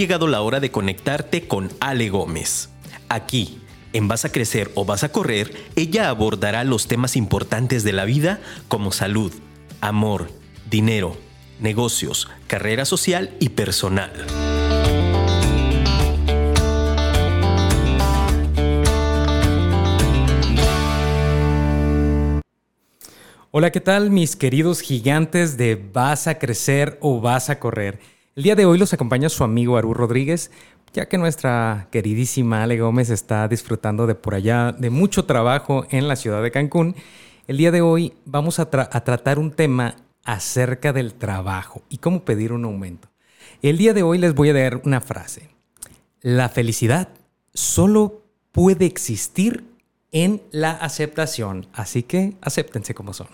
llegado 0.00 0.28
la 0.28 0.40
hora 0.40 0.60
de 0.60 0.70
conectarte 0.70 1.46
con 1.46 1.68
Ale 1.78 2.08
Gómez. 2.08 2.70
Aquí, 3.10 3.60
en 3.92 4.08
Vas 4.08 4.24
a 4.24 4.32
Crecer 4.32 4.70
o 4.74 4.86
Vas 4.86 5.04
a 5.04 5.12
Correr, 5.12 5.54
ella 5.76 6.08
abordará 6.08 6.64
los 6.64 6.88
temas 6.88 7.16
importantes 7.16 7.84
de 7.84 7.92
la 7.92 8.06
vida 8.06 8.40
como 8.68 8.92
salud, 8.92 9.30
amor, 9.82 10.30
dinero, 10.70 11.18
negocios, 11.60 12.30
carrera 12.46 12.86
social 12.86 13.36
y 13.40 13.50
personal. 13.50 14.10
Hola, 23.50 23.70
¿qué 23.70 23.80
tal 23.82 24.10
mis 24.10 24.34
queridos 24.34 24.80
gigantes 24.80 25.58
de 25.58 25.74
Vas 25.74 26.26
a 26.26 26.38
crecer 26.38 26.96
o 27.02 27.20
vas 27.20 27.50
a 27.50 27.58
correr? 27.58 28.19
El 28.40 28.44
día 28.44 28.54
de 28.54 28.64
hoy 28.64 28.78
los 28.78 28.94
acompaña 28.94 29.28
su 29.28 29.44
amigo 29.44 29.76
Aru 29.76 29.92
Rodríguez, 29.92 30.50
ya 30.94 31.06
que 31.10 31.18
nuestra 31.18 31.88
queridísima 31.92 32.62
Ale 32.62 32.78
Gómez 32.78 33.10
está 33.10 33.46
disfrutando 33.48 34.06
de 34.06 34.14
por 34.14 34.34
allá 34.34 34.72
de 34.72 34.88
mucho 34.88 35.26
trabajo 35.26 35.86
en 35.90 36.08
la 36.08 36.16
ciudad 36.16 36.42
de 36.42 36.50
Cancún. 36.50 36.96
El 37.48 37.58
día 37.58 37.70
de 37.70 37.82
hoy 37.82 38.14
vamos 38.24 38.58
a, 38.58 38.70
tratar 38.70 39.38
un 39.38 39.50
tema 39.50 39.96
acerca 40.24 40.94
del 40.94 41.12
trabajo 41.12 41.82
y 41.90 41.98
cómo 41.98 42.24
pedir 42.24 42.54
un 42.54 42.64
aumento. 42.64 43.10
El 43.60 43.76
día 43.76 43.92
de 43.92 44.02
hoy 44.02 44.16
les 44.16 44.34
voy 44.34 44.48
a 44.48 44.54
dar 44.54 44.80
una 44.86 45.02
frase. 45.02 45.50
La 46.22 46.48
felicidad 46.48 47.10
solo 47.52 48.22
puede 48.52 48.86
existir 48.86 49.66
en 50.12 50.40
la 50.50 50.70
aceptación, 50.70 51.66
así 51.74 52.04
que 52.04 52.38
acéptense 52.40 52.94
como 52.94 53.12
son. 53.12 53.28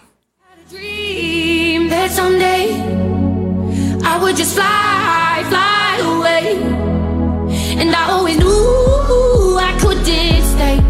And 7.78 7.94
I 7.94 8.10
always 8.10 8.38
knew 8.38 9.58
I 9.58 9.76
couldn't 9.78 10.04
stay. 10.04 10.80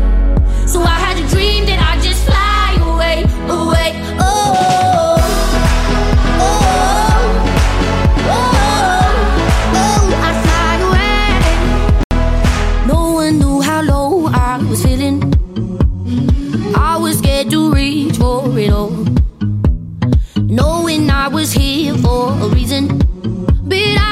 So 0.66 0.82
I 0.82 0.98
had 1.04 1.18
a 1.18 1.26
dream 1.28 1.66
that 1.66 1.80
I'd 1.80 2.00
just 2.00 2.24
fly 2.24 2.76
away, 2.80 3.24
away, 3.48 3.92
oh. 4.20 5.16
oh, 6.38 6.56
oh, 8.30 8.52
oh 9.82 10.02
I 10.26 10.30
fly 10.44 10.72
away. 10.88 12.86
No 12.86 13.00
one 13.14 13.38
knew 13.40 13.60
how 13.60 13.82
low 13.82 14.28
I 14.28 14.58
was 14.70 14.82
feeling. 14.84 15.34
I 16.76 16.96
was 16.96 17.18
scared 17.18 17.50
to 17.50 17.72
reach 17.72 18.16
for 18.16 18.56
it 18.58 18.70
all. 18.70 18.92
Knowing 20.36 21.10
I 21.10 21.28
was 21.28 21.52
here 21.52 21.94
for 21.98 22.32
a 22.32 22.48
reason. 22.48 23.05
But 23.68 23.78
I 23.78 24.05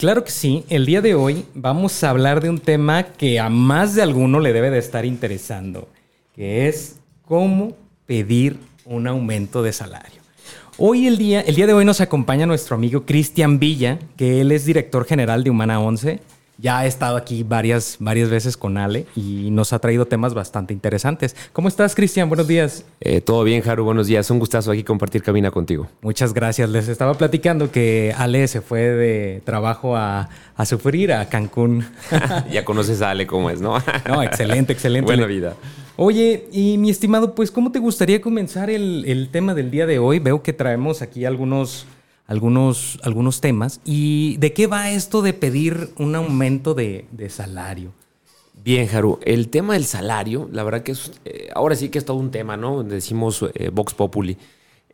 claro 0.00 0.24
que 0.24 0.30
sí, 0.30 0.64
el 0.70 0.86
día 0.86 1.02
de 1.02 1.14
hoy 1.14 1.44
vamos 1.54 2.02
a 2.02 2.08
hablar 2.08 2.40
de 2.40 2.48
un 2.48 2.58
tema 2.58 3.02
que 3.04 3.38
a 3.38 3.50
más 3.50 3.94
de 3.94 4.00
alguno 4.00 4.40
le 4.40 4.54
debe 4.54 4.70
de 4.70 4.78
estar 4.78 5.04
interesando, 5.04 5.90
que 6.34 6.68
es 6.68 6.96
cómo 7.26 7.76
pedir 8.06 8.56
un 8.86 9.06
aumento 9.06 9.62
de 9.62 9.74
salario. 9.74 10.22
Hoy 10.78 11.06
el 11.06 11.18
día, 11.18 11.42
el 11.42 11.54
día 11.54 11.66
de 11.66 11.74
hoy 11.74 11.84
nos 11.84 12.00
acompaña 12.00 12.46
nuestro 12.46 12.76
amigo 12.76 13.04
Cristian 13.04 13.58
Villa, 13.58 13.98
que 14.16 14.40
él 14.40 14.52
es 14.52 14.64
director 14.64 15.04
general 15.04 15.44
de 15.44 15.50
Humana 15.50 15.78
11. 15.80 16.18
Ya 16.60 16.80
ha 16.80 16.86
estado 16.86 17.16
aquí 17.16 17.42
varias, 17.42 17.96
varias 18.00 18.28
veces 18.28 18.56
con 18.56 18.76
Ale 18.76 19.06
y 19.16 19.48
nos 19.50 19.72
ha 19.72 19.78
traído 19.78 20.06
temas 20.06 20.34
bastante 20.34 20.74
interesantes. 20.74 21.34
¿Cómo 21.52 21.68
estás, 21.68 21.94
Cristian? 21.94 22.28
Buenos 22.28 22.46
días. 22.48 22.84
Eh, 23.00 23.20
Todo 23.20 23.44
bien, 23.44 23.62
Haru, 23.66 23.84
buenos 23.84 24.06
días. 24.06 24.30
Un 24.30 24.38
gustazo 24.38 24.70
aquí 24.70 24.84
compartir 24.84 25.22
cabina 25.22 25.50
contigo. 25.50 25.88
Muchas 26.02 26.34
gracias. 26.34 26.68
Les 26.68 26.88
estaba 26.88 27.14
platicando 27.14 27.70
que 27.70 28.14
Ale 28.16 28.46
se 28.48 28.60
fue 28.60 28.80
de 28.80 29.42
trabajo 29.44 29.96
a, 29.96 30.28
a 30.54 30.66
sufrir 30.66 31.12
a 31.12 31.28
Cancún. 31.30 31.86
ya 32.52 32.64
conoces 32.64 33.00
a 33.00 33.10
Ale 33.10 33.26
cómo 33.26 33.48
es, 33.48 33.60
¿no? 33.60 33.76
No, 34.06 34.22
excelente, 34.22 34.72
excelente. 34.72 35.06
Buena 35.06 35.26
vida. 35.26 35.54
Oye, 35.96 36.46
y 36.52 36.78
mi 36.78 36.90
estimado, 36.90 37.34
pues, 37.34 37.50
¿cómo 37.50 37.72
te 37.72 37.78
gustaría 37.78 38.20
comenzar 38.20 38.70
el, 38.70 39.04
el 39.06 39.28
tema 39.30 39.54
del 39.54 39.70
día 39.70 39.86
de 39.86 39.98
hoy? 39.98 40.18
Veo 40.18 40.42
que 40.42 40.52
traemos 40.52 41.02
aquí 41.02 41.24
algunos, 41.24 41.86
algunos, 42.30 42.98
algunos 43.02 43.40
temas. 43.40 43.80
¿Y 43.84 44.36
de 44.38 44.52
qué 44.52 44.66
va 44.68 44.90
esto 44.90 45.20
de 45.20 45.32
pedir 45.34 45.90
un 45.98 46.14
aumento 46.14 46.74
de, 46.74 47.04
de 47.10 47.28
salario? 47.28 47.90
Bien, 48.62 48.88
Haru. 48.94 49.18
El 49.22 49.48
tema 49.48 49.74
del 49.74 49.84
salario, 49.84 50.48
la 50.52 50.62
verdad 50.62 50.82
que 50.82 50.92
es, 50.92 51.12
eh, 51.24 51.48
ahora 51.54 51.74
sí 51.74 51.88
que 51.88 51.98
es 51.98 52.04
todo 52.04 52.16
un 52.18 52.30
tema, 52.30 52.56
¿no? 52.56 52.82
Decimos 52.84 53.44
eh, 53.54 53.70
Vox 53.70 53.94
Populi. 53.94 54.36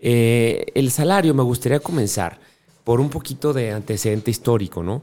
Eh, 0.01 0.67
el 0.75 0.91
salario, 0.91 1.35
me 1.35 1.43
gustaría 1.43 1.81
comenzar 1.81 2.39
por 2.85 3.01
un 3.01 3.11
poquito 3.11 3.53
de 3.53 3.73
antecedente 3.73 4.31
histórico, 4.31 4.83
¿no? 4.83 5.03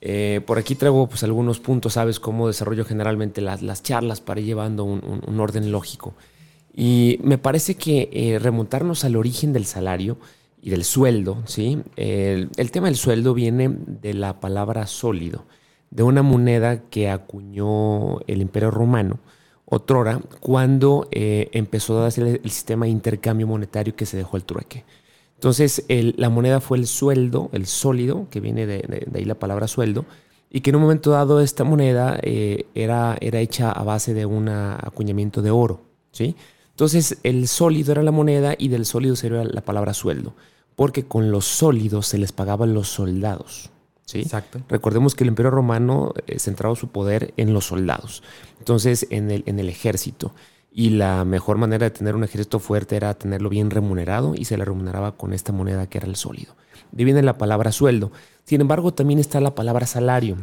Eh, 0.00 0.40
por 0.46 0.58
aquí 0.58 0.74
traigo 0.74 1.08
pues, 1.08 1.22
algunos 1.24 1.58
puntos, 1.58 1.94
¿sabes? 1.94 2.20
Cómo 2.20 2.46
desarrollo 2.48 2.84
generalmente 2.84 3.40
las, 3.40 3.60
las 3.62 3.82
charlas 3.82 4.20
para 4.20 4.40
ir 4.40 4.46
llevando 4.46 4.84
un, 4.84 5.02
un- 5.04 5.22
un 5.26 5.40
orden 5.40 5.72
lógico. 5.72 6.14
Y 6.74 7.18
me 7.22 7.38
parece 7.38 7.74
que 7.74 8.08
eh, 8.12 8.38
remontarnos 8.38 9.04
al 9.04 9.16
origen 9.16 9.52
del 9.52 9.64
salario 9.66 10.16
y 10.62 10.70
del 10.70 10.84
sueldo, 10.84 11.42
¿sí? 11.44 11.82
El, 11.96 12.48
tema 12.70 12.86
del 12.86 12.96
sueldo 12.96 13.34
viene 13.34 13.68
de 13.68 14.14
la 14.14 14.40
palabra 14.40 14.86
sólido, 14.86 15.44
de 15.90 16.04
una 16.04 16.22
moneda 16.22 16.88
que 16.88 17.10
acuñó 17.10 18.20
el 18.28 18.40
Imperio 18.40 18.70
Romano, 18.70 19.18
otrora, 19.66 20.20
cuando 20.40 21.08
eh, 21.10 21.50
empezó 21.52 22.00
a 22.00 22.06
hacer 22.06 22.40
el, 22.42 22.50
sistema 22.50 22.86
de 22.86 22.92
intercambio 22.92 23.46
monetario 23.46 23.96
que 23.96 24.06
se 24.06 24.16
dejó 24.16 24.36
el 24.36 24.44
trueque. 24.44 24.84
Entonces, 25.34 25.84
la 25.88 26.30
moneda 26.30 26.60
fue 26.60 26.78
el 26.78 26.86
sueldo, 26.86 27.50
el 27.52 27.66
sólido, 27.66 28.28
que 28.30 28.38
viene 28.38 28.64
de 28.64 29.08
ahí 29.12 29.24
la 29.24 29.34
palabra 29.34 29.66
sueldo, 29.66 30.06
y 30.54 30.60
que 30.60 30.70
en 30.70 30.76
un 30.76 30.82
momento 30.82 31.10
dado 31.12 31.40
esta 31.40 31.64
moneda 31.64 32.18
eh, 32.22 32.66
era, 32.74 33.16
era 33.22 33.40
hecha 33.40 33.72
a 33.72 33.82
base 33.84 34.12
de 34.12 34.26
un 34.26 34.50
acuñamiento 34.50 35.40
de 35.40 35.50
oro, 35.50 35.80
¿sí? 36.12 36.36
Entonces, 36.70 37.18
el 37.22 37.48
sólido 37.48 37.92
era 37.92 38.02
la 38.02 38.10
moneda 38.10 38.54
y 38.58 38.68
del 38.68 38.84
sólido 38.84 39.16
sería 39.16 39.44
la 39.44 39.62
palabra 39.62 39.94
sueldo, 39.94 40.34
porque 40.76 41.04
con 41.04 41.30
los 41.30 41.44
sólidos 41.44 42.06
se 42.06 42.18
les 42.18 42.32
pagaban 42.32 42.74
los 42.74 42.88
soldados, 42.88 43.70
¿sí? 44.04 44.20
Exacto. 44.20 44.60
Recordemos 44.68 45.14
que 45.14 45.24
el 45.24 45.28
Imperio 45.28 45.50
Romano 45.50 46.14
eh, 46.26 46.38
centraba 46.38 46.74
su 46.76 46.88
poder 46.88 47.34
en 47.36 47.52
los 47.52 47.66
soldados, 47.66 48.22
entonces 48.58 49.06
en 49.10 49.30
el, 49.30 49.42
en 49.46 49.58
el 49.58 49.68
ejército. 49.68 50.32
Y 50.74 50.90
la 50.90 51.26
mejor 51.26 51.58
manera 51.58 51.84
de 51.84 51.90
tener 51.90 52.16
un 52.16 52.24
ejército 52.24 52.58
fuerte 52.58 52.96
era 52.96 53.12
tenerlo 53.12 53.50
bien 53.50 53.70
remunerado 53.70 54.34
y 54.34 54.46
se 54.46 54.56
le 54.56 54.64
remuneraba 54.64 55.18
con 55.18 55.34
esta 55.34 55.52
moneda 55.52 55.86
que 55.86 55.98
era 55.98 56.06
el 56.06 56.16
sólido. 56.16 56.54
De 56.92 57.04
viene 57.04 57.22
la 57.22 57.36
palabra 57.36 57.72
sueldo. 57.72 58.10
Sin 58.44 58.62
embargo, 58.62 58.94
también 58.94 59.18
está 59.18 59.40
la 59.40 59.54
palabra 59.54 59.86
salario, 59.86 60.38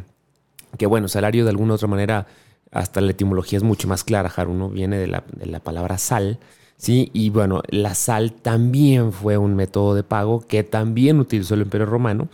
que 0.78 0.86
bueno, 0.86 1.08
salario 1.08 1.44
de 1.44 1.50
alguna 1.50 1.74
otra 1.74 1.88
manera, 1.88 2.26
hasta 2.70 3.00
la 3.00 3.10
etimología 3.10 3.56
es 3.56 3.62
mucho 3.62 3.88
más 3.88 4.04
clara, 4.04 4.32
Haru, 4.34 4.54
¿no? 4.54 4.68
Viene 4.68 4.98
de 4.98 5.06
la, 5.06 5.24
de 5.32 5.46
la 5.46 5.60
palabra 5.60 5.98
sal, 5.98 6.38
¿sí? 6.80 7.10
Y 7.12 7.30
bueno, 7.30 7.62
la 7.68 7.94
sal 7.94 8.32
también 8.32 9.12
fue 9.12 9.36
un 9.38 9.54
método 9.54 9.94
de 9.94 10.02
pago 10.02 10.40
que 10.40 10.64
también 10.64 11.20
utilizó 11.20 11.54
el 11.54 11.62
Imperio 11.62 11.86
Romano. 11.86 12.28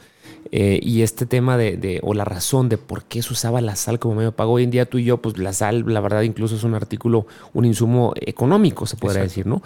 Eh, 0.52 0.78
y 0.80 1.02
este 1.02 1.26
tema 1.26 1.56
de, 1.56 1.76
de- 1.76 1.98
o 2.04 2.14
la 2.14 2.24
razón 2.24 2.68
de 2.68 2.78
por 2.78 3.02
qué 3.04 3.20
se 3.20 3.32
usaba 3.32 3.60
la 3.60 3.74
sal 3.74 3.98
como 3.98 4.14
medio 4.14 4.30
de 4.30 4.36
pago 4.36 4.52
hoy 4.52 4.62
en 4.62 4.70
día 4.70 4.86
tú 4.86 4.98
y 4.98 5.04
yo, 5.04 5.16
pues 5.16 5.38
la 5.38 5.52
sal, 5.52 5.84
la 5.92 6.00
verdad, 6.00 6.22
incluso 6.22 6.54
es 6.54 6.62
un 6.62 6.74
artículo, 6.74 7.26
un 7.52 7.64
insumo 7.64 8.12
económico, 8.16 8.86
se 8.86 8.96
podría 8.96 9.22
Exacto. 9.24 9.30
decir, 9.30 9.46
¿no? 9.46 9.62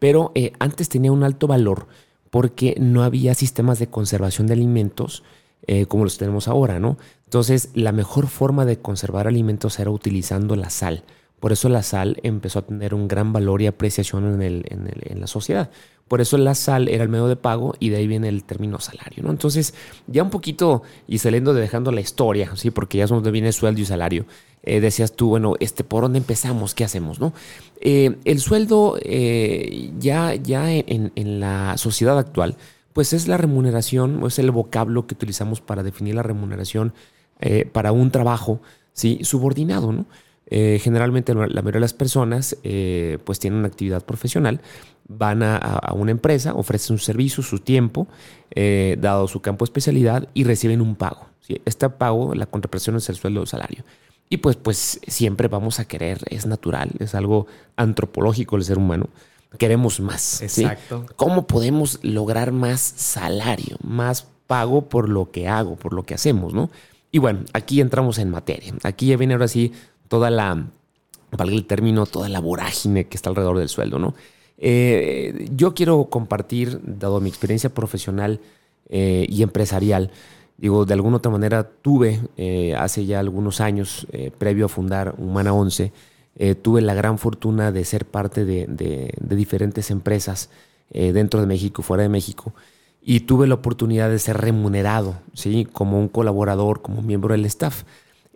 Pero 0.00 0.32
eh, 0.34 0.52
antes 0.58 0.88
tenía 0.88 1.12
un 1.12 1.22
alto 1.22 1.46
valor 1.46 1.86
porque 2.30 2.74
no 2.80 3.04
había 3.04 3.34
sistemas 3.34 3.78
de 3.78 3.86
conservación 3.86 4.48
de 4.48 4.54
alimentos 4.54 5.22
eh, 5.68 5.86
como 5.86 6.04
los 6.04 6.18
tenemos 6.18 6.48
ahora, 6.48 6.80
¿no? 6.80 6.98
Entonces, 7.24 7.70
la 7.74 7.92
mejor 7.92 8.26
forma 8.26 8.64
de 8.64 8.78
conservar 8.78 9.26
alimentos 9.28 9.78
era 9.78 9.90
utilizando 9.90 10.56
la 10.56 10.70
sal. 10.70 11.04
Por 11.40 11.52
eso 11.52 11.68
la 11.68 11.82
sal 11.82 12.18
empezó 12.22 12.60
a 12.60 12.62
tener 12.66 12.94
un 12.94 13.08
gran 13.08 13.32
valor 13.32 13.62
y 13.62 13.66
apreciación 13.66 14.34
en, 14.34 14.42
el- 14.42 14.64
en 14.70 15.20
la 15.20 15.26
sociedad. 15.26 15.70
Por 16.08 16.20
eso 16.20 16.38
la 16.38 16.54
sal 16.54 16.88
era 16.88 17.02
el 17.02 17.08
medio 17.08 17.26
de 17.26 17.34
pago 17.34 17.74
y 17.80 17.88
de 17.88 17.96
ahí 17.96 18.06
viene 18.06 18.28
el 18.28 18.44
término 18.44 18.78
salario, 18.78 19.24
¿no? 19.24 19.30
Entonces, 19.30 19.74
ya 20.06 20.22
un 20.22 20.30
poquito 20.30 20.82
y 21.08 21.18
saliendo 21.18 21.52
de 21.52 21.60
dejando 21.60 21.90
la 21.90 22.00
historia, 22.00 22.52
¿sí? 22.54 22.70
Porque 22.70 22.98
ya 22.98 23.04
es 23.04 23.10
donde 23.10 23.32
viene 23.32 23.50
sueldo 23.50 23.80
y 23.80 23.86
salario. 23.86 24.24
Eh, 24.62 24.78
decías 24.80 25.14
tú, 25.16 25.30
bueno, 25.30 25.54
este, 25.58 25.82
¿por 25.82 26.02
dónde 26.02 26.18
empezamos? 26.18 26.74
¿Qué 26.76 26.84
hacemos, 26.84 27.18
no? 27.18 27.32
Eh, 27.80 28.16
el 28.24 28.38
sueldo 28.38 28.98
eh, 29.02 29.90
ya, 29.98 30.34
ya 30.36 30.72
en, 30.72 31.10
en, 31.16 31.40
la 31.40 31.76
sociedad 31.76 32.16
actual, 32.18 32.56
pues 32.92 33.12
es 33.12 33.26
la 33.26 33.36
remuneración, 33.36 34.22
o 34.22 34.28
es 34.28 34.38
el 34.38 34.52
vocablo 34.52 35.08
que 35.08 35.14
utilizamos 35.14 35.60
para 35.60 35.82
definir 35.82 36.14
la 36.14 36.22
remuneración 36.22 36.94
para 37.72 37.92
un 37.92 38.10
trabajo, 38.10 38.60
¿sí? 38.94 39.18
Subordinado, 39.22 39.92
¿no? 39.92 40.06
Eh, 40.48 40.78
generalmente 40.80 41.34
la 41.34 41.46
mayoría 41.46 41.72
de 41.72 41.80
las 41.80 41.92
personas 41.92 42.56
eh, 42.62 43.18
pues 43.24 43.40
tienen 43.40 43.58
una 43.58 43.68
actividad 43.68 44.04
profesional, 44.04 44.60
van 45.08 45.42
a, 45.42 45.92
una 45.94 46.12
empresa, 46.12 46.54
ofrecen 46.54 46.94
un 46.94 47.00
servicio, 47.00 47.42
su 47.42 47.58
tiempo, 47.58 48.06
eh, 48.52 48.96
dado 49.00 49.26
su 49.28 49.40
campo 49.40 49.64
de 49.64 49.68
especialidad 49.68 50.28
y 50.34 50.44
reciben 50.44 50.80
un 50.80 50.94
pago. 50.94 51.26
Este 51.64 51.88
pago, 51.90 52.34
la 52.34 52.46
contraprestación 52.46 52.96
es 52.96 53.08
el 53.08 53.16
sueldo 53.16 53.42
o 53.42 53.46
salario. 53.46 53.84
Y 54.28 54.38
pues, 54.38 54.56
pues 54.56 55.00
siempre 55.06 55.46
vamos 55.46 55.78
a 55.78 55.86
querer, 55.86 56.20
es 56.30 56.46
natural, 56.46 56.90
es 56.98 57.14
algo 57.14 57.46
antropológico 57.76 58.56
el 58.56 58.64
ser 58.64 58.78
humano. 58.78 59.08
Queremos 59.58 60.00
más. 60.00 60.42
Exacto. 60.42 61.06
¿Cómo 61.14 61.46
podemos 61.46 62.00
lograr 62.02 62.50
más 62.50 62.80
salario, 62.80 63.76
más 63.82 64.26
pago 64.46 64.88
por 64.88 65.08
lo 65.08 65.30
que 65.30 65.48
hago, 65.48 65.76
por 65.76 65.92
lo 65.92 66.02
que 66.02 66.14
hacemos, 66.14 66.52
¿no? 66.52 66.70
Y 67.12 67.18
bueno, 67.18 67.40
aquí 67.52 67.80
entramos 67.80 68.18
en 68.18 68.30
materia. 68.30 68.74
Aquí 68.82 69.06
ya 69.06 69.16
viene 69.16 69.34
ahora 69.34 69.48
sí 69.48 69.72
toda 70.08 70.30
la, 70.30 70.66
valga 71.30 71.54
el 71.54 71.66
término, 71.66 72.06
toda 72.06 72.28
la 72.28 72.40
vorágine 72.40 73.06
que 73.06 73.16
está 73.16 73.30
alrededor 73.30 73.58
del 73.58 73.68
sueldo, 73.68 73.98
¿no? 73.98 74.14
Eh, 74.58 75.48
yo 75.54 75.74
quiero 75.74 76.06
compartir, 76.06 76.80
dado 76.82 77.20
mi 77.20 77.28
experiencia 77.28 77.70
profesional 77.70 78.40
eh, 78.88 79.26
y 79.28 79.42
empresarial, 79.42 80.10
digo, 80.56 80.86
de 80.86 80.94
alguna 80.94 81.18
otra 81.18 81.30
manera 81.30 81.68
tuve 81.82 82.20
eh, 82.36 82.74
hace 82.76 83.04
ya 83.04 83.20
algunos 83.20 83.60
años, 83.60 84.06
previo 84.38 84.66
a 84.66 84.68
fundar 84.68 85.14
Humana 85.18 85.52
11, 85.52 85.92
tuve 86.62 86.82
la 86.82 86.94
gran 86.94 87.18
fortuna 87.18 87.72
de 87.72 87.84
ser 87.84 88.04
parte 88.06 88.44
de, 88.44 88.66
de 88.66 89.36
diferentes 89.36 89.90
empresas 89.90 90.50
dentro 90.90 91.40
de 91.40 91.46
México, 91.46 91.82
fuera 91.82 92.02
de 92.02 92.10
México, 92.10 92.54
y 93.02 93.20
tuve 93.20 93.46
la 93.46 93.54
oportunidad 93.54 94.10
de 94.10 94.18
ser 94.18 94.36
remunerado, 94.36 95.16
¿sí? 95.32 95.66
Como 95.70 95.98
un 95.98 96.08
colaborador, 96.08 96.82
como 96.82 97.02
miembro 97.02 97.32
del 97.32 97.44
staff. 97.46 97.84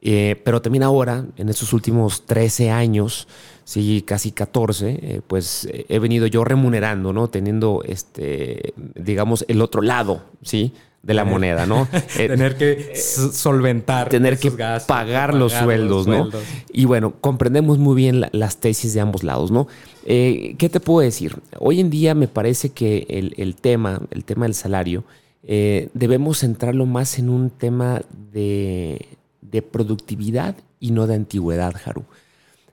Eh, 0.03 0.41
pero 0.45 0.63
también 0.63 0.83
ahora, 0.83 1.27
en 1.37 1.49
estos 1.49 1.73
últimos 1.73 2.25
13 2.25 2.71
años, 2.71 3.29
sí, 3.65 4.03
casi 4.07 4.33
14, 4.33 4.99
eh, 5.03 5.21
pues 5.27 5.67
eh, 5.71 5.85
he 5.89 5.99
venido 5.99 6.27
yo 6.27 6.45
remunerando, 6.45 7.13
¿no? 7.13 7.29
Teniendo, 7.29 7.83
este, 7.87 8.73
digamos, 8.95 9.45
el 9.49 9.61
otro 9.61 9.83
lado, 9.83 10.23
¿sí? 10.43 10.73
De 11.03 11.13
la 11.13 11.25
moneda, 11.25 11.67
¿no? 11.67 11.87
tener 12.17 12.57
que 12.57 12.95
solventar. 12.97 14.09
Tener 14.09 14.39
que 14.39 14.51
pagar, 14.51 15.35
los, 15.35 15.53
sueldos, 15.53 16.07
¿no? 16.07 16.31
Y 16.73 16.87
bueno, 16.87 17.15
comprendemos 17.21 17.79
muy 17.79 17.95
bien 17.95 18.27
las 18.33 18.59
tesis 18.59 18.95
de 18.95 19.01
ambos 19.01 19.23
lados, 19.23 19.51
¿no? 19.51 19.67
¿Qué 20.05 20.71
te 20.71 20.81
puedo 20.81 21.01
decir? 21.01 21.37
Hoy 21.59 21.81
en 21.81 21.89
día 21.91 22.15
me 22.15 22.29
parece 22.29 22.71
que 22.71 23.07
el, 23.09 23.35
el 23.39 23.55
tema, 23.55 24.01
el 24.11 24.25
tema 24.25 24.45
del 24.45 24.55
salario, 24.55 25.05
debemos 25.43 26.41
centrarlo 26.41 26.85
más 26.85 27.19
en 27.19 27.31
un 27.31 27.49
tema 27.49 28.03
de 28.33 29.07
de 29.43 29.63
productividad 29.63 30.57
y 30.79 30.91
no 30.91 31.07
de 31.07 31.15
antigüedad, 31.15 31.75
Haru. 31.85 32.05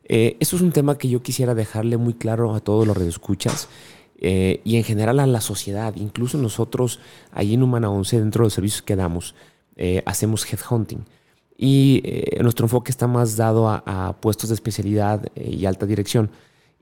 Eh, 0.10 0.38
eso 0.40 0.56
es 0.56 0.62
un 0.62 0.72
tema 0.72 0.98
que 0.98 1.10
yo 1.10 1.22
quisiera 1.22 1.54
dejarle 1.54 1.98
muy 1.98 2.14
claro 2.14 2.56
a 2.56 2.62
todos 2.62 2.88
los 2.88 2.96
redescuchas 2.96 3.68
eh, 4.20 4.62
y 4.64 4.78
en 4.78 4.84
general 4.84 5.20
a 5.20 5.28
la 5.28 5.42
sociedad. 5.42 5.94
Incluso 5.96 6.38
nosotros, 6.38 7.00
ahí 7.32 7.54
en 7.54 7.64
Humana 7.64 7.90
11, 7.90 8.20
dentro 8.20 8.44
de 8.44 8.46
los 8.46 8.54
servicios 8.54 8.82
que 8.82 8.96
damos, 8.96 9.36
eh, 9.76 10.02
hacemos 10.06 10.46
headhunting. 10.52 11.06
Y 11.60 12.04
nuestro 12.40 12.66
enfoque 12.66 12.92
está 12.92 13.08
más 13.08 13.36
dado 13.36 13.68
a, 13.68 14.16
puestos 14.22 14.50
de 14.50 14.54
especialidad 14.54 15.26
y 15.36 15.66
alta 15.66 15.88
dirección. 15.88 16.30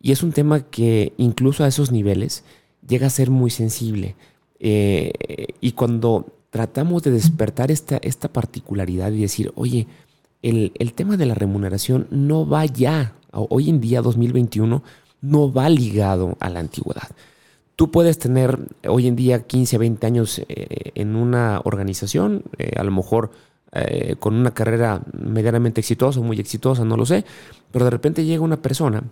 Y 0.01 0.11
es 0.11 0.21
un 0.21 0.33
tema 0.33 0.63
que 0.69 1.13
incluso 1.15 1.63
a 1.63 1.69
esos 1.69 1.93
niveles 1.93 2.43
llega 2.85 3.07
a 3.07 3.09
ser 3.09 3.29
muy 3.29 3.51
sensible. 3.51 4.17
y 4.59 5.71
cuando 5.71 6.25
tratamos 6.55 7.03
de 7.03 7.11
despertar 7.11 7.69
esta, 7.69 7.97
esta 7.97 8.29
particularidad 8.29 9.11
y 9.11 9.19
decir, 9.19 9.51
oye, 9.55 9.87
el, 10.41 10.71
tema 10.93 11.17
de 11.17 11.25
la 11.25 11.35
remuneración 11.35 12.07
no 12.11 12.47
va 12.47 12.63
ya, 12.63 13.13
hoy 13.33 13.69
en 13.69 13.81
día 13.81 14.01
2021, 14.01 14.81
no 15.19 15.51
va 15.51 15.67
ligado 15.67 16.37
a 16.39 16.49
la 16.49 16.61
antigüedad. 16.61 17.09
Tú 17.75 17.91
puedes 17.91 18.19
tener 18.19 18.57
hoy 18.87 19.07
en 19.07 19.17
día 19.17 19.43
15, 19.43 19.77
20 19.77 20.07
años 20.07 20.39
eh, 20.47 20.91
en 20.95 21.17
una 21.17 21.59
organización, 21.65 22.45
eh, 22.57 22.71
a 22.77 22.85
lo 22.85 22.91
mejor 22.91 23.31
eh, 23.73 24.15
con 24.17 24.35
una 24.35 24.51
carrera 24.53 25.01
medianamente 25.11 25.81
exitosa, 25.81 26.21
muy 26.21 26.39
exitosa, 26.39 26.85
no 26.85 26.95
lo 26.95 27.05
sé, 27.05 27.25
pero 27.69 27.83
de 27.83 27.91
repente 27.91 28.23
llega 28.23 28.41
una 28.41 28.61
persona 28.61 29.03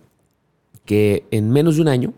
que 0.86 1.26
en 1.30 1.50
menos 1.50 1.76
de 1.76 1.82
un 1.82 1.88
año 1.88 2.14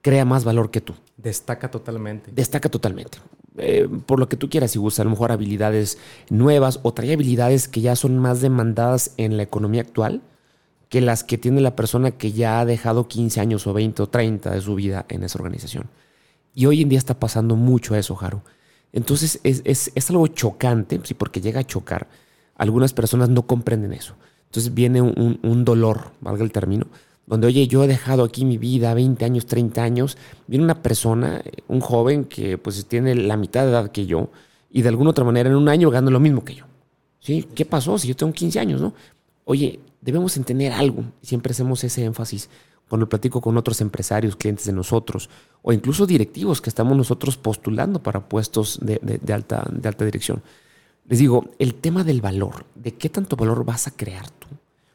crea 0.00 0.24
más 0.24 0.44
valor 0.44 0.70
que 0.70 0.80
tú. 0.80 0.94
Destaca 1.16 1.72
totalmente. 1.72 2.30
Destaca 2.30 2.68
totalmente. 2.68 3.18
Eh, 3.58 3.88
por 4.06 4.18
lo 4.18 4.28
que 4.28 4.36
tú 4.36 4.48
quieras, 4.48 4.70
si 4.70 4.78
gusta, 4.78 5.02
a 5.02 5.04
lo 5.04 5.10
mejor 5.10 5.32
habilidades 5.32 5.98
nuevas 6.30 6.80
o 6.82 6.92
trae 6.92 7.12
habilidades 7.12 7.68
que 7.68 7.80
ya 7.80 7.96
son 7.96 8.18
más 8.18 8.40
demandadas 8.40 9.12
en 9.16 9.36
la 9.36 9.42
economía 9.42 9.82
actual 9.82 10.22
que 10.88 11.00
las 11.00 11.24
que 11.24 11.38
tiene 11.38 11.60
la 11.60 11.76
persona 11.76 12.12
que 12.12 12.32
ya 12.32 12.60
ha 12.60 12.64
dejado 12.64 13.08
15 13.08 13.40
años 13.40 13.66
o 13.66 13.72
20 13.72 14.02
o 14.02 14.08
30 14.08 14.50
de 14.50 14.60
su 14.60 14.74
vida 14.74 15.04
en 15.08 15.22
esa 15.22 15.38
organización. 15.38 15.90
Y 16.54 16.66
hoy 16.66 16.82
en 16.82 16.88
día 16.88 16.98
está 16.98 17.18
pasando 17.18 17.56
mucho 17.56 17.94
eso, 17.94 18.14
Jaro. 18.14 18.42
Entonces 18.92 19.40
es, 19.44 20.10
algo 20.10 20.26
chocante, 20.28 20.98
sí, 21.04 21.14
porque 21.14 21.40
llega 21.40 21.60
a 21.60 21.66
chocar. 21.66 22.08
Algunas 22.56 22.92
personas 22.92 23.28
no 23.28 23.46
comprenden 23.46 23.92
eso. 23.92 24.14
Entonces 24.46 24.72
viene 24.72 25.02
un, 25.02 25.38
un 25.42 25.64
dolor, 25.64 26.12
valga 26.20 26.42
el 26.42 26.52
término, 26.52 26.86
donde, 27.28 27.46
oye, 27.46 27.68
yo 27.68 27.84
he 27.84 27.86
dejado 27.86 28.24
aquí 28.24 28.46
mi 28.46 28.56
vida, 28.56 28.94
20 28.94 29.22
años, 29.22 29.44
30 29.44 29.82
años, 29.82 30.16
viene 30.46 30.64
una 30.64 30.82
persona, 30.82 31.42
un 31.68 31.80
joven 31.80 32.24
que 32.24 32.56
pues 32.56 32.86
tiene 32.86 33.14
la 33.14 33.36
mitad 33.36 33.64
de 33.64 33.70
edad 33.70 33.92
que 33.92 34.06
yo 34.06 34.30
y 34.70 34.80
de 34.80 34.88
alguna 34.88 35.10
otra 35.10 35.24
manera 35.24 35.50
en 35.50 35.56
un 35.56 35.68
año 35.68 35.90
gana 35.90 36.10
lo 36.10 36.20
mismo 36.20 36.42
que 36.42 36.54
yo. 36.54 36.64
¿Sí? 37.20 37.46
¿Qué 37.54 37.66
pasó 37.66 37.98
si 37.98 38.08
yo 38.08 38.16
tengo 38.16 38.32
15 38.32 38.60
años, 38.60 38.80
no? 38.80 38.94
Oye, 39.44 39.78
debemos 40.00 40.38
entender 40.38 40.72
algo. 40.72 41.04
Siempre 41.20 41.50
hacemos 41.50 41.84
ese 41.84 42.02
énfasis 42.02 42.48
cuando 42.88 43.10
platico 43.10 43.42
con 43.42 43.58
otros 43.58 43.82
empresarios, 43.82 44.34
clientes 44.34 44.64
de 44.64 44.72
nosotros, 44.72 45.28
o 45.60 45.74
incluso 45.74 46.06
directivos 46.06 46.62
que 46.62 46.70
estamos 46.70 46.96
nosotros 46.96 47.36
postulando 47.36 48.02
para 48.02 48.26
puestos 48.26 48.78
de, 48.80 49.20
alta, 49.34 49.68
de 49.70 49.86
alta 49.86 50.06
dirección. 50.06 50.42
Les 51.06 51.18
digo, 51.18 51.50
el 51.58 51.74
tema 51.74 52.04
del 52.04 52.22
valor, 52.22 52.64
de 52.74 52.94
qué 52.94 53.10
tanto 53.10 53.36
valor 53.36 53.66
vas 53.66 53.86
a 53.86 53.90
crear 53.90 54.30
tú. 54.30 54.46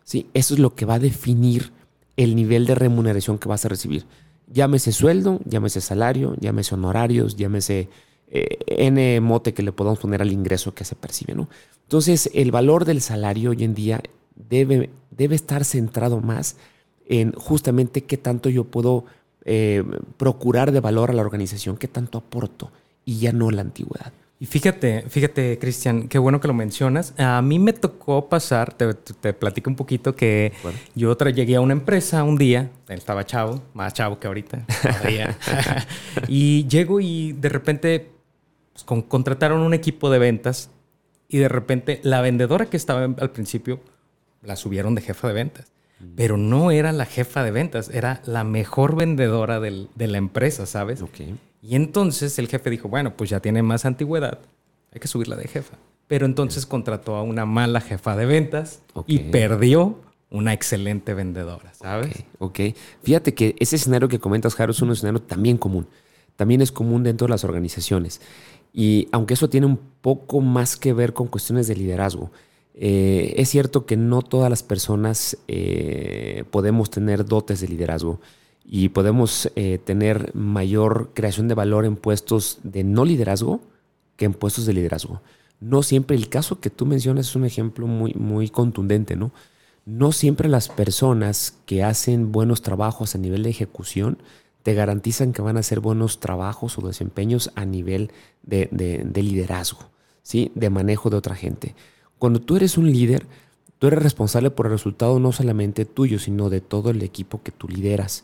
¿Sí? 0.03 0.27
Eso 0.33 0.55
es 0.55 0.59
lo 0.59 0.73
que 0.73 0.85
va 0.85 0.95
a 0.95 0.99
definir 0.99 1.71
el 2.17 2.35
nivel 2.35 2.65
de 2.65 2.75
remuneración 2.75 3.37
que 3.37 3.49
vas 3.49 3.65
a 3.65 3.69
recibir. 3.69 4.05
Llámese 4.47 4.91
sueldo, 4.91 5.39
llámese 5.45 5.81
salario, 5.81 6.35
llámese 6.39 6.75
honorarios, 6.75 7.35
llámese 7.35 7.89
eh, 8.27 8.57
N 8.67 9.19
mote 9.21 9.53
que 9.53 9.63
le 9.63 9.71
podamos 9.71 9.99
poner 9.99 10.21
al 10.21 10.31
ingreso 10.31 10.73
que 10.73 10.85
se 10.85 10.95
percibe. 10.95 11.33
¿no? 11.33 11.49
Entonces, 11.83 12.29
el 12.33 12.51
valor 12.51 12.85
del 12.85 13.01
salario 13.01 13.51
hoy 13.51 13.63
en 13.63 13.73
día 13.73 14.01
debe, 14.35 14.89
debe 15.11 15.35
estar 15.35 15.65
centrado 15.65 16.21
más 16.21 16.57
en 17.05 17.33
justamente 17.33 18.03
qué 18.03 18.17
tanto 18.17 18.49
yo 18.49 18.65
puedo 18.65 19.05
eh, 19.45 19.83
procurar 20.17 20.71
de 20.71 20.79
valor 20.79 21.11
a 21.11 21.13
la 21.13 21.21
organización, 21.21 21.77
qué 21.77 21.87
tanto 21.87 22.17
aporto 22.17 22.71
y 23.05 23.19
ya 23.19 23.33
no 23.33 23.51
la 23.51 23.61
antigüedad. 23.61 24.13
Y 24.43 24.45
fíjate, 24.45 25.05
fíjate, 25.07 25.57
Cristian, 25.57 26.09
qué 26.09 26.19
bueno 26.19 26.41
que 26.41 26.49
lo 26.49 26.53
mencionas. 26.53 27.13
A 27.17 27.41
mí 27.41 27.59
me 27.59 27.71
tocó 27.71 28.27
pasar, 28.27 28.73
te, 28.73 29.31
platico 29.31 29.69
un 29.69 29.77
poquito, 29.77 30.17
que 30.17 30.51
yo 30.95 31.15
llegué 31.15 31.55
a 31.55 31.61
una 31.61 31.71
empresa 31.71 32.25
un 32.25 32.35
día, 32.35 32.69
estaba 32.89 33.25
chavo, 33.25 33.63
más 33.73 33.93
chavo 33.93 34.19
que 34.19 34.27
ahorita, 34.27 34.65
y 36.27 36.67
llego 36.67 36.99
y 36.99 37.31
de 37.31 37.47
repente 37.47 38.11
pues, 38.73 38.83
contrataron 38.83 39.61
un 39.61 39.73
equipo 39.73 40.09
de 40.09 40.19
ventas 40.19 40.69
y 41.29 41.37
de 41.37 41.47
repente 41.47 42.01
la 42.03 42.19
vendedora 42.19 42.65
que 42.65 42.75
estaba 42.75 43.05
al 43.05 43.31
principio 43.31 43.79
la 44.41 44.57
subieron 44.57 44.93
de 44.93 45.03
jefa 45.03 45.29
de 45.29 45.35
ventas. 45.35 45.71
Mm. 46.01 46.15
Pero 46.17 46.35
no 46.35 46.69
era 46.71 46.91
la 46.91 47.05
jefa 47.05 47.45
de 47.45 47.51
ventas, 47.51 47.89
era 47.93 48.21
la 48.25 48.43
mejor 48.43 48.97
vendedora 48.97 49.61
de 49.61 49.87
la 49.95 50.17
empresa, 50.17 50.65
¿sabes? 50.65 51.01
Okay. 51.01 51.37
Y 51.65 51.75
entonces 51.75 52.37
el 52.39 52.49
jefe 52.49 52.69
dijo, 52.69 52.89
bueno, 52.89 53.15
pues 53.15 53.29
ya 53.29 53.39
tiene 53.39 53.63
más 53.63 53.85
antigüedad, 53.85 54.39
hay 54.91 54.99
que 54.99 55.07
subirla 55.07 55.37
de 55.37 55.47
jefa. 55.47 55.77
Pero 56.07 56.25
entonces 56.25 56.65
contrató 56.65 57.15
a 57.15 57.23
una 57.23 57.45
mala 57.45 57.79
jefa 57.79 58.17
de 58.17 58.25
ventas 58.25 58.81
y 59.07 59.19
perdió 59.19 59.97
una 60.29 60.51
excelente 60.51 61.13
vendedora, 61.13 61.73
¿sabes? 61.73 62.25
Ok, 62.39 62.59
fíjate 63.03 63.33
que 63.33 63.55
ese 63.59 63.77
escenario 63.77 64.09
que 64.09 64.19
comentas, 64.19 64.55
Jaro, 64.55 64.71
es 64.71 64.81
un 64.81 64.91
escenario 64.91 65.21
también 65.21 65.57
común. 65.57 65.87
También 66.35 66.61
es 66.61 66.71
común 66.71 67.03
dentro 67.03 67.27
de 67.27 67.31
las 67.31 67.45
organizaciones. 67.45 68.19
Y 68.73 69.07
aunque 69.11 69.35
eso 69.35 69.49
tiene 69.49 69.67
un 69.67 69.79
poco 70.01 70.41
más 70.41 70.75
que 70.75 70.91
ver 70.91 71.13
con 71.13 71.27
cuestiones 71.27 71.67
de 71.67 71.75
liderazgo, 71.75 72.29
eh, 72.73 73.35
es 73.37 73.49
cierto 73.49 73.85
que 73.85 73.95
no 73.95 74.21
todas 74.21 74.49
las 74.49 74.63
personas 74.63 75.37
eh, 75.47 76.43
podemos 76.51 76.89
tener 76.89 77.23
dotes 77.23 77.61
de 77.61 77.67
liderazgo. 77.69 78.19
Y 78.65 78.89
podemos 78.89 79.51
eh, 79.55 79.79
tener 79.83 80.33
mayor 80.35 81.11
creación 81.13 81.47
de 81.47 81.55
valor 81.55 81.85
en 81.85 81.95
puestos 81.95 82.59
de 82.63 82.83
no 82.83 83.05
liderazgo 83.05 83.61
que 84.15 84.25
en 84.25 84.33
puestos 84.33 84.65
de 84.65 84.73
liderazgo. 84.73 85.21
No 85.59 85.83
siempre 85.83 86.15
el 86.15 86.29
caso 86.29 86.59
que 86.59 86.69
tú 86.69 86.85
mencionas 86.85 87.29
es 87.29 87.35
un 87.35 87.45
ejemplo 87.45 87.87
muy, 87.87 88.13
muy 88.13 88.49
contundente, 88.49 89.15
¿no? 89.15 89.31
No 89.85 90.11
siempre 90.11 90.47
las 90.47 90.69
personas 90.69 91.57
que 91.65 91.83
hacen 91.83 92.31
buenos 92.31 92.61
trabajos 92.61 93.15
a 93.15 93.17
nivel 93.17 93.43
de 93.43 93.49
ejecución 93.49 94.17
te 94.61 94.73
garantizan 94.73 95.33
que 95.33 95.41
van 95.41 95.57
a 95.57 95.59
hacer 95.59 95.81
buenos 95.81 96.21
trabajos 96.21 96.77
o 96.77 96.87
desempeños 96.87 97.51
a 97.55 97.65
nivel 97.65 98.11
de, 98.43 98.69
de 98.71 99.23
liderazgo, 99.23 99.89
¿sí? 100.21 100.51
De 100.55 100.69
manejo 100.69 101.09
de 101.09 101.17
otra 101.17 101.35
gente. 101.35 101.75
Cuando 102.17 102.39
tú 102.39 102.55
eres 102.55 102.77
un 102.77 102.89
líder, 102.89 103.25
tú 103.77 103.87
eres 103.87 104.01
responsable 104.01 104.51
por 104.51 104.67
el 104.67 104.71
resultado 104.71 105.19
no 105.19 105.33
solamente 105.33 105.83
tuyo, 105.83 106.17
sino 106.17 106.49
de 106.49 106.61
todo 106.61 106.89
el 106.89 107.01
equipo 107.01 107.43
que 107.43 107.51
tú 107.51 107.67
lideras. 107.67 108.23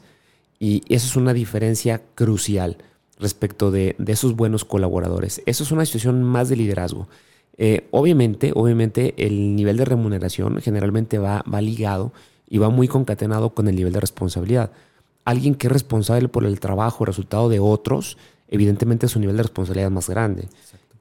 Y 0.60 0.84
eso 0.94 1.08
es 1.08 1.16
una 1.16 1.34
diferencia 1.34 2.01
crucial 2.16 2.78
respecto 3.18 3.72
de, 3.72 3.96
esos 4.08 4.36
buenos 4.36 4.66
colaboradores. 4.66 5.42
Eso 5.46 5.63
es 5.63 5.72
una 5.72 5.86
situación 5.86 6.24
más 6.24 6.50
de 6.50 6.58
liderazgo. 6.58 7.08
Eh, 7.58 7.88
obviamente, 7.92 8.51
obviamente 8.56 9.13
el 9.18 9.56
nivel 9.56 9.78
de 9.78 9.86
remuneración 9.86 10.62
generalmente 10.62 11.18
va, 11.18 11.44
va 11.51 11.62
ligado 11.62 12.13
y 12.50 12.58
va 12.58 12.70
muy 12.70 12.88
concatenado 12.88 13.51
con 13.51 13.68
el 13.68 13.75
nivel 13.75 13.94
de 13.94 14.00
responsabilidad. 14.00 14.72
Alguien 15.25 15.56
que 15.56 15.68
es 15.68 15.74
responsable 15.74 16.30
por 16.30 16.46
el 16.46 16.60
trabajo, 16.60 17.04
el 17.04 17.08
resultado 17.08 17.50
de 17.50 17.60
otros, 17.60 18.18
evidentemente 18.48 19.08
su 19.08 19.20
nivel 19.20 19.38
de 19.38 19.44
responsabilidad 19.44 19.88
es 19.88 19.94
más 19.94 20.10
grande. 20.10 20.48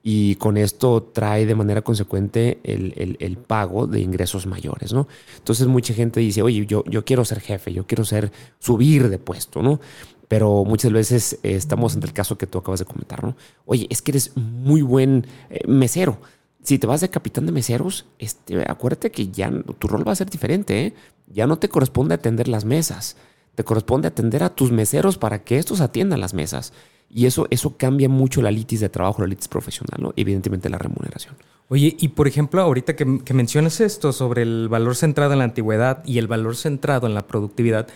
Y 0.02 0.36
con 0.36 0.56
esto 0.56 1.02
trae 1.02 1.44
de 1.44 1.54
manera 1.54 1.82
consecuente 1.82 2.60
el, 2.62 3.16
el, 3.18 3.36
pago 3.36 3.86
de 3.86 4.00
ingresos 4.00 4.46
mayores, 4.46 4.92
¿no? 4.92 5.08
Entonces 5.36 5.66
mucha 5.66 5.92
gente 5.92 6.20
dice, 6.20 6.40
oye, 6.40 6.64
yo, 6.66 6.84
yo 6.84 7.04
quiero 7.04 7.24
ser 7.24 7.40
jefe, 7.40 7.72
yo 7.72 7.86
quiero 7.86 8.04
ser, 8.04 8.30
subir 8.58 9.08
de 9.08 9.18
puesto, 9.18 9.60
¿no? 9.60 9.80
Pero 10.28 10.64
muchas 10.64 10.92
veces 10.92 11.34
eh, 11.42 11.56
estamos 11.56 11.96
en 11.96 12.02
el 12.02 12.12
caso 12.12 12.38
que 12.38 12.46
tú 12.46 12.58
acabas 12.58 12.80
de 12.80 12.86
comentar, 12.86 13.24
¿no? 13.24 13.34
Oye, 13.64 13.86
es 13.90 14.02
que 14.02 14.12
eres 14.12 14.36
muy 14.36 14.82
buen 14.82 15.26
eh, 15.50 15.66
mesero. 15.66 16.18
Si 16.62 16.78
te 16.78 16.86
vas 16.86 17.00
de 17.00 17.08
capitán 17.08 17.46
de 17.46 17.52
meseros, 17.52 18.06
este, 18.18 18.62
acuérdate 18.70 19.10
que 19.10 19.28
ya 19.28 19.50
tu 19.78 19.88
rol 19.88 20.06
va 20.06 20.12
a 20.12 20.16
ser 20.16 20.28
diferente, 20.28 20.86
¿eh? 20.86 20.94
Ya 21.26 21.46
no 21.46 21.58
te 21.58 21.68
corresponde 21.68 22.14
atender 22.14 22.46
las 22.46 22.64
mesas, 22.64 23.16
te 23.54 23.64
corresponde 23.64 24.08
atender 24.08 24.42
a 24.42 24.54
tus 24.54 24.70
meseros 24.70 25.18
para 25.18 25.42
que 25.42 25.58
estos 25.58 25.80
atiendan 25.80 26.20
las 26.20 26.34
mesas. 26.34 26.72
Y 27.10 27.26
eso, 27.26 27.46
eso 27.50 27.76
cambia 27.76 28.08
mucho 28.08 28.42
la 28.42 28.50
litis 28.50 28.80
de 28.80 28.88
trabajo, 28.88 29.22
la 29.22 29.28
litis 29.28 29.48
profesional, 29.48 29.98
¿no? 30.00 30.12
Evidentemente 30.16 30.68
la 30.68 30.78
remuneración. 30.78 31.34
Oye, 31.68 31.96
y 31.98 32.08
por 32.08 32.28
ejemplo, 32.28 32.62
ahorita 32.62 32.96
que, 32.96 33.04
mencionas 33.34 33.80
esto 33.80 34.12
sobre 34.12 34.42
el 34.42 34.68
valor 34.68 34.96
centrado 34.96 35.32
en 35.32 35.38
la 35.38 35.44
antigüedad 35.44 36.02
y 36.04 36.18
el 36.18 36.26
valor 36.26 36.56
centrado 36.56 37.06
en 37.06 37.14
la 37.14 37.26
productividad, 37.26 37.88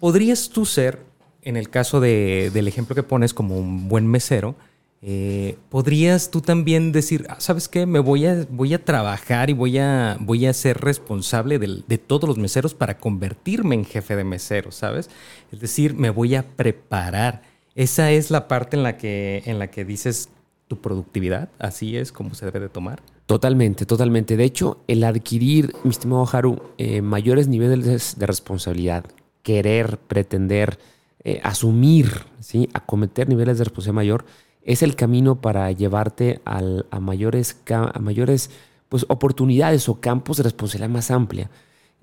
¿podrías 0.00 0.50
tú 0.50 0.66
ser, 0.66 1.04
en 1.42 1.56
el 1.56 1.70
caso 1.70 2.00
del 2.00 2.68
ejemplo 2.68 2.96
que 2.96 3.04
pones 3.04 3.34
como 3.34 3.56
un 3.56 3.88
buen 3.88 4.06
mesero, 4.06 4.56
eh, 5.00 5.56
¿podrías 5.68 6.32
tú 6.32 6.40
también 6.40 6.90
decir, 6.90 7.24
ah, 7.28 7.36
sabes 7.38 7.68
qué, 7.68 7.86
me 7.86 8.00
voy 8.00 8.26
a, 8.26 8.44
voy 8.50 8.74
a 8.74 8.84
trabajar 8.84 9.48
y 9.48 9.52
voy 9.52 9.78
a, 9.78 10.16
voy 10.18 10.46
a 10.46 10.52
ser 10.52 10.80
responsable 10.80 11.60
de, 11.60 11.84
de 11.86 11.98
todos 11.98 12.28
los 12.28 12.36
meseros 12.36 12.74
para 12.74 12.98
convertirme 12.98 13.76
en 13.76 13.84
jefe 13.84 14.16
de 14.16 14.24
meseros, 14.24 14.74
¿sabes? 14.74 15.08
Es 15.52 15.60
decir, 15.60 15.94
me 15.94 16.10
voy 16.10 16.34
a 16.34 16.42
preparar 16.42 17.42
esa 17.78 18.10
es 18.10 18.32
la 18.32 18.48
parte 18.48 18.76
en 18.76 18.82
la 18.82 18.96
que, 18.96 19.44
en 19.46 19.60
la 19.60 19.68
que 19.68 19.84
dices 19.84 20.30
tu 20.66 20.80
productividad, 20.80 21.48
así 21.60 21.96
es 21.96 22.10
como 22.10 22.34
se 22.34 22.44
debe 22.44 22.58
de 22.58 22.68
tomar. 22.68 23.00
Totalmente, 23.26 23.86
totalmente. 23.86 24.36
De 24.36 24.42
hecho, 24.42 24.78
el 24.88 25.04
adquirir, 25.04 25.72
mi 25.84 25.90
estimado 25.90 26.28
Haru, 26.30 26.60
eh, 26.76 27.02
mayores 27.02 27.46
niveles 27.46 28.18
de 28.18 28.26
responsabilidad, 28.26 29.04
querer, 29.44 29.96
pretender, 29.96 30.76
eh, 31.22 31.40
asumir, 31.44 32.24
¿sí? 32.40 32.68
acometer 32.74 33.28
niveles 33.28 33.58
de 33.58 33.64
responsabilidad 33.64 33.94
mayor, 33.94 34.24
es 34.62 34.82
el 34.82 34.96
camino 34.96 35.40
para 35.40 35.70
llevarte 35.70 36.40
a 36.44 36.60
mayores, 36.98 37.60
a 37.70 37.98
mayores 38.00 38.50
pues, 38.88 39.06
oportunidades 39.08 39.88
o 39.88 40.00
campos 40.00 40.38
de 40.38 40.42
responsabilidad 40.42 40.90
más 40.90 41.12
amplia. 41.12 41.48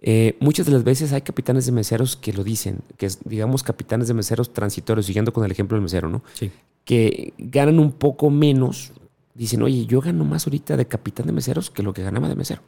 Eh, 0.02 0.38
muchas 0.40 0.66
de 0.66 0.72
las 0.74 0.84
veces 0.84 1.14
hay 1.14 1.22
capitanes 1.22 1.66
de 1.66 1.72
meseros 1.72 2.16
que 2.16 2.34
lo 2.34 2.44
dicen, 2.44 2.80
que 2.98 3.06
es, 3.06 3.20
digamos, 3.24 3.64
capitanes 3.64 4.08
de 4.08 4.14
meseros 4.14 4.54
transitorios, 4.54 5.06
siguiendo 5.06 5.34
con 5.34 5.44
el 5.46 5.52
ejemplo 5.52 5.76
del 5.76 5.84
mesero, 5.84 6.10
¿no? 6.10 6.22
Sí. 6.34 6.52
Que 6.84 7.34
ganan 7.38 7.80
un 7.80 7.92
poco 7.92 8.30
menos. 8.30 8.92
Dicen, 9.34 9.62
oye, 9.64 9.86
yo 9.86 10.02
gano 10.02 10.24
más 10.24 10.48
ahorita 10.48 10.78
de 10.78 10.86
capitán 10.86 11.26
de 11.26 11.34
meseros 11.34 11.70
que 11.70 11.84
lo 11.84 11.94
que 11.94 12.04
ganaba 12.04 12.30
de 12.30 12.36
mesero. 12.36 12.62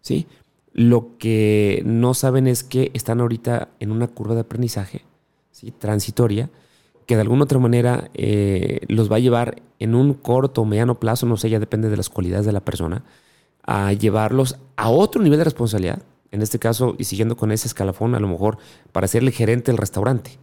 ¿Sí? 0.00 0.26
Lo 0.72 1.18
que 1.18 1.82
no 1.84 2.14
saben 2.14 2.46
es 2.46 2.64
que 2.64 2.90
están 2.94 3.20
ahorita 3.20 3.68
en 3.78 3.92
una 3.92 4.08
curva 4.08 4.34
de 4.34 4.40
aprendizaje, 4.40 5.04
¿sí? 5.50 5.70
Transitoria, 5.70 6.50
que 7.06 7.14
de 7.14 7.20
alguna 7.20 7.44
otra 7.44 7.58
manera 7.58 8.10
eh, 8.14 8.80
los 8.88 9.12
va 9.12 9.16
a 9.16 9.20
llevar 9.20 9.62
en 9.78 9.94
un 9.94 10.14
corto 10.14 10.62
o 10.62 10.64
mediano 10.64 10.98
plazo, 10.98 11.26
no 11.26 11.36
sé, 11.36 11.50
ya 11.50 11.60
depende 11.60 11.90
de 11.90 11.96
las 11.96 12.08
cualidades 12.08 12.46
de 12.46 12.52
la 12.52 12.64
persona, 12.64 13.04
a 13.62 13.92
llevarlos 13.92 14.58
a 14.76 14.88
otro 14.88 15.22
nivel 15.22 15.38
de 15.38 15.44
responsabilidad 15.44 16.02
en 16.32 16.42
este 16.42 16.58
caso, 16.58 16.96
y 16.98 17.04
siguiendo 17.04 17.36
con 17.36 17.52
ese 17.52 17.68
escalafón, 17.68 18.14
a 18.14 18.20
lo 18.20 18.26
mejor 18.26 18.58
para 18.90 19.06
ser 19.06 19.22
el 19.22 19.30
gerente 19.30 19.70
del 19.70 19.78
restaurante. 19.78 20.38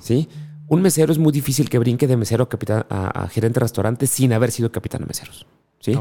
¿Sí? 0.00 0.28
Un 0.68 0.80
mesero 0.80 1.12
es 1.12 1.18
muy 1.18 1.30
difícil 1.32 1.68
que 1.68 1.78
brinque 1.78 2.06
de 2.06 2.16
mesero 2.16 2.44
a, 2.44 2.48
capitán, 2.48 2.86
a, 2.88 3.28
gerente 3.28 3.60
de 3.60 3.64
restaurante 3.64 4.06
sin 4.06 4.32
haber 4.32 4.50
sido 4.50 4.72
capitán 4.72 5.02
de 5.02 5.08
meseros. 5.08 5.46
¿Sí? 5.80 5.94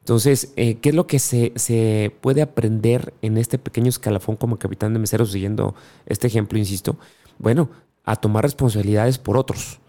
Entonces, 0.00 0.52
eh, 0.56 0.74
¿qué 0.82 0.90
es 0.90 0.94
lo 0.94 1.06
que 1.06 1.18
se, 1.18 1.52
se, 1.56 2.14
puede 2.20 2.42
aprender 2.42 3.14
en 3.22 3.38
este 3.38 3.56
pequeño 3.56 3.88
escalafón 3.88 4.36
como 4.36 4.58
capitán 4.58 4.92
de 4.92 4.98
meseros, 4.98 5.32
siguiendo 5.32 5.74
este 6.04 6.26
ejemplo, 6.26 6.58
insisto? 6.58 6.98
Bueno, 7.38 7.70
a 8.04 8.16
tomar 8.16 8.44
responsabilidades 8.44 9.16
por 9.16 9.38
otros 9.38 9.80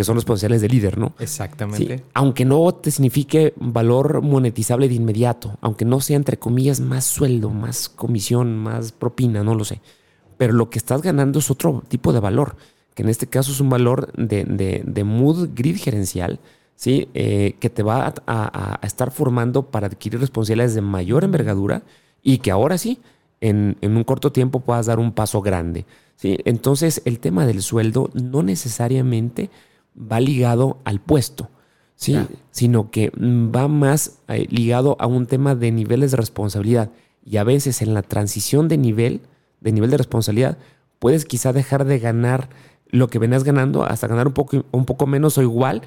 que 0.00 0.04
son 0.04 0.14
los 0.14 0.24
potenciales 0.24 0.62
de 0.62 0.68
líder, 0.70 0.96
¿no? 0.96 1.12
Exactamente. 1.18 2.02
Aunque 2.14 2.46
no 2.46 2.72
te 2.72 2.90
signifique 2.90 3.52
valor 3.58 4.22
monetizable 4.22 4.88
de 4.88 4.94
inmediato, 4.94 5.58
aunque 5.60 5.84
no 5.84 6.00
sea 6.00 6.16
entre 6.16 6.38
comillas 6.38 6.80
más 6.80 7.04
sueldo, 7.04 7.50
más 7.50 7.90
comisión, 7.90 8.56
más 8.56 8.92
propina, 8.92 9.44
no 9.44 9.54
lo 9.54 9.62
sé. 9.62 9.82
Pero 10.38 10.54
lo 10.54 10.70
que 10.70 10.78
estás 10.78 11.02
ganando 11.02 11.40
es 11.40 11.50
otro 11.50 11.84
tipo 11.86 12.14
de 12.14 12.20
valor, 12.20 12.56
que 12.94 13.02
en 13.02 13.10
este 13.10 13.26
caso 13.26 13.52
es 13.52 13.60
un 13.60 13.68
valor 13.68 14.10
de, 14.14 15.04
mood 15.04 15.50
grid 15.54 15.76
gerencial, 15.76 16.40
¿sí? 16.76 17.10
Eh, 17.12 17.56
que 17.60 17.68
te 17.68 17.82
va 17.82 18.14
a, 18.26 18.80
estar 18.82 19.10
formando 19.10 19.66
para 19.66 19.88
adquirir 19.88 20.18
responsabilidades 20.18 20.74
de 20.74 20.80
mayor 20.80 21.24
envergadura 21.24 21.82
y 22.22 22.38
que 22.38 22.50
ahora 22.50 22.78
sí, 22.78 23.00
en, 23.42 23.76
en 23.82 23.98
un 23.98 24.04
corto 24.04 24.32
tiempo 24.32 24.60
puedas 24.60 24.86
dar 24.86 24.98
un 24.98 25.12
paso 25.12 25.42
grande. 25.42 25.84
¿sí? 26.16 26.38
Entonces, 26.46 27.02
el 27.04 27.18
tema 27.18 27.44
del 27.44 27.60
sueldo 27.60 28.08
no 28.14 28.42
necesariamente 28.42 29.50
va 29.96 30.20
ligado 30.20 30.78
al 30.84 31.00
puesto, 31.00 31.50
¿sí? 31.94 32.18
sino 32.50 32.90
que 32.90 33.12
mm, 33.16 33.54
va 33.54 33.68
más 33.68 34.18
eh, 34.28 34.46
ligado 34.50 34.96
a 34.98 35.06
un 35.06 35.26
tema 35.26 35.54
de 35.54 35.72
niveles 35.72 36.10
de 36.10 36.16
responsabilidad. 36.16 36.90
Y 37.24 37.36
a 37.36 37.44
veces 37.44 37.82
en 37.82 37.94
la 37.94 38.02
transición 38.02 38.68
de 38.68 38.78
nivel, 38.78 39.20
de 39.60 39.72
nivel 39.72 39.90
de 39.90 39.98
responsabilidad, 39.98 40.58
puedes 40.98 41.24
quizá 41.24 41.52
dejar 41.52 41.84
de 41.84 41.98
ganar 41.98 42.48
lo 42.88 43.08
que 43.08 43.18
venías 43.18 43.44
ganando 43.44 43.84
hasta 43.84 44.08
ganar 44.08 44.26
un 44.26 44.32
poco, 44.32 44.64
un 44.70 44.84
poco 44.84 45.06
menos 45.06 45.38
o 45.38 45.42
igual. 45.42 45.82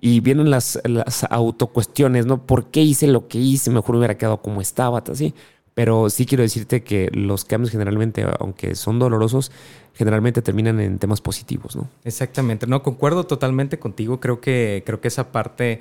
Y 0.00 0.20
vienen 0.20 0.50
las, 0.50 0.80
las 0.84 1.24
autocuestiones, 1.24 2.24
¿no? 2.24 2.46
¿Por 2.46 2.66
qué 2.66 2.82
hice 2.82 3.08
lo 3.08 3.26
que 3.26 3.38
hice? 3.38 3.70
Mejor 3.70 3.94
me 3.94 3.98
hubiera 3.98 4.16
quedado 4.16 4.40
como 4.40 4.60
estaba, 4.60 5.02
así. 5.10 5.34
Pero 5.78 6.10
sí 6.10 6.26
quiero 6.26 6.42
decirte 6.42 6.82
que 6.82 7.08
los 7.12 7.44
cambios 7.44 7.70
generalmente, 7.70 8.26
aunque 8.40 8.74
son 8.74 8.98
dolorosos, 8.98 9.52
generalmente 9.94 10.42
terminan 10.42 10.80
en 10.80 10.98
temas 10.98 11.20
positivos, 11.20 11.76
¿no? 11.76 11.88
Exactamente. 12.02 12.66
No, 12.66 12.82
concuerdo 12.82 13.26
totalmente 13.26 13.78
contigo. 13.78 14.18
Creo 14.18 14.40
que, 14.40 14.82
creo 14.84 15.00
que 15.00 15.06
esa 15.06 15.30
parte, 15.30 15.78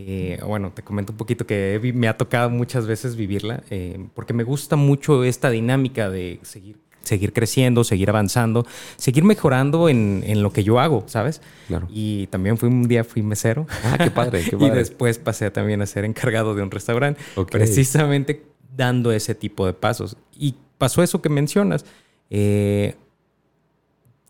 eh, 0.00 0.40
bueno, 0.44 0.72
te 0.74 0.82
comento 0.82 1.12
un 1.12 1.16
poquito 1.16 1.46
que 1.46 1.80
me 1.94 2.08
ha 2.08 2.16
tocado 2.16 2.50
muchas 2.50 2.88
veces 2.88 3.14
vivirla, 3.14 3.62
eh, 3.70 4.08
porque 4.14 4.32
me 4.32 4.42
gusta 4.42 4.74
mucho 4.74 5.22
esta 5.22 5.48
dinámica 5.48 6.10
de 6.10 6.40
seguir 6.42 6.78
seguir 7.02 7.32
creciendo, 7.32 7.84
seguir 7.84 8.10
avanzando, 8.10 8.66
seguir 8.96 9.22
mejorando 9.22 9.88
en, 9.88 10.24
en, 10.26 10.42
lo 10.42 10.50
que 10.52 10.64
yo 10.64 10.80
hago, 10.80 11.04
¿sabes? 11.06 11.40
Claro. 11.68 11.86
Y 11.88 12.26
también 12.26 12.58
fui 12.58 12.68
un 12.68 12.88
día 12.88 13.04
fui 13.04 13.22
mesero. 13.22 13.68
Ah, 13.84 13.96
qué 13.96 14.10
padre, 14.10 14.42
qué 14.42 14.56
padre. 14.56 14.66
y 14.66 14.70
después 14.78 15.18
pasé 15.18 15.52
también 15.52 15.80
a 15.82 15.86
ser 15.86 16.04
encargado 16.04 16.56
de 16.56 16.64
un 16.64 16.70
restaurante. 16.72 17.20
Precisamente 17.48 18.42
dando 18.74 19.12
ese 19.12 19.34
tipo 19.34 19.66
de 19.66 19.72
pasos. 19.72 20.16
Y 20.32 20.54
pasó 20.78 21.02
eso 21.02 21.22
que 21.22 21.28
mencionas. 21.28 21.84
Eh, 22.30 22.96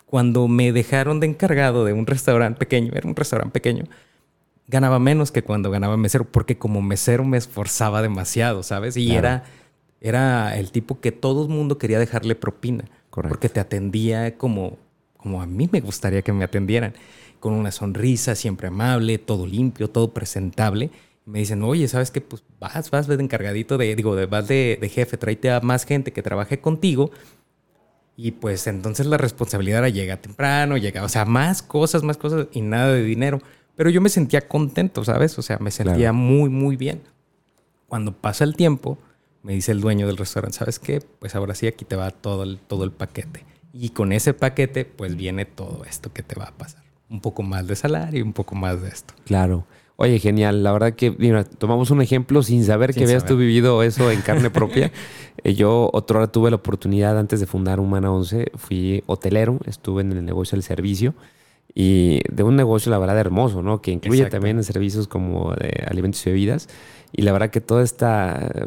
cuando 0.07 0.49
me 0.49 0.73
dejaron 0.73 1.21
de 1.21 1.27
encargado 1.27 1.85
de 1.85 1.93
un 1.93 2.07
restaurante 2.07 2.59
pequeño, 2.59 2.93
era 2.95 3.09
un 3.09 3.17
restaurante 3.17 3.53
pequeño, 3.53 3.85
ganaba 4.69 4.99
menos 4.99 5.33
que 5.33 5.43
cuando 5.43 5.71
ganaba 5.71 5.97
mesero, 5.97 6.25
porque 6.25 6.59
como 6.59 6.81
mesero 6.81 7.25
me 7.25 7.37
esforzaba 7.37 8.03
demasiado, 8.03 8.63
¿sabes? 8.63 8.97
Y 8.97 9.15
era, 9.15 9.45
era 10.01 10.57
el 10.57 10.71
tipo 10.71 11.01
que 11.01 11.13
todo 11.13 11.43
el 11.43 11.49
mundo 11.49 11.79
quería 11.79 11.99
dejarle 11.99 12.35
propina, 12.35 12.85
porque 13.11 13.49
te 13.49 13.61
atendía 13.61 14.37
como, 14.39 14.79
como 15.17 15.43
a 15.43 15.47
mí 15.47 15.69
me 15.71 15.81
gustaría 15.81 16.23
que 16.23 16.33
me 16.33 16.45
atendieran, 16.45 16.95
con 17.41 17.53
una 17.53 17.71
sonrisa, 17.71 18.35
siempre 18.35 18.69
amable, 18.69 19.19
todo 19.19 19.47
limpio, 19.47 19.91
todo 19.91 20.13
presentable 20.13 20.91
me 21.27 21.41
dicen, 21.41 21.63
oye, 21.65 21.89
¿sabes 21.89 22.11
qué? 22.11 22.21
Pues 22.21 22.43
vas, 22.61 22.91
vas 22.91 23.09
de 23.09 23.17
encargadito 23.17 23.77
de, 23.77 23.95
digo, 23.97 24.17
vas 24.29 24.49
de, 24.49 24.79
de, 24.81 24.89
jefe, 24.89 25.19
tráete 25.19 25.51
a 25.51 25.61
más 25.61 25.85
gente 25.85 26.13
que 26.13 26.23
trabaje 26.23 26.61
contigo 26.61 27.11
Y 28.17 28.31
pues 28.31 28.67
entonces 28.69 29.07
la 29.07 29.19
responsabilidad 29.19 29.81
era 29.81 29.89
llega 29.89 30.17
temprano, 30.23 30.77
llega, 30.79 31.05
o 31.05 31.09
sea, 31.09 31.25
más 31.25 31.63
cosas, 31.63 32.03
más 32.05 32.17
cosas 32.17 32.47
y 32.53 32.63
nada 32.63 32.93
de 32.93 33.03
dinero. 33.03 33.43
Pero 33.75 33.91
yo 33.91 34.01
me 34.01 34.09
sentía 34.09 34.49
contento, 34.49 35.05
¿sabes? 35.05 35.39
O 35.39 35.43
sea, 35.43 35.59
me 35.59 35.71
sentía 35.71 36.13
muy, 36.13 36.49
muy 36.49 36.77
bien. 36.77 37.03
Cuando 37.89 38.13
pasa 38.13 38.45
el 38.45 38.57
tiempo, 38.57 38.97
me 39.43 39.53
dice 39.53 39.73
el 39.73 39.81
dueño 39.81 40.07
del 40.07 40.17
restaurante, 40.17 40.57
¿sabes 40.57 40.79
qué? 40.79 41.03
Pues 41.19 41.35
ahora 41.35 41.55
sí, 41.55 41.67
aquí 41.67 41.85
te 41.85 41.97
va 41.97 42.11
todo 42.11 42.45
el, 42.45 42.59
todo 42.59 42.85
el 42.85 42.93
paquete. 42.93 43.45
Y 43.73 43.91
con 43.91 44.13
ese 44.13 44.33
paquete, 44.33 44.87
pues 44.87 45.17
viene 45.17 45.45
todo 45.45 45.85
esto 45.85 46.13
que 46.13 46.23
te 46.23 46.37
va 46.37 46.47
a 46.47 46.53
pasar. 46.53 46.83
Un 47.11 47.21
poco 47.21 47.43
más 47.43 47.67
de 47.67 47.77
salario 47.77 48.25
un 48.25 48.33
poco 48.33 48.55
más 48.55 48.81
de 48.81 48.89
esto. 48.89 49.13
Claro. 49.25 49.67
Oye, 49.97 50.19
genial. 50.19 50.63
La 50.63 50.73
verdad 50.73 50.93
que, 50.93 51.11
mira, 51.11 51.45
tomamos 51.45 51.91
un 51.91 52.03
ejemplo 52.03 52.43
sin 52.43 52.65
saber 52.65 52.93
que 52.95 53.05
habías 53.05 53.25
tú 53.25 53.37
vivido 53.37 53.83
eso 53.83 54.11
en 54.11 54.21
carne 54.23 54.51
propia. 54.51 54.93
Eh, 55.45 55.55
yo 55.55 55.91
otra 55.93 56.17
hora 56.17 56.27
tuve 56.29 56.49
la 56.49 56.57
oportunidad, 56.57 57.19
antes 57.19 57.41
de 57.41 57.47
fundar 57.47 57.79
Humana 57.79 58.11
11, 58.11 58.53
fui 58.55 59.05
hotelero, 59.05 59.61
estuve 59.67 60.01
en 60.01 60.13
el 60.13 60.25
negocio 60.25 60.57
del 60.57 60.63
servicio 60.63 61.15
y 61.75 62.21
de 62.33 62.43
un 62.43 62.57
negocio, 62.57 62.91
la 62.91 62.99
verdad, 62.99 63.19
hermoso, 63.19 63.61
¿no? 63.61 63.83
Que 63.83 63.91
incluye 63.91 64.25
también 64.27 64.65
servicios 64.65 65.07
como 65.07 65.53
de 65.55 65.85
alimentos 65.87 66.27
y 66.27 66.31
bebidas. 66.31 66.71
Y 67.13 67.21
la 67.21 67.33
verdad 67.33 67.51
que 67.51 67.61
todo 67.61 67.83
este 67.83 68.07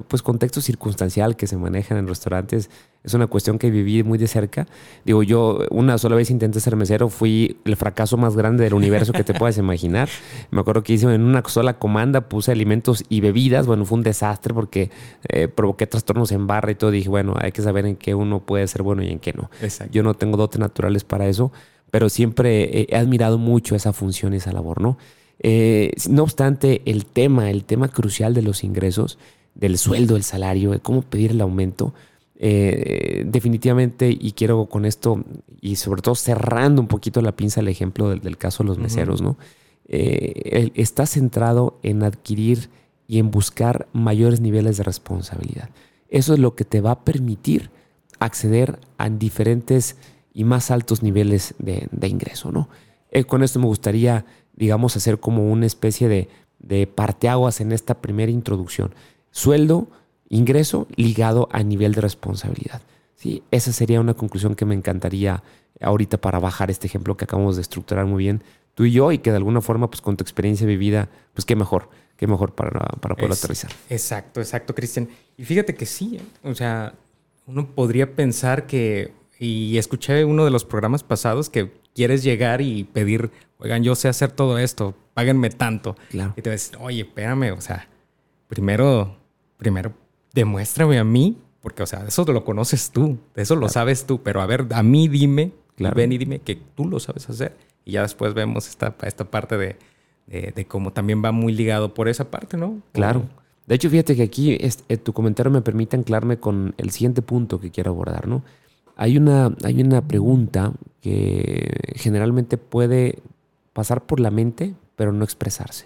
pues, 0.08 0.22
contexto 0.22 0.62
circunstancial 0.62 1.36
que 1.36 1.48
se 1.48 1.58
maneja 1.58 1.98
en 1.98 2.08
restaurantes 2.08 2.70
es 3.04 3.14
una 3.14 3.28
cuestión 3.28 3.58
que 3.58 3.72
viví 3.72 4.04
muy 4.04 4.18
de 4.18 4.28
cerca. 4.28 4.68
Digo, 5.06 5.24
yo 5.24 5.60
una 5.70 5.98
sola 5.98 6.16
vez 6.16 6.30
intenté 6.30 6.60
ser 6.60 6.76
mesero, 6.76 7.10
fui 7.10 7.58
el 7.66 7.76
fracaso 7.76 8.18
más 8.18 8.36
grande 8.36 8.64
del 8.64 8.74
universo 8.74 9.14
que 9.14 9.24
te 9.24 9.34
puedas 9.34 9.58
imaginar. 9.58 10.10
Me 10.52 10.62
acuerdo 10.62 10.84
que 10.84 10.94
hice 10.94 11.14
en 11.14 11.22
una 11.22 11.44
sola 11.48 11.80
comanda, 11.80 12.28
puse 12.28 12.52
alimentos 12.52 13.04
y 13.10 13.22
bebidas. 13.22 13.68
Bueno, 13.68 13.86
fue 13.86 13.98
un 13.98 14.04
desastre 14.04 14.54
porque 14.54 14.92
eh, 15.30 15.48
provoqué 15.48 15.88
trastornos 15.88 16.32
en 16.32 16.48
barra 16.48 16.72
y 16.72 16.76
todo. 16.76 16.92
Dije, 16.92 17.10
bueno, 17.10 17.36
hay 17.40 17.52
que 17.52 17.62
saber 17.62 17.86
en 17.86 17.96
qué 17.96 18.16
uno 18.16 18.42
puede 18.42 18.68
ser 18.68 18.84
bueno 18.84 19.02
y 19.04 19.10
en 19.10 19.20
qué 19.20 19.34
no. 19.34 19.50
Yo 19.92 20.04
no 20.04 20.14
tengo 20.14 20.38
dotes 20.38 20.60
naturales 20.60 21.04
para 21.04 21.28
eso 21.28 21.52
pero 21.92 22.10
siempre 22.10 22.86
he 22.90 22.96
admirado 22.96 23.38
mucho 23.38 23.76
esa 23.76 23.94
función 23.94 24.34
y 24.34 24.38
esa 24.38 24.52
labor, 24.52 24.82
¿no? 24.82 24.98
Eh, 25.42 25.92
no 26.10 26.24
obstante, 26.24 26.82
el 26.86 27.06
tema, 27.06 27.50
el 27.50 27.64
tema 27.64 27.88
crucial 27.88 28.34
de 28.34 28.42
los 28.42 28.64
ingresos, 28.64 29.18
del 29.56 29.78
sueldo, 29.78 30.16
el 30.16 30.24
salario, 30.24 30.72
de 30.72 30.80
cómo 30.80 31.02
pedir 31.02 31.32
el 31.32 31.42
aumento, 31.42 31.94
eh, 32.42 33.26
definitivamente, 33.28 34.10
y 34.18 34.32
quiero 34.32 34.68
con 34.68 34.86
esto, 34.86 35.26
y 35.60 35.76
sobre 35.76 36.02
todo 36.02 36.16
cerrando 36.16 36.82
un 36.82 36.88
poquito 36.88 37.22
la 37.22 37.36
pinza 37.36 37.60
el 37.60 37.68
ejemplo 37.68 38.10
del, 38.10 38.38
caso 38.38 38.64
de 38.64 38.70
los 38.70 38.80
meseros, 38.80 39.22
¿no? 39.22 39.38
Eh, 39.90 40.72
está 40.76 41.06
centrado 41.06 41.80
en 41.84 42.02
adquirir 42.02 42.70
y 43.08 43.20
en 43.20 43.30
buscar 43.30 43.88
mayores 43.92 44.40
niveles 44.40 44.78
de 44.78 44.84
responsabilidad. 44.84 45.70
Eso 46.08 46.34
es 46.34 46.40
lo 46.40 46.56
que 46.56 46.64
te 46.64 46.80
va 46.80 46.92
a 46.92 47.04
permitir 47.04 47.72
acceder 48.20 48.80
a 48.98 49.10
diferentes 49.10 49.98
y 50.34 50.46
más 50.46 50.72
altos 50.72 51.04
niveles 51.04 51.56
de, 51.60 52.08
ingreso, 52.08 52.54
¿no? 52.54 52.70
Eh, 53.12 53.26
con 53.26 53.44
esto 53.44 53.60
me 53.60 53.66
gustaría, 53.66 54.26
digamos, 54.56 54.96
hacer 54.96 55.20
como 55.20 55.52
una 55.52 55.66
especie 55.66 56.08
de, 56.08 56.30
de 56.60 56.88
parteaguas 56.88 57.60
en 57.60 57.74
esta 57.74 58.00
primera 58.00 58.32
introducción. 58.32 58.94
Sueldo, 59.32 59.90
ingreso 60.30 60.88
ligado 60.96 61.50
a 61.52 61.64
nivel 61.64 61.94
de 61.94 62.02
responsabilidad. 62.02 62.82
¿sí? 63.16 63.44
Esa 63.52 63.74
sería 63.74 64.00
una 64.00 64.14
conclusión 64.14 64.56
que 64.56 64.66
me 64.66 64.76
encantaría 64.76 65.44
ahorita 65.82 66.18
para 66.20 66.40
bajar 66.40 66.72
este 66.72 66.88
ejemplo 66.88 67.18
que 67.18 67.26
acabamos 67.26 67.56
de 67.56 67.62
estructurar 67.62 68.06
muy 68.06 68.24
bien 68.24 68.44
tú 68.76 68.86
y 68.86 68.92
yo 68.92 69.12
y 69.12 69.18
que 69.18 69.32
de 69.32 69.38
alguna 69.38 69.62
forma, 69.62 69.90
pues 69.90 70.02
con 70.02 70.16
tu 70.16 70.24
experiencia 70.24 70.66
vivida, 70.66 71.10
pues 71.34 71.46
qué 71.46 71.56
mejor, 71.56 71.90
qué 72.16 72.28
mejor 72.28 72.54
para, 72.56 72.80
para 72.80 73.16
poder 73.16 73.34
aterrizar. 73.34 73.72
Exacto, 73.90 74.40
exacto, 74.40 74.74
Cristian. 74.74 75.10
Y 75.38 75.44
fíjate 75.44 75.76
que 75.76 75.86
sí, 75.86 76.18
¿eh? 76.18 76.50
o 76.50 76.56
sea, 76.56 76.94
uno 77.46 77.68
podría 77.68 78.16
pensar 78.16 78.68
que 78.68 79.14
y 79.40 79.78
escuché 79.78 80.26
uno 80.26 80.44
de 80.44 80.52
los 80.52 80.66
programas 80.66 81.04
pasados 81.04 81.50
que 81.50 81.72
quieres 81.96 82.24
llegar 82.24 82.60
y 82.60 82.84
pedir, 82.84 83.32
oigan, 83.58 83.84
yo 83.84 83.96
sé 83.96 84.10
hacer 84.10 84.32
todo 84.32 84.58
esto, 84.58 84.96
páguenme 85.14 85.50
tanto. 85.50 85.96
Y 86.36 86.42
te 86.42 86.50
ves, 86.50 86.74
oye, 86.80 87.02
espérame, 87.02 87.54
o 87.58 87.62
sea, 87.62 87.88
primero, 88.48 89.18
primero 89.58 89.94
demuéstrame 90.34 91.00
a 91.00 91.04
mí, 91.04 91.38
porque, 91.62 91.84
o 91.84 91.86
sea, 91.86 92.06
eso 92.08 92.24
lo 92.26 92.44
conoces 92.46 92.92
tú, 92.92 93.18
eso 93.36 93.56
lo 93.56 93.70
sabes 93.70 94.06
tú, 94.06 94.22
pero 94.24 94.42
a 94.42 94.46
ver, 94.46 94.68
a 94.72 94.84
mí 94.84 95.08
dime, 95.08 95.52
ven 95.78 96.12
y 96.12 96.18
dime 96.18 96.40
que 96.40 96.56
tú 96.56 96.86
lo 96.86 97.00
sabes 97.00 97.30
hacer. 97.30 97.58
Y 97.86 97.94
ya 97.94 98.02
después 98.02 98.34
vemos 98.34 98.68
esta, 98.68 98.96
esta 99.04 99.26
parte 99.26 99.58
de, 99.58 99.78
de, 100.28 100.66
cómo 100.66 100.94
también 100.94 101.24
va 101.24 101.32
muy 101.32 101.54
ligado 101.54 101.94
por 101.94 102.08
esa 102.08 102.30
parte, 102.30 102.58
¿no? 102.58 102.82
Claro. 102.92 103.24
De 103.66 103.76
hecho, 103.76 103.90
fíjate 103.90 104.16
que 104.16 104.24
aquí 104.24 104.58
este, 104.60 104.98
tu 104.98 105.14
comentario 105.14 105.52
me 105.52 105.62
permite 105.62 105.96
anclarme 105.96 106.38
con 106.38 106.74
el 106.78 106.92
siguiente 106.92 107.22
punto 107.22 107.60
que 107.60 107.72
quiero 107.72 107.92
abordar, 107.92 108.28
¿no? 108.28 108.44
Hay 108.96 109.18
una, 109.18 109.56
hay 109.64 109.82
una 109.82 110.02
pregunta 110.02 110.74
que 111.02 111.72
generalmente 111.96 112.58
puede 112.58 113.20
pasar 113.74 114.06
por 114.06 114.20
la 114.20 114.32
mente, 114.32 114.74
pero 114.96 115.14
no 115.14 115.24
expresarse. 115.24 115.86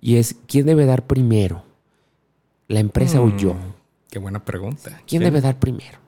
Y 0.00 0.16
es, 0.16 0.36
¿quién 0.46 0.66
debe 0.66 0.86
dar 0.86 1.06
primero? 1.06 1.64
¿La 2.68 2.80
empresa 2.80 3.20
o 3.20 3.34
yo? 3.36 3.54
Mm, 3.54 3.74
qué 4.10 4.18
buena 4.18 4.44
pregunta. 4.44 5.00
¿Quién 5.06 5.22
debe 5.22 5.40
dar 5.40 5.58
primero? 5.58 5.98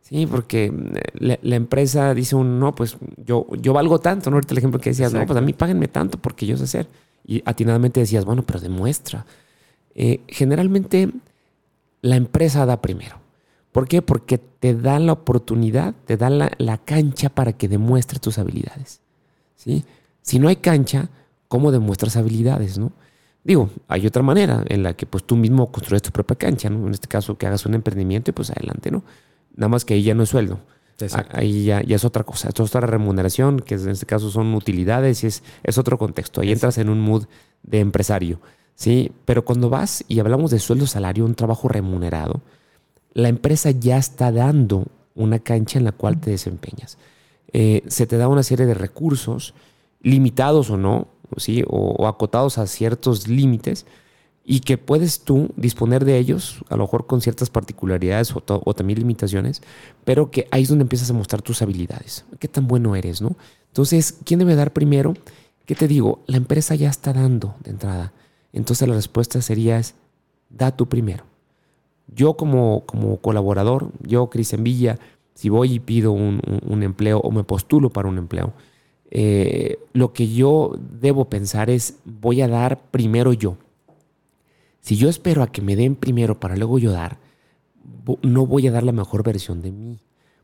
Sí, 0.00 0.26
porque 0.26 0.70
la, 1.14 1.56
empresa 1.56 2.12
dice 2.12 2.36
uno, 2.36 2.58
no, 2.58 2.74
pues 2.74 2.98
yo, 3.16 3.46
yo 3.58 3.72
valgo 3.72 4.00
tanto, 4.00 4.30
¿no? 4.30 4.36
Ahorita 4.36 4.52
el 4.52 4.58
ejemplo 4.58 4.78
que 4.78 4.90
decías, 4.90 5.14
no, 5.14 5.24
pues 5.24 5.36
a 5.36 5.40
mí 5.40 5.54
páguenme 5.54 5.88
tanto 5.88 6.18
porque 6.18 6.44
yo 6.44 6.58
sé 6.58 6.64
hacer. 6.64 6.88
Y 7.26 7.42
atinadamente 7.46 8.00
decías, 8.00 8.26
bueno, 8.26 8.42
pero 8.42 8.60
demuestra. 8.60 9.24
Eh, 9.94 10.20
generalmente 10.28 11.10
la 12.02 12.16
empresa 12.16 12.66
da 12.66 12.82
primero. 12.82 13.16
¿Por 13.72 13.88
qué? 13.88 14.02
Porque 14.02 14.38
te 14.38 14.74
da 14.74 14.98
la 14.98 15.12
oportunidad, 15.12 15.94
te 16.04 16.16
da 16.16 16.28
la, 16.30 16.78
cancha 16.84 17.30
para 17.30 17.54
que 17.54 17.66
demuestres 17.66 18.20
tus 18.20 18.38
habilidades. 18.38 19.00
¿sí? 19.56 19.84
Si 20.20 20.38
no 20.38 20.48
hay 20.48 20.56
cancha, 20.56 21.08
¿cómo 21.48 21.72
demuestras 21.72 22.16
habilidades? 22.16 22.78
¿no? 22.78 22.92
Digo, 23.44 23.68
hay 23.88 24.06
otra 24.06 24.22
manera 24.22 24.64
en 24.68 24.82
la 24.82 24.94
que 24.94 25.06
pues, 25.06 25.24
tú 25.24 25.36
mismo 25.36 25.70
construyes 25.70 26.02
tu 26.02 26.10
propia 26.10 26.36
cancha, 26.36 26.70
¿no? 26.70 26.86
En 26.86 26.94
este 26.94 27.08
caso, 27.08 27.36
que 27.36 27.46
hagas 27.46 27.66
un 27.66 27.74
emprendimiento 27.74 28.30
y 28.30 28.34
pues 28.34 28.50
adelante, 28.50 28.90
¿no? 28.90 29.04
Nada 29.54 29.68
más 29.68 29.84
que 29.84 29.94
ahí 29.94 30.02
ya 30.02 30.14
no 30.14 30.22
es 30.22 30.30
sueldo. 30.30 30.60
Ahí 31.32 31.64
ya, 31.64 31.80
es 31.80 32.04
otra 32.04 32.24
cosa. 32.24 32.48
Esto 32.48 32.64
es 32.64 32.74
otra 32.74 32.86
remuneración, 32.86 33.60
que 33.60 33.74
en 33.74 33.90
este 33.90 34.06
caso 34.06 34.30
son 34.30 34.54
utilidades 34.54 35.24
y 35.24 35.26
es, 35.26 35.42
es 35.62 35.76
otro 35.76 35.98
contexto. 35.98 36.40
Ahí 36.40 36.52
entras 36.52 36.78
en 36.78 36.88
un 36.88 37.00
mood 37.00 37.26
de 37.62 37.80
empresario. 37.80 38.40
¿sí? 38.74 39.12
Pero 39.24 39.44
cuando 39.44 39.68
vas 39.68 40.04
y 40.08 40.20
hablamos 40.20 40.50
de 40.50 40.58
sueldo, 40.58 40.86
salario, 40.86 41.24
un 41.24 41.34
trabajo 41.34 41.68
remunerado, 41.68 42.40
la 43.12 43.28
empresa 43.28 43.70
ya 43.70 43.98
está 43.98 44.32
dando 44.32 44.86
una 45.14 45.38
cancha 45.38 45.78
en 45.78 45.84
la 45.84 45.92
cual 45.92 46.20
te 46.20 46.30
desempeñas. 46.30 46.98
Eh, 47.52 47.82
se 47.86 48.06
te 48.06 48.16
da 48.16 48.28
una 48.28 48.42
serie 48.42 48.66
de 48.66 48.74
recursos, 48.74 49.54
limitados 50.00 50.70
o 50.70 50.76
no, 50.76 51.08
o, 51.66 52.06
acotados 52.06 52.58
a 52.58 52.66
ciertos 52.66 53.28
límites, 53.28 53.86
y 54.46 54.60
que 54.60 54.76
puedes 54.76 55.20
tú 55.20 55.48
disponer 55.56 56.04
de 56.04 56.18
ellos, 56.18 56.62
a 56.68 56.76
lo 56.76 56.84
mejor 56.84 57.06
con 57.06 57.22
ciertas 57.22 57.48
particularidades 57.48 58.36
o, 58.36 58.42
o, 58.46 58.74
también 58.74 58.98
limitaciones, 58.98 59.62
pero 60.04 60.30
que 60.30 60.48
ahí 60.50 60.64
es 60.64 60.68
donde 60.68 60.82
empiezas 60.82 61.08
a 61.08 61.14
mostrar 61.14 61.40
tus 61.40 61.62
habilidades. 61.62 62.26
¿Qué 62.38 62.46
tan 62.46 62.66
bueno 62.66 62.94
eres, 62.94 63.22
no? 63.22 63.36
Entonces, 63.68 64.18
¿quién 64.24 64.40
debe 64.40 64.54
dar 64.54 64.74
primero? 64.74 65.14
¿Qué 65.64 65.74
te 65.74 65.88
digo? 65.88 66.22
La 66.26 66.36
empresa 66.36 66.74
ya 66.74 66.90
está 66.90 67.14
dando 67.14 67.54
de 67.64 67.70
entrada. 67.70 68.12
Entonces 68.52 68.86
la 68.86 68.94
respuesta 68.94 69.40
sería 69.40 69.78
es, 69.78 69.94
da 70.50 70.76
tú 70.76 70.88
primero. 70.88 71.24
Yo 72.06 72.34
como, 72.34 72.84
como 72.86 73.16
colaborador, 73.16 73.90
yo, 74.02 74.28
Cristian 74.28 74.62
Villa, 74.62 74.98
si 75.34 75.48
voy 75.48 75.74
y 75.74 75.80
pido 75.80 76.12
un, 76.12 76.40
empleo 76.82 77.18
o 77.18 77.30
me 77.30 77.44
postulo 77.44 77.90
para 77.90 78.08
un 78.08 78.18
empleo, 78.18 78.52
eh, 79.16 79.78
lo 79.92 80.12
que 80.12 80.28
yo 80.28 80.76
debo 81.00 81.26
pensar 81.26 81.70
es, 81.70 81.98
voy 82.04 82.42
a 82.42 82.48
dar 82.48 82.90
primero 82.90 83.32
yo. 83.32 83.56
Si 84.80 84.96
yo 84.96 85.08
espero 85.08 85.42
a 85.44 85.52
que 85.52 85.62
me 85.62 85.76
den 85.76 85.94
primero 85.94 86.40
para 86.40 86.56
luego 86.56 86.80
yo 86.80 86.90
dar, 86.90 87.18
no 88.22 88.44
voy 88.44 88.66
a 88.66 88.72
dar 88.72 88.82
la 88.82 88.90
mejor 88.90 89.22
versión 89.22 89.62
de 89.62 89.70
mí, 89.70 90.00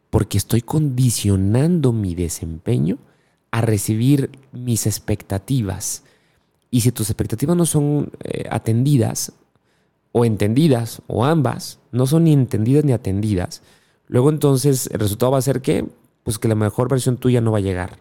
porque 0.09 0.39
estoy 0.39 0.63
condicionando 0.63 1.93
mi 1.93 2.15
desempeño 2.15 2.99
a 3.51 3.61
recibir 3.61 4.31
mis 4.53 4.87
expectativas. 4.87 6.05
Y 6.71 6.83
si 6.83 6.93
tus 6.93 7.11
expectativas 7.11 7.57
no 7.57 7.67
son 7.67 8.13
eh, 8.23 8.45
atendidas, 8.51 9.33
o 10.13 10.25
entendidas, 10.25 11.03
o 11.09 11.25
ambas, 11.25 11.81
no 11.91 12.07
son 12.07 12.25
ni 12.25 12.33
entendidas 12.33 12.85
ni 12.85 12.93
atendidas, 12.93 13.63
luego 14.07 14.31
entonces 14.31 14.89
el 14.93 15.01
resultado 15.01 15.33
va 15.33 15.39
a 15.39 15.43
ser 15.43 15.61
que, 15.61 15.89
pues 16.23 16.39
que 16.39 16.47
la 16.47 16.55
mejor 16.55 16.89
versión 16.89 17.17
tuya 17.17 17.41
no 17.41 17.51
va 17.51 17.59
a 17.59 17.63
llegar. 17.63 17.99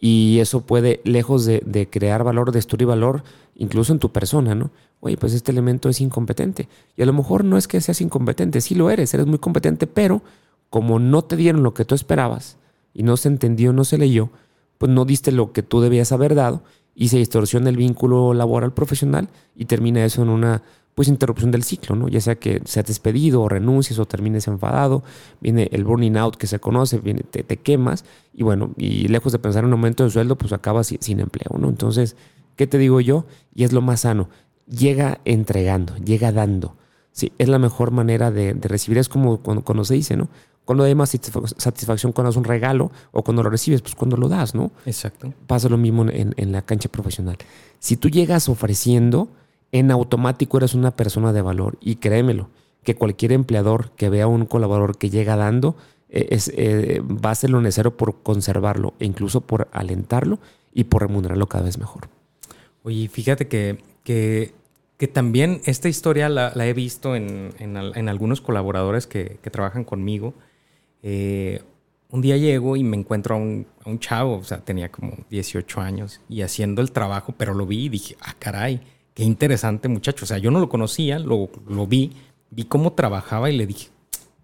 Y 0.00 0.38
eso 0.40 0.60
puede, 0.60 1.00
lejos 1.04 1.46
de, 1.46 1.88
crear 1.90 2.22
valor, 2.22 2.52
destruir 2.52 2.86
valor, 2.86 3.22
incluso 3.54 3.92
en 3.92 3.98
tu 3.98 4.12
persona, 4.12 4.54
¿no? 4.54 4.70
Oye, 5.00 5.16
pues 5.16 5.32
este 5.32 5.52
elemento 5.52 5.88
es 5.88 6.00
incompetente. 6.00 6.68
Y 6.96 7.02
a 7.02 7.06
lo 7.06 7.12
mejor 7.12 7.44
no 7.44 7.56
es 7.56 7.68
que 7.68 7.80
seas 7.80 8.00
incompetente, 8.00 8.60
sí 8.60 8.74
lo 8.74 8.90
eres, 8.90 9.12
eres 9.14 9.26
muy 9.26 9.38
competente, 9.38 9.86
pero 9.86 10.22
como 10.70 10.98
no 10.98 11.22
te 11.22 11.36
dieron 11.36 11.62
lo 11.62 11.74
que 11.74 11.84
tú 11.84 11.94
esperabas 11.94 12.56
y 12.92 13.02
no 13.02 13.16
se 13.16 13.28
entendió, 13.28 13.72
no 13.72 13.84
se 13.84 13.98
leyó, 13.98 14.30
pues 14.78 14.90
no 14.90 15.04
diste 15.04 15.32
lo 15.32 15.52
que 15.52 15.62
tú 15.62 15.80
debías 15.80 16.12
haber 16.12 16.34
dado 16.34 16.62
y 16.94 17.08
se 17.08 17.18
distorsiona 17.18 17.68
el 17.68 17.76
vínculo 17.76 18.34
laboral 18.34 18.72
profesional 18.72 19.28
y 19.54 19.66
termina 19.66 20.04
eso 20.04 20.22
en 20.22 20.30
una 20.30 20.62
pues 20.96 21.08
interrupción 21.08 21.50
del 21.50 21.62
ciclo, 21.62 21.94
¿no? 21.94 22.08
Ya 22.08 22.22
sea 22.22 22.36
que 22.36 22.62
seas 22.64 22.86
despedido 22.86 23.42
o 23.42 23.50
renuncies 23.50 23.98
o 23.98 24.06
termines 24.06 24.48
enfadado, 24.48 25.04
viene 25.42 25.68
el 25.72 25.84
burning 25.84 26.16
out 26.16 26.36
que 26.36 26.46
se 26.46 26.58
conoce, 26.58 27.00
viene, 27.00 27.20
te, 27.20 27.44
quemas 27.58 28.06
y 28.32 28.42
bueno, 28.42 28.70
y 28.78 29.06
lejos 29.08 29.30
de 29.32 29.38
pensar 29.38 29.62
en 29.62 29.66
un 29.66 29.72
aumento 29.74 30.04
de 30.04 30.10
sueldo, 30.10 30.36
pues 30.36 30.54
acabas 30.54 30.86
sin, 30.86 31.20
empleo, 31.20 31.58
¿no? 31.58 31.68
Entonces, 31.68 32.16
¿qué 32.56 32.66
te 32.66 32.78
digo 32.78 33.02
yo? 33.02 33.26
Y 33.54 33.64
es 33.64 33.74
lo 33.74 33.82
más 33.82 34.00
sano, 34.00 34.30
llega 34.66 35.20
entregando, 35.26 35.94
llega 35.98 36.32
dando. 36.32 36.76
Sí, 37.12 37.30
es 37.36 37.48
la 37.48 37.58
mejor 37.58 37.90
manera 37.90 38.30
de, 38.30 38.54
recibir, 38.54 38.96
es 38.96 39.10
como 39.10 39.42
cuando, 39.42 39.84
se 39.84 39.92
dice, 39.92 40.16
¿no? 40.16 40.30
Cuando 40.64 40.84
hay 40.84 40.94
más 40.94 41.10
satisfacción 41.10 42.12
cuando 42.12 42.30
das 42.30 42.36
un 42.36 42.44
regalo 42.44 42.90
o 43.12 43.22
cuando 43.22 43.42
lo 43.42 43.50
recibes, 43.50 43.82
pues 43.82 43.94
cuando 43.94 44.16
lo 44.16 44.30
das, 44.30 44.54
¿no? 44.54 44.70
Exacto. 44.86 45.34
Pasa 45.46 45.68
lo 45.68 45.76
mismo 45.76 46.08
en, 46.08 46.32
en 46.38 46.52
la 46.52 46.62
cancha 46.62 46.88
profesional. 46.88 47.36
Si 47.80 47.98
tú 47.98 48.08
llegas 48.08 48.48
ofreciendo, 48.48 49.28
en 49.72 49.90
automático 49.90 50.58
eres 50.58 50.74
una 50.74 50.92
persona 50.92 51.32
de 51.32 51.42
valor. 51.42 51.78
Y 51.80 51.96
créemelo, 51.96 52.48
que 52.84 52.94
cualquier 52.94 53.32
empleador 53.32 53.90
que 53.92 54.08
vea 54.08 54.24
a 54.24 54.28
un 54.28 54.46
colaborador 54.46 54.96
que 54.96 55.10
llega 55.10 55.36
dando, 55.36 55.76
eh, 56.08 56.28
es, 56.30 56.52
eh, 56.56 57.02
va 57.02 57.30
a 57.30 57.32
hacer 57.32 57.50
lo 57.50 57.60
necesario 57.60 57.96
por 57.96 58.22
conservarlo 58.22 58.94
e 59.00 59.04
incluso 59.04 59.40
por 59.40 59.68
alentarlo 59.72 60.38
y 60.72 60.84
por 60.84 61.02
remunerarlo 61.02 61.48
cada 61.48 61.64
vez 61.64 61.78
mejor. 61.78 62.08
Oye, 62.84 63.08
fíjate 63.08 63.48
que, 63.48 63.78
que, 64.04 64.52
también 65.12 65.60
esta 65.64 65.88
historia 65.88 66.28
la, 66.28 66.52
he 66.66 66.72
visto 66.72 67.16
en, 67.16 68.08
algunos 68.08 68.40
colaboradores 68.40 69.06
que, 69.06 69.38
trabajan 69.50 69.84
conmigo. 69.84 70.34
Eh, 71.02 71.62
un 72.08 72.20
día 72.20 72.36
llego 72.36 72.76
y 72.76 72.84
me 72.84 72.96
encuentro 72.96 73.34
a 73.34 73.38
un, 73.38 73.66
a 73.84 73.90
un, 73.90 73.98
chavo, 73.98 74.36
o 74.36 74.44
sea, 74.44 74.58
tenía 74.58 74.90
como 74.92 75.16
18 75.28 75.80
años 75.80 76.20
y 76.28 76.42
haciendo 76.42 76.80
el 76.82 76.92
trabajo, 76.92 77.34
pero 77.36 77.52
lo 77.52 77.66
vi 77.66 77.86
y 77.86 77.88
dije, 77.88 78.16
ah, 78.20 78.34
caray, 78.38 78.80
qué 79.16 79.24
interesante 79.24 79.88
muchacho. 79.88 80.24
O 80.24 80.28
sea, 80.28 80.38
yo 80.38 80.50
no 80.50 80.60
lo 80.60 80.68
conocía, 80.68 81.18
lo, 81.18 81.48
lo 81.66 81.86
vi, 81.86 82.12
vi 82.50 82.64
cómo 82.64 82.92
trabajaba 82.92 83.50
y 83.50 83.56
le 83.56 83.66
dije, 83.66 83.88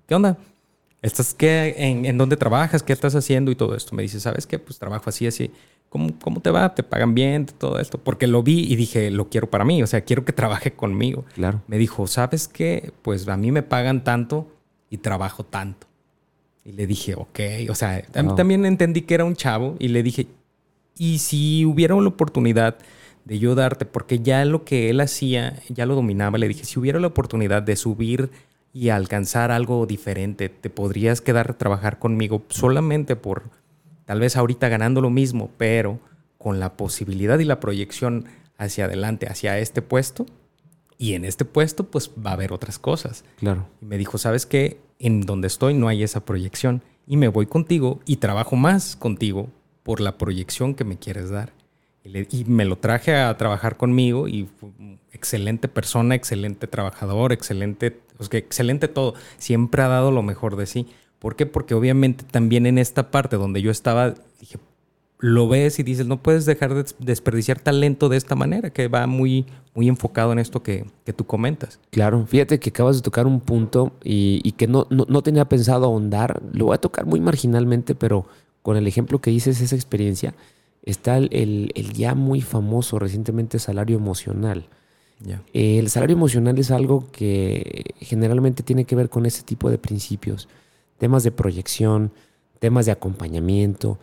¿qué 0.08 0.14
onda? 0.14 0.38
¿Estás 1.02 1.34
qué, 1.34 1.74
en, 1.76 2.16
dónde 2.16 2.38
trabajas? 2.38 2.82
¿Qué 2.82 2.94
estás 2.94 3.14
haciendo? 3.14 3.50
Y 3.50 3.54
todo 3.54 3.76
esto. 3.76 3.94
Me 3.94 4.02
dice, 4.02 4.18
¿sabes 4.18 4.46
qué? 4.46 4.58
Pues 4.58 4.78
trabajo 4.78 5.10
así, 5.10 5.26
así. 5.26 5.50
¿Cómo, 5.90 6.18
¿Cómo 6.22 6.40
te 6.40 6.50
va? 6.50 6.74
¿Te 6.74 6.82
pagan 6.82 7.14
bien? 7.14 7.44
Todo 7.44 7.78
esto. 7.80 7.98
Porque 7.98 8.26
lo 8.26 8.42
vi 8.42 8.60
y 8.72 8.76
dije, 8.76 9.10
lo 9.10 9.28
quiero 9.28 9.50
para 9.50 9.64
mí. 9.66 9.82
O 9.82 9.86
sea, 9.86 10.00
quiero 10.00 10.24
que 10.24 10.32
trabaje 10.32 10.72
conmigo. 10.72 11.26
Claro. 11.34 11.60
Me 11.66 11.76
dijo, 11.76 12.06
¿sabes 12.06 12.48
qué? 12.48 12.94
Pues 13.02 13.28
a 13.28 13.36
mí 13.36 13.52
me 13.52 13.62
pagan 13.62 14.04
tanto 14.04 14.48
y 14.88 14.98
trabajo 14.98 15.44
tanto. 15.44 15.86
Y 16.64 16.72
le 16.72 16.86
dije, 16.86 17.14
ok. 17.14 17.40
O 17.68 17.74
sea, 17.74 18.00
también 18.10 18.64
entendí 18.64 19.02
que 19.02 19.14
era 19.14 19.24
un 19.24 19.36
chavo 19.36 19.76
y 19.78 19.88
le 19.88 20.02
dije, 20.02 20.28
¿y 20.96 21.18
si 21.18 21.66
hubiera 21.66 21.94
una 21.94 22.08
oportunidad 22.08 22.78
de 23.24 23.38
yo 23.38 23.54
darte, 23.54 23.84
porque 23.84 24.20
ya 24.20 24.44
lo 24.44 24.64
que 24.64 24.90
él 24.90 25.00
hacía, 25.00 25.62
ya 25.68 25.86
lo 25.86 25.94
dominaba, 25.94 26.38
le 26.38 26.48
dije, 26.48 26.64
si 26.64 26.78
hubiera 26.78 27.00
la 27.00 27.06
oportunidad 27.08 27.62
de 27.62 27.76
subir 27.76 28.30
y 28.72 28.88
alcanzar 28.88 29.50
algo 29.50 29.86
diferente, 29.86 30.48
te 30.48 30.70
podrías 30.70 31.20
quedar 31.20 31.50
a 31.50 31.58
trabajar 31.58 31.98
conmigo 31.98 32.42
solamente 32.48 33.16
por, 33.16 33.44
tal 34.06 34.20
vez 34.20 34.36
ahorita 34.36 34.68
ganando 34.68 35.00
lo 35.00 35.10
mismo, 35.10 35.50
pero 35.56 36.00
con 36.38 36.58
la 36.58 36.76
posibilidad 36.76 37.38
y 37.38 37.44
la 37.44 37.60
proyección 37.60 38.26
hacia 38.58 38.86
adelante, 38.86 39.28
hacia 39.28 39.58
este 39.58 39.82
puesto. 39.82 40.26
Y 40.98 41.14
en 41.14 41.24
este 41.24 41.44
puesto, 41.44 41.84
pues 41.84 42.10
va 42.24 42.30
a 42.30 42.34
haber 42.34 42.52
otras 42.52 42.78
cosas. 42.78 43.24
Claro. 43.38 43.68
Y 43.80 43.86
me 43.86 43.98
dijo, 43.98 44.18
¿sabes 44.18 44.46
qué? 44.46 44.80
En 44.98 45.22
donde 45.22 45.48
estoy 45.48 45.74
no 45.74 45.88
hay 45.88 46.02
esa 46.02 46.24
proyección. 46.24 46.82
Y 47.06 47.16
me 47.16 47.28
voy 47.28 47.46
contigo 47.46 48.00
y 48.06 48.16
trabajo 48.16 48.56
más 48.56 48.94
contigo 48.94 49.48
por 49.82 50.00
la 50.00 50.16
proyección 50.16 50.74
que 50.74 50.84
me 50.84 50.98
quieres 50.98 51.30
dar. 51.30 51.52
Y, 52.04 52.44
me 52.44 52.64
lo 52.64 52.76
traje 52.76 53.14
a 53.14 53.36
trabajar 53.36 53.76
conmigo 53.76 54.26
y 54.26 54.48
fue 54.58 54.70
excelente 55.12 55.68
persona, 55.68 56.14
excelente 56.14 56.66
trabajador, 56.66 57.32
excelente, 57.32 57.90
pues 58.16 58.28
que 58.28 58.38
excelente 58.38 58.88
todo. 58.88 59.14
Siempre 59.38 59.82
ha 59.82 59.88
dado 59.88 60.10
lo 60.10 60.22
mejor 60.22 60.56
de 60.56 60.66
sí. 60.66 60.86
¿Por 61.18 61.36
qué? 61.36 61.46
Porque 61.46 61.74
obviamente 61.74 62.24
también 62.24 62.66
en 62.66 62.78
esta 62.78 63.10
parte 63.10 63.36
donde 63.36 63.62
yo 63.62 63.70
estaba, 63.70 64.14
dije, 64.40 64.58
lo 65.22 65.46
ves 65.46 65.78
y 65.78 65.84
dices, 65.84 66.04
no 66.06 66.20
puedes 66.20 66.46
dejar 66.46 66.74
de 66.74 66.84
desperdiciar 66.98 67.60
talento 67.60 68.08
de 68.08 68.16
esta 68.16 68.34
manera, 68.34 68.70
que 68.70 68.88
va 68.88 69.06
muy, 69.06 69.46
muy 69.72 69.86
enfocado 69.86 70.32
en 70.32 70.40
esto 70.40 70.64
que, 70.64 70.84
que 71.06 71.12
tú 71.12 71.24
comentas. 71.24 71.78
Claro, 71.90 72.26
fíjate 72.26 72.58
que 72.58 72.70
acabas 72.70 72.96
de 72.96 73.02
tocar 73.02 73.28
un 73.28 73.40
punto 73.40 73.92
y, 74.02 74.40
y 74.42 74.52
que 74.52 74.66
no, 74.66 74.88
no, 74.90 75.06
no, 75.08 75.22
tenía 75.22 75.44
pensado 75.44 75.84
ahondar, 75.84 76.42
lo 76.52 76.66
voy 76.66 76.74
a 76.74 76.80
tocar 76.80 77.06
muy 77.06 77.20
marginalmente, 77.20 77.94
pero 77.94 78.26
con 78.62 78.76
el 78.76 78.88
ejemplo 78.88 79.20
que 79.20 79.30
dices, 79.30 79.60
esa 79.60 79.76
experiencia, 79.76 80.34
está 80.82 81.16
el, 81.16 81.72
ya 81.94 82.14
muy 82.14 82.40
famoso 82.40 82.98
recientemente 82.98 83.58
salario 83.58 83.96
emocional. 83.96 84.68
El 85.52 85.88
salario 85.88 86.16
emocional 86.16 86.58
es 86.58 86.72
algo 86.72 87.10
que 87.12 87.94
generalmente 88.00 88.64
tiene 88.64 88.84
que 88.84 88.96
ver 88.96 89.08
con 89.08 89.24
ese 89.24 89.44
tipo 89.44 89.70
de 89.70 89.78
principios, 89.78 90.48
temas 90.98 91.22
de 91.22 91.30
proyección, 91.30 92.12
temas 92.58 92.86
de 92.86 92.92
acompañamiento, 92.92 94.00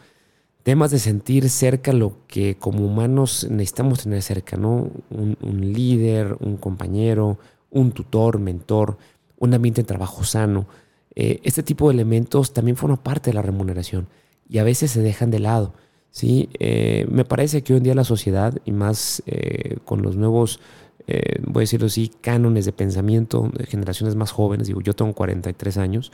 temas 0.63 0.91
de 0.91 0.99
sentir 0.99 1.49
cerca 1.49 1.93
lo 1.93 2.25
que 2.27 2.55
como 2.55 2.85
humanos 2.85 3.47
necesitamos 3.49 4.03
tener 4.03 4.21
cerca, 4.21 4.57
¿no? 4.57 4.89
Un, 5.09 5.73
líder, 5.73 6.37
un 6.39 6.57
compañero, 6.57 7.39
un 7.69 7.91
tutor, 7.91 8.39
mentor, 8.39 8.97
un 9.37 9.53
ambiente 9.53 9.81
de 9.81 9.87
trabajo 9.87 10.23
sano. 10.23 10.67
Eh, 11.15 11.39
este 11.43 11.63
tipo 11.63 11.87
de 11.87 11.95
elementos 11.95 12.53
también 12.53 12.77
forman 12.77 12.97
parte 12.97 13.29
de 13.29 13.33
la 13.33 13.41
remuneración 13.41 14.07
y 14.47 14.57
a 14.59 14.63
veces 14.63 14.91
se 14.91 15.01
dejan 15.01 15.31
de 15.31 15.39
lado. 15.39 15.73
¿Sí? 16.11 16.49
Eh, 16.59 17.05
me 17.09 17.25
parece 17.25 17.63
que 17.63 17.73
hoy 17.73 17.77
en 17.77 17.83
día 17.83 17.95
la 17.95 18.03
sociedad, 18.03 18.57
y 18.65 18.71
más 18.71 19.23
eh, 19.25 19.77
con 19.85 20.01
los 20.01 20.15
nuevos, 20.15 20.59
eh, 21.07 21.41
voy 21.45 21.61
a 21.61 21.63
decirlo 21.63 21.87
así, 21.87 22.11
cánones 22.21 22.65
de 22.65 22.71
pensamiento 22.71 23.49
de 23.57 23.65
generaciones 23.65 24.15
más 24.15 24.31
jóvenes, 24.31 24.67
digo, 24.67 24.81
yo 24.81 24.93
tengo 24.93 25.13
43 25.13 25.77
años, 25.77 26.11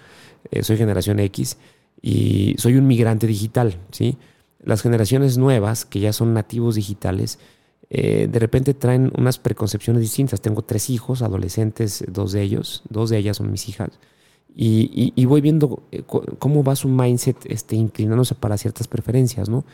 soy 0.62 0.78
generación 0.78 1.20
X 1.20 1.58
y 2.02 2.56
soy 2.58 2.76
un 2.76 2.88
migrante 2.88 3.28
digital, 3.28 3.78
¿sí? 3.92 4.18
Las 4.64 4.82
generaciones 4.82 5.38
nuevas, 5.38 5.86
que 5.86 6.00
ya 6.00 6.14
son 6.14 6.34
nativos 6.34 6.76
digitales, 6.76 7.40
de 7.90 8.40
repente 8.40 8.74
traen 8.74 9.12
unas 9.18 9.38
preconcepciones 9.38 10.02
distintas. 10.02 10.42
Tengo 10.42 10.64
tres 10.64 10.90
hijos, 10.90 11.22
adolescentes, 11.22 12.04
dos 12.08 12.32
de 12.32 12.42
ellos, 12.42 12.84
dos 12.90 13.10
de 13.10 13.18
ellas 13.18 13.38
son 13.38 13.52
mis 13.52 13.70
hijas. 13.70 13.90
Y, 14.58 15.26
voy 15.26 15.42
viendo 15.42 15.84
cómo 16.40 16.64
va 16.64 16.78
su 16.78 16.88
mindset 16.88 17.38
este, 17.46 17.76
inclinándose 17.76 18.36
para 18.36 18.58
ciertas 18.58 18.88
preferencias, 18.88 19.50
¿no? 19.50 19.66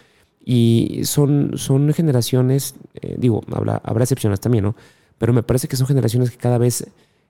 Y 0.44 1.02
son, 1.04 1.52
son 1.56 1.94
generaciones, 1.94 2.76
eh, 2.96 3.16
digo, 3.20 3.44
habrá, 3.52 3.80
habrá 3.84 4.04
excepciones 4.04 4.40
también, 4.40 4.64
¿no? 4.64 4.76
Pero 5.20 5.34
me 5.34 5.44
parece 5.44 5.68
que 5.68 5.76
son 5.76 5.86
generaciones 5.86 6.32
que 6.32 6.38
cada 6.38 6.58
vez 6.58 6.88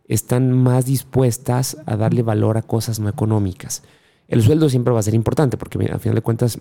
están 0.08 0.54
más 0.54 0.86
dispuestas 0.86 1.76
a 1.86 1.98
darle 1.98 2.22
valor 2.22 2.58
a 2.58 2.62
cosas 2.62 3.02
no 3.02 3.10
económicas. 3.10 3.84
El 4.30 4.42
sueldo 4.44 4.70
siempre 4.70 4.94
va 4.94 5.02
a 5.02 5.04
ser 5.04 5.14
importante 5.14 5.58
porque 5.58 5.78
al 5.78 6.00
final 6.00 6.16
de 6.16 6.22
cuentas 6.22 6.58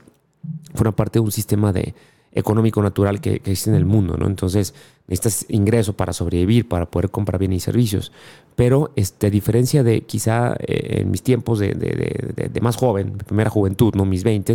forma 0.75 0.97
parte 0.97 1.21
de 1.21 1.25
un 1.25 1.31
sistema 1.31 1.73
de, 1.73 1.95
económico 2.33 2.83
natural 2.83 3.21
que, 3.21 3.35
existe 3.35 3.71
en 3.71 3.77
el 3.77 3.85
mundo, 3.85 4.17
¿no? 4.17 4.27
Entonces 4.27 4.75
necesitas 5.07 5.47
ingreso 5.49 5.95
para 5.95 6.13
sobrevivir, 6.13 6.69
para 6.69 6.87
poder 6.87 7.11
comprar 7.11 7.39
bienes 7.39 7.59
y 7.59 7.61
servicios. 7.61 8.13
Pero, 8.61 8.93
este, 8.95 9.29
a 9.29 9.31
diferencia 9.31 9.83
de 9.83 10.03
quizá 10.03 10.55
eh, 10.59 11.01
en 11.01 11.11
mis 11.11 11.23
tiempos 11.23 11.61
de, 11.61 11.73
de, 11.73 12.61
más 12.61 12.77
joven, 12.77 13.13
primera 13.13 13.49
juventud, 13.49 13.95
¿no? 13.95 14.05
Mis 14.05 14.23
20, 14.23 14.53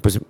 pues, 0.00 0.20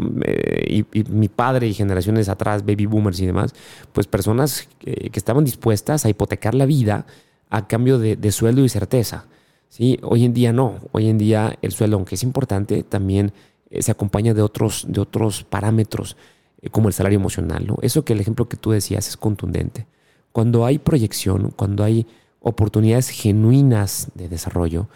y, 0.67 0.87
mi 1.11 1.29
padre 1.29 1.69
y 1.69 1.75
generaciones 1.75 2.31
atrás, 2.31 2.65
baby 2.65 2.87
boomers 2.87 3.21
y 3.21 3.27
demás, 3.27 3.55
pues 3.93 4.07
personas 4.07 4.67
que, 4.79 5.11
estaban 5.13 5.45
dispuestas 5.45 6.07
a 6.07 6.09
hipotecar 6.09 6.55
la 6.55 6.65
vida 6.65 7.05
a 7.51 7.69
cambio 7.69 7.99
de, 7.99 8.33
sueldo 8.33 8.65
y 8.65 8.71
certeza. 8.71 9.27
¿sí? 9.69 10.01
Hoy 10.03 10.25
en 10.25 10.33
día 10.33 10.55
no. 10.55 10.77
Hoy 10.93 11.11
en 11.11 11.19
día 11.19 11.59
el 11.61 11.73
sueldo, 11.73 11.99
aunque 11.99 12.15
es 12.15 12.23
importante, 12.23 12.83
también 12.83 13.35
eh, 13.69 13.83
se 13.83 13.91
acompaña 13.91 14.33
de 14.33 14.41
otros, 14.41 14.87
de 14.89 15.03
otros 15.03 15.45
parámetros 15.45 16.17
eh, 16.63 16.71
como 16.71 16.89
el 16.89 16.95
salario 16.95 17.19
emocional. 17.19 17.67
¿no? 17.67 17.77
Eso 17.83 18.07
que 18.07 18.15
el 18.15 18.21
ejemplo 18.21 18.49
que 18.49 18.57
tú 18.57 18.71
decías 18.71 19.07
es 19.07 19.19
contundente. 19.19 19.87
Cuando 20.33 20.65
hay 20.65 20.79
proyección, 20.79 21.53
cuando 21.55 21.85
hay 21.85 22.07
oportunidades 22.41 23.09
genuinas 23.11 24.09
de 24.15 24.29
desarrollo, 24.29 24.89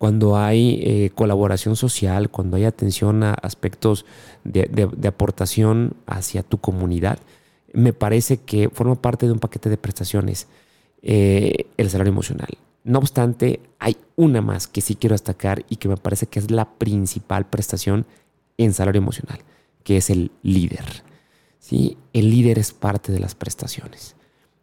cuando 0.00 0.38
hay 0.38 0.80
eh, 0.82 1.10
colaboración 1.14 1.76
social, 1.76 2.30
cuando 2.30 2.56
hay 2.56 2.64
atención 2.64 3.22
a 3.22 3.34
aspectos 3.34 4.06
de, 4.44 4.88
aportación 5.06 5.92
hacia 6.06 6.42
tu 6.42 6.56
comunidad, 6.56 7.18
me 7.74 7.92
parece 7.92 8.38
que 8.38 8.70
forma 8.70 8.94
parte 8.94 9.26
de 9.26 9.32
un 9.32 9.38
paquete 9.38 9.68
de 9.68 9.76
prestaciones 9.76 10.46
eh, 11.02 11.66
el 11.76 11.90
salario 11.90 12.12
emocional. 12.12 12.48
No 12.82 12.98
obstante, 12.98 13.60
hay 13.78 13.98
una 14.16 14.40
más 14.40 14.66
que 14.68 14.80
sí 14.80 14.94
quiero 14.94 15.12
destacar 15.12 15.66
y 15.68 15.76
que 15.76 15.88
me 15.88 15.98
parece 15.98 16.26
que 16.26 16.38
es 16.38 16.50
la 16.50 16.66
principal 16.78 17.46
prestación 17.46 18.06
en 18.56 18.72
salario 18.72 19.02
emocional, 19.02 19.40
que 19.84 19.98
es 19.98 20.08
el 20.08 20.30
líder. 20.42 20.84
¿sí? 21.58 21.98
El 22.14 22.30
líder 22.30 22.58
es 22.58 22.72
parte 22.72 23.12
de 23.12 23.20
las 23.20 23.34
prestaciones. 23.34 24.16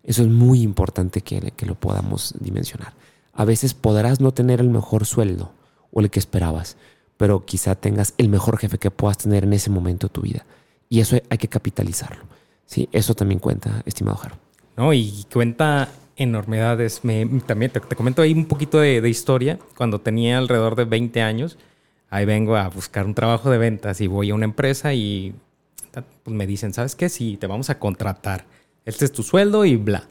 Eso 0.08 0.24
es 0.24 0.30
muy 0.30 0.62
importante 0.62 1.22
que, 1.22 1.52
que 1.52 1.66
lo 1.66 1.76
podamos 1.76 2.34
dimensionar. 2.40 2.94
A 3.34 3.46
veces 3.46 3.76
podrás 3.76 4.20
no 4.20 4.34
tener 4.34 4.62
el 4.62 4.70
mejor 4.70 5.06
sueldo 5.06 5.52
o 5.92 6.00
el 6.00 6.10
que 6.10 6.18
esperabas, 6.18 6.78
pero 7.18 7.46
quizá 7.46 7.76
tengas 7.76 8.16
el 8.18 8.30
mejor 8.30 8.58
jefe 8.58 8.80
que 8.80 8.90
puedas 8.90 9.20
tener 9.20 9.44
en 9.44 9.54
ese 9.54 9.70
momento 9.70 10.08
de 10.08 10.14
tu 10.14 10.22
vida. 10.22 10.46
Y 10.90 11.02
eso 11.02 11.18
hay 11.30 11.38
que 11.38 11.50
capitalizarlo. 11.50 12.24
¿sí? 12.66 12.88
Eso 12.94 13.14
también 13.14 13.40
cuenta, 13.40 13.84
estimado 13.86 14.18
Jaro. 14.18 14.38
No, 14.78 14.94
y 14.94 15.26
cuenta 15.32 15.90
enormidades. 16.16 17.04
Me, 17.04 17.26
también 17.46 17.72
te, 17.72 17.82
te 17.82 17.96
comento 17.96 18.22
ahí 18.22 18.32
un 18.32 18.46
poquito 18.46 18.80
de, 18.80 19.02
de 19.02 19.10
historia. 19.10 19.60
Cuando 19.76 20.00
tenía 20.00 20.38
alrededor 20.38 20.76
de 20.76 20.86
20 20.86 21.22
años, 21.22 21.58
ahí 22.10 22.26
vengo 22.26 22.56
a 22.56 22.70
buscar 22.70 23.06
un 23.06 23.14
trabajo 23.14 23.50
de 23.50 23.58
ventas 23.58 24.00
y 24.00 24.08
voy 24.08 24.30
a 24.30 24.36
una 24.36 24.46
empresa 24.46 24.94
y 24.94 25.36
pues 26.24 26.36
me 26.36 26.48
dicen, 26.48 26.74
¿sabes 26.74 26.96
qué? 26.96 27.10
Sí, 27.10 27.38
te 27.38 27.48
vamos 27.48 27.70
a 27.70 27.80
contratar. 27.80 28.46
Este 28.88 29.04
es 29.04 29.12
tu 29.12 29.22
sueldo 29.22 29.66
y 29.66 29.76
bla. 29.76 30.08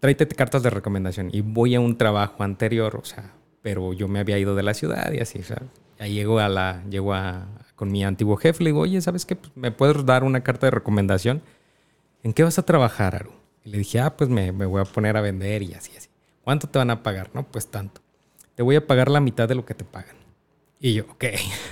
Tráete 0.00 0.26
cartas 0.26 0.64
de 0.64 0.70
recomendación. 0.70 1.30
Y 1.32 1.42
voy 1.42 1.76
a 1.76 1.80
un 1.80 1.96
trabajo 1.96 2.42
anterior, 2.42 2.96
o 2.96 3.04
sea, 3.04 3.34
pero 3.62 3.92
yo 3.92 4.08
me 4.08 4.18
había 4.18 4.36
ido 4.36 4.56
de 4.56 4.64
la 4.64 4.74
ciudad 4.74 5.12
y 5.12 5.20
así, 5.20 5.38
o 5.38 5.44
sea, 5.44 5.62
ya 5.96 6.08
llego 6.08 6.40
a 6.40 6.48
la, 6.48 6.82
llego 6.90 7.14
a, 7.14 7.46
con 7.76 7.92
mi 7.92 8.02
antiguo 8.02 8.36
jefe, 8.36 8.64
le 8.64 8.70
digo, 8.70 8.80
oye, 8.80 9.00
¿sabes 9.00 9.24
qué? 9.24 9.36
Pues, 9.36 9.52
¿Me 9.54 9.70
puedes 9.70 10.04
dar 10.04 10.24
una 10.24 10.42
carta 10.42 10.66
de 10.66 10.72
recomendación? 10.72 11.40
¿En 12.24 12.32
qué 12.32 12.42
vas 12.42 12.58
a 12.58 12.64
trabajar, 12.64 13.14
Aru? 13.14 13.30
Y 13.64 13.70
le 13.70 13.78
dije, 13.78 14.00
ah, 14.00 14.16
pues 14.16 14.28
me, 14.28 14.50
me 14.50 14.66
voy 14.66 14.80
a 14.80 14.84
poner 14.84 15.16
a 15.16 15.20
vender 15.20 15.62
y 15.62 15.74
así, 15.74 15.92
así. 15.96 16.08
¿Cuánto 16.42 16.68
te 16.68 16.80
van 16.80 16.90
a 16.90 17.04
pagar? 17.04 17.30
No, 17.32 17.44
pues 17.44 17.68
tanto. 17.68 18.00
Te 18.56 18.64
voy 18.64 18.74
a 18.74 18.84
pagar 18.84 19.08
la 19.08 19.20
mitad 19.20 19.48
de 19.48 19.54
lo 19.54 19.64
que 19.64 19.74
te 19.74 19.84
pagan. 19.84 20.16
Y 20.80 20.94
yo, 20.94 21.04
ok. 21.04 21.24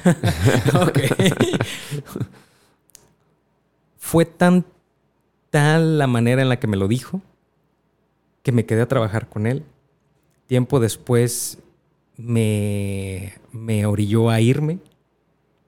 ok. 0.87 0.99
Fue 3.99 4.25
tan 4.25 4.65
tal 5.51 5.99
la 5.99 6.07
manera 6.07 6.43
en 6.43 6.49
la 6.49 6.59
que 6.59 6.67
me 6.67 6.77
lo 6.77 6.89
dijo 6.89 7.21
que 8.43 8.53
me 8.53 8.65
quedé 8.65 8.83
a 8.83 8.89
trabajar 8.89 9.29
con 9.29 9.47
él. 9.47 9.65
Tiempo 10.47 10.81
después 10.81 11.59
me, 12.17 13.35
me 13.53 13.87
orilló 13.87 14.31
a 14.31 14.41
irme. 14.41 14.79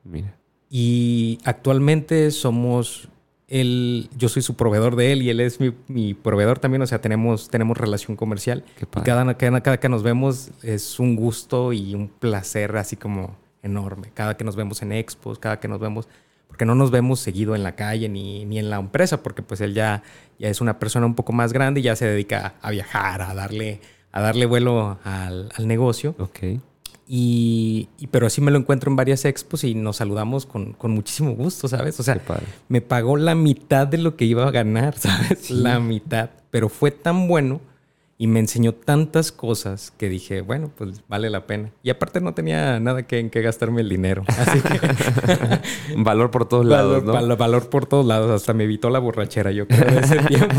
Mira. 0.05 0.35
Y 0.71 1.39
actualmente 1.45 2.31
somos 2.31 3.09
él, 3.49 4.09
yo 4.17 4.31
soy 4.31 4.41
su 4.41 4.57
proveedor 4.57 4.97
de 4.97 5.13
él 5.13 5.23
y 5.23 5.29
él 5.29 5.41
es 5.41 5.61
mi, 5.61 5.75
mi 5.87 6.15
proveedor 6.15 6.59
también, 6.59 6.81
o 6.81 6.87
sea, 6.87 7.01
tenemos, 7.03 7.51
tenemos 7.51 7.77
relación 7.77 8.17
comercial. 8.17 8.65
Qué 8.79 8.85
Y 8.85 8.87
padre. 8.87 9.05
cada, 9.05 9.37
cada, 9.37 9.61
cada 9.61 9.81
que 9.81 9.89
nos 9.91 10.03
vemos 10.03 10.51
es 10.63 10.99
un 10.99 11.15
gusto 11.17 11.73
y 11.75 11.95
un 11.95 12.09
placer 12.09 12.75
así 12.77 12.97
como 12.97 13.37
enorme. 13.63 14.11
Cada 14.15 14.37
que 14.37 14.45
nos 14.45 14.57
vemos 14.57 14.81
en 14.81 14.93
expos, 14.93 15.39
cada 15.39 15.61
que 15.61 15.69
nos 15.69 15.81
vemos, 15.81 16.09
porque 16.53 16.67
no 16.67 16.75
nos 16.75 16.91
vemos 16.91 17.19
seguido 17.19 17.55
en 17.57 17.63
la 17.63 17.75
calle 17.77 18.11
ni, 18.11 18.45
ni 18.45 18.59
en 18.59 18.69
la 18.69 18.77
empresa, 18.77 19.23
porque 19.23 19.41
pues 19.41 19.63
él 19.63 19.73
ya, 19.73 20.03
ya 20.39 20.51
es 20.51 20.61
una 20.61 20.79
persona 20.79 21.07
un 21.07 21.15
poco 21.15 21.33
más 21.33 21.55
grande 21.55 21.81
y 21.81 21.85
ya 21.85 21.97
se 21.97 22.05
dedica 22.05 22.57
a, 22.61 22.71
viajar, 22.71 23.23
a 23.23 23.33
darle, 23.33 23.81
a 24.13 24.21
darle 24.21 24.45
vuelo 24.45 24.99
al, 25.03 25.49
al 25.57 25.67
negocio. 25.67 26.15
Ok. 26.19 26.61
Y, 27.09 27.89
y- 27.99 28.07
pero 28.09 28.29
sí 28.29 28.43
me 28.43 28.51
lo 28.51 28.59
encuentro 28.59 28.91
en 28.91 28.97
varias 28.97 29.25
expos 29.25 29.65
y 29.65 29.75
nos 29.75 29.97
saludamos 29.97 30.45
con, 30.45 30.75
con 30.75 30.91
muchísimo 30.91 31.33
gusto, 31.33 31.69
¿sabes? 31.69 31.99
O 32.01 32.03
sea, 32.03 32.21
me 32.69 32.83
pagó 32.83 33.17
la 33.17 33.35
mitad 33.35 33.87
de 33.87 33.97
lo 33.97 34.17
que 34.17 34.27
iba 34.27 34.47
a 34.47 34.51
ganar, 34.51 34.95
¿sabes? 34.99 35.51
La 35.51 35.81
mitad. 35.81 36.29
Pero 36.51 36.69
fue 36.69 36.91
tan 36.91 37.29
bueno 37.29 37.63
y 38.19 38.29
me 38.29 38.39
enseñó 38.39 38.73
tantas 38.73 39.33
cosas 39.33 39.93
que 39.97 40.09
dije, 40.09 40.43
bueno, 40.43 40.71
pues 40.77 41.03
vale 41.09 41.29
la 41.29 41.47
pena. 41.47 41.71
Y 41.83 41.91
aparte 41.91 42.21
no 42.21 42.35
tenía 42.35 42.79
nada 42.79 43.03
que, 43.05 43.19
en 43.19 43.31
que 43.31 43.43
gastarme 43.43 43.81
el 43.81 43.89
dinero. 43.89 44.23
Así 44.29 44.61
que 44.61 45.97
Valor 45.97 46.31
por 46.31 46.47
todos 46.49 46.65
lados, 46.65 47.05
valor, 47.05 47.05
¿no? 47.05 47.13
val- 47.15 47.37
valor 47.37 47.69
por 47.69 47.87
todos 47.87 48.07
lados. 48.07 48.31
Hasta 48.31 48.53
me 48.53 48.65
evitó 48.65 48.91
la 48.91 48.99
borrachera, 49.01 49.51
yo 49.51 49.67
creo, 49.67 49.91
de 49.91 50.01
ese 50.01 50.19
tiempo. 50.29 50.55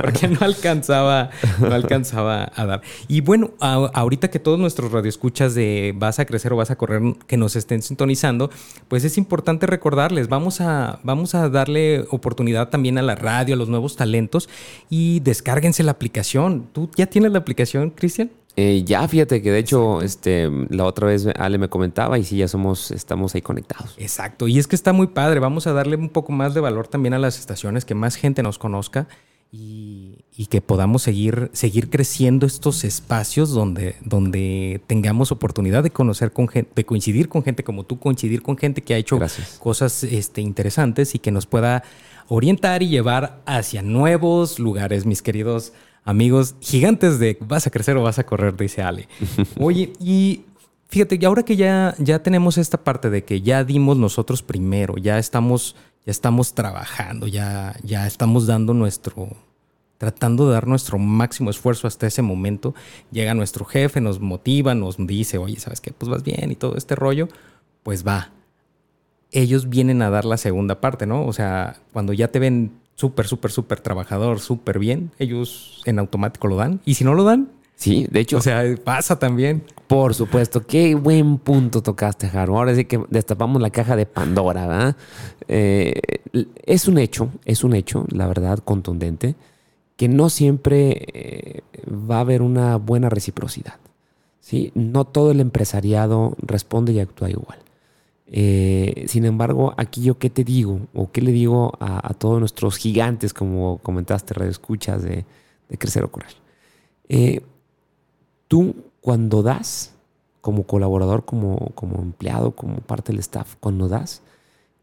Porque 0.00 0.28
no 0.28 0.38
alcanzaba, 0.42 1.30
no 1.58 1.72
alcanzaba 1.74 2.50
a 2.54 2.66
dar. 2.66 2.82
Y 3.08 3.22
bueno, 3.22 3.52
a- 3.60 3.90
ahorita 3.94 4.28
que 4.28 4.38
todos 4.38 4.58
nuestros 4.58 4.92
radioescuchas 4.92 5.54
de 5.54 5.94
Vas 5.96 6.18
a 6.18 6.26
crecer 6.26 6.52
o 6.52 6.56
vas 6.56 6.70
a 6.70 6.76
correr 6.76 7.00
que 7.26 7.36
nos 7.36 7.56
estén 7.56 7.80
sintonizando, 7.82 8.50
pues 8.88 9.04
es 9.04 9.16
importante 9.16 9.66
recordarles, 9.66 10.28
vamos 10.28 10.60
a, 10.60 11.00
vamos 11.02 11.34
a 11.34 11.48
darle 11.48 12.04
oportunidad 12.10 12.68
también 12.68 12.98
a 12.98 13.02
la 13.02 13.14
radio, 13.14 13.54
a 13.54 13.58
los 13.58 13.68
nuevos 13.68 13.96
talentos 13.96 14.48
y 14.90 15.20
descárguense 15.20 15.82
la 15.82 15.92
aplicación. 15.92 16.66
¿Tú 16.72 16.90
ya 16.96 17.05
tienes 17.06 17.32
la 17.32 17.38
aplicación, 17.38 17.90
Cristian? 17.90 18.30
Eh, 18.58 18.84
ya, 18.86 19.06
fíjate 19.06 19.42
que 19.42 19.50
de 19.50 19.58
hecho, 19.58 20.00
este, 20.00 20.50
la 20.70 20.84
otra 20.84 21.08
vez 21.08 21.26
Ale 21.38 21.58
me 21.58 21.68
comentaba 21.68 22.18
y 22.18 22.24
sí, 22.24 22.38
ya 22.38 22.48
somos, 22.48 22.90
estamos 22.90 23.34
ahí 23.34 23.42
conectados. 23.42 23.94
Exacto, 23.98 24.48
y 24.48 24.58
es 24.58 24.66
que 24.66 24.76
está 24.76 24.94
muy 24.94 25.08
padre. 25.08 25.40
Vamos 25.40 25.66
a 25.66 25.74
darle 25.74 25.96
un 25.96 26.08
poco 26.08 26.32
más 26.32 26.54
de 26.54 26.60
valor 26.60 26.88
también 26.88 27.12
a 27.12 27.18
las 27.18 27.38
estaciones, 27.38 27.84
que 27.84 27.94
más 27.94 28.16
gente 28.16 28.42
nos 28.42 28.58
conozca 28.58 29.08
y, 29.52 30.24
y 30.34 30.46
que 30.46 30.62
podamos 30.62 31.02
seguir, 31.02 31.50
seguir 31.52 31.90
creciendo 31.90 32.46
estos 32.46 32.82
espacios 32.84 33.50
donde, 33.50 33.96
donde 34.02 34.80
tengamos 34.86 35.32
oportunidad 35.32 35.82
de 35.82 35.90
conocer 35.90 36.32
con 36.32 36.48
gente, 36.48 36.70
de 36.74 36.84
coincidir 36.86 37.28
con 37.28 37.42
gente 37.42 37.62
como 37.62 37.84
tú, 37.84 37.98
coincidir 37.98 38.40
con 38.40 38.56
gente 38.56 38.80
que 38.80 38.94
ha 38.94 38.96
hecho 38.96 39.18
Gracias. 39.18 39.58
cosas 39.62 40.02
este, 40.02 40.40
interesantes 40.40 41.14
y 41.14 41.18
que 41.18 41.30
nos 41.30 41.44
pueda 41.44 41.82
orientar 42.28 42.82
y 42.82 42.88
llevar 42.88 43.42
hacia 43.44 43.82
nuevos 43.82 44.58
lugares, 44.58 45.04
mis 45.04 45.20
queridos 45.20 45.74
amigos 46.06 46.54
gigantes 46.60 47.18
de 47.18 47.36
vas 47.40 47.66
a 47.66 47.70
crecer 47.70 47.96
o 47.98 48.02
vas 48.02 48.18
a 48.18 48.24
correr, 48.24 48.56
dice 48.56 48.80
Ale. 48.80 49.08
Oye, 49.60 49.92
y 50.00 50.44
fíjate, 50.88 51.18
y 51.20 51.24
ahora 51.26 51.42
que 51.42 51.56
ya, 51.56 51.94
ya 51.98 52.22
tenemos 52.22 52.56
esta 52.56 52.82
parte 52.82 53.10
de 53.10 53.24
que 53.24 53.42
ya 53.42 53.64
dimos 53.64 53.98
nosotros 53.98 54.42
primero, 54.42 54.96
ya 54.96 55.18
estamos, 55.18 55.76
ya 56.06 56.12
estamos 56.12 56.54
trabajando, 56.54 57.26
ya, 57.26 57.76
ya 57.82 58.06
estamos 58.06 58.46
dando 58.46 58.72
nuestro, 58.72 59.28
tratando 59.98 60.46
de 60.46 60.54
dar 60.54 60.68
nuestro 60.68 60.96
máximo 60.96 61.50
esfuerzo 61.50 61.88
hasta 61.88 62.06
ese 62.06 62.22
momento, 62.22 62.74
llega 63.10 63.34
nuestro 63.34 63.64
jefe, 63.64 64.00
nos 64.00 64.20
motiva, 64.20 64.74
nos 64.74 64.96
dice, 64.98 65.38
oye, 65.38 65.58
¿sabes 65.58 65.80
qué? 65.80 65.90
Pues 65.90 66.08
vas 66.08 66.22
bien 66.22 66.52
y 66.52 66.54
todo 66.54 66.76
este 66.76 66.94
rollo, 66.94 67.28
pues 67.82 68.06
va. 68.06 68.30
Ellos 69.32 69.68
vienen 69.68 70.02
a 70.02 70.10
dar 70.10 70.24
la 70.24 70.36
segunda 70.36 70.80
parte, 70.80 71.04
¿no? 71.04 71.26
O 71.26 71.32
sea, 71.32 71.80
cuando 71.92 72.12
ya 72.12 72.28
te 72.28 72.38
ven 72.38 72.85
súper, 72.96 73.28
súper, 73.28 73.52
súper 73.52 73.80
trabajador, 73.80 74.40
súper 74.40 74.80
bien, 74.80 75.12
ellos 75.20 75.82
en 75.84 76.00
automático 76.00 76.48
lo 76.48 76.56
dan. 76.56 76.80
Y 76.84 76.94
si 76.94 77.04
no 77.04 77.14
lo 77.14 77.22
dan, 77.22 77.50
Sí, 77.76 78.06
de 78.10 78.20
hecho, 78.20 78.38
o 78.38 78.40
sea, 78.40 78.64
pasa 78.82 79.18
también. 79.18 79.62
por 79.86 80.14
supuesto, 80.14 80.66
qué 80.66 80.94
buen 80.94 81.36
punto 81.36 81.82
tocaste, 81.82 82.26
Jaro. 82.26 82.56
Ahora 82.56 82.74
sí 82.74 82.86
que 82.86 83.04
destapamos 83.10 83.60
la 83.60 83.68
caja 83.68 83.96
de 83.96 84.06
Pandora, 84.06 84.66
¿verdad? 84.66 84.96
Eh, 85.46 86.00
es 86.64 86.88
un 86.88 86.96
hecho, 86.96 87.28
es 87.44 87.62
un 87.64 87.74
hecho, 87.74 88.06
la 88.08 88.26
verdad, 88.26 88.58
contundente, 88.60 89.36
que 89.96 90.08
no 90.08 90.30
siempre 90.30 91.04
eh, 91.12 91.60
va 91.86 92.16
a 92.16 92.20
haber 92.20 92.40
una 92.40 92.76
buena 92.76 93.10
reciprocidad. 93.10 93.74
¿sí? 94.40 94.72
No 94.74 95.04
todo 95.04 95.30
el 95.30 95.40
empresariado 95.40 96.34
responde 96.38 96.94
y 96.94 97.00
actúa 97.00 97.28
igual. 97.30 97.58
Eh, 98.28 99.04
sin 99.08 99.24
embargo, 99.24 99.74
aquí 99.76 100.02
yo 100.02 100.18
qué 100.18 100.30
te 100.30 100.44
digo, 100.44 100.80
o 100.94 101.10
qué 101.12 101.20
le 101.20 101.32
digo 101.32 101.72
a, 101.80 102.12
todos 102.14 102.40
nuestros 102.40 102.76
gigantes, 102.76 103.32
como 103.32 103.78
comentaste, 103.78 104.34
radio 104.34 104.50
escuchas 104.50 105.02
de, 105.02 105.24
de 105.68 105.78
crecer 105.78 106.04
o 106.04 106.10
correr. 106.10 106.34
Eh, 107.08 107.42
tú 108.48 108.74
cuando 109.00 109.42
das, 109.42 109.94
como 110.40 110.64
colaborador, 110.64 111.24
como, 111.24 111.70
como 111.74 112.02
empleado, 112.02 112.52
como 112.52 112.76
parte 112.78 113.12
del 113.12 113.20
staff, 113.20 113.54
cuando 113.60 113.88
das, 113.88 114.22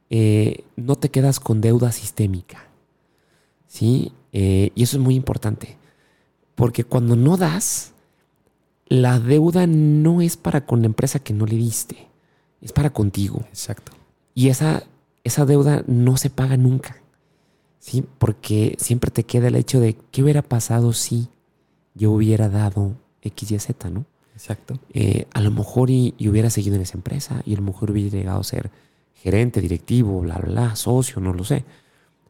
eh, 0.10 0.64
no 0.76 0.96
te 0.96 1.10
quedas 1.10 1.40
con 1.40 1.62
deuda 1.62 1.92
sistémica. 1.92 2.68
¿Sí? 3.68 4.14
Y 4.32 4.84
eso 4.84 4.98
es 4.98 5.04
muy 5.04 5.16
importante. 5.16 5.78
Porque 6.56 6.84
cuando 6.84 7.16
no 7.16 7.38
das, 7.38 7.94
la 8.88 9.20
deuda 9.20 9.66
no 9.68 10.22
es 10.22 10.38
para 10.38 10.66
con 10.66 10.82
la 10.82 10.88
empresa 10.88 11.20
que 11.20 11.34
no 11.34 11.46
le 11.46 11.56
diste, 11.56 12.08
es 12.63 12.71
para 12.71 12.91
contigo. 12.91 13.43
Exacto. 13.49 13.91
Y 14.34 14.49
esa, 14.49 14.84
esa 15.23 15.45
deuda 15.45 15.84
no 15.86 16.17
se 16.17 16.30
paga 16.30 16.58
nunca. 16.58 16.97
¿Sí? 17.80 18.06
Porque 18.17 18.78
siempre 18.80 19.12
te 19.12 19.26
queda 19.26 19.49
el 19.49 19.56
hecho 19.56 19.82
de 19.82 19.97
qué 20.12 20.23
hubiera 20.23 20.41
pasado 20.41 20.93
si 20.93 21.28
yo 21.93 22.12
hubiera 22.12 22.47
dado 22.47 22.93
X, 23.21 23.52
Y, 23.52 23.60
Z, 23.60 23.89
¿no? 23.89 24.06
Exacto. 24.34 24.80
Eh, 24.93 25.28
a 25.34 25.41
lo 25.41 25.52
mejor 25.52 25.89
y, 25.89 26.15
y 26.17 26.30
hubiera 26.30 26.49
seguido 26.49 26.78
en 26.78 26.82
esa 26.82 26.97
empresa 26.97 27.41
y 27.45 27.54
a 27.54 27.58
lo 27.58 27.63
mejor 27.63 27.91
hubiera 27.91 28.17
llegado 28.17 28.39
a 28.39 28.43
ser 28.43 28.71
gerente, 29.15 29.62
directivo, 29.62 30.21
bla, 30.21 30.38
bla, 30.38 30.49
bla, 30.49 30.76
socio, 30.76 31.21
no 31.21 31.34
lo 31.34 31.43
sé. 31.43 31.65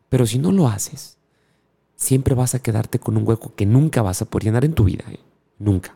Pero 0.10 0.26
si 0.26 0.40
no 0.40 0.52
lo 0.52 0.68
haces, 0.68 1.18
siempre 1.96 2.36
vas 2.36 2.56
a 2.56 2.60
quedarte 2.60 3.00
con 3.00 3.18
un 3.18 3.28
hueco 3.28 3.54
que 3.56 3.66
nunca 3.66 4.02
vas 4.02 4.22
a 4.22 4.26
poder 4.26 4.46
llenar 4.46 4.66
en 4.66 4.74
tu 4.74 4.84
vida. 4.84 5.06
¿eh? 5.10 5.20
Nunca. 5.60 5.96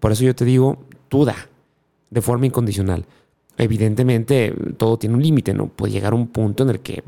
Por 0.00 0.12
eso 0.12 0.24
yo 0.24 0.34
te 0.34 0.44
digo, 0.44 0.84
tú 1.08 1.24
da, 1.24 1.36
de 2.10 2.22
forma 2.22 2.46
incondicional. 2.46 3.06
Evidentemente, 3.58 4.54
todo 4.76 4.98
tiene 4.98 5.16
un 5.16 5.22
límite, 5.22 5.52
¿no? 5.52 5.66
Puede 5.66 5.92
llegar 5.92 6.14
un 6.14 6.28
punto 6.28 6.62
en 6.62 6.70
el 6.70 6.80
que 6.80 6.92
eh, 6.94 7.02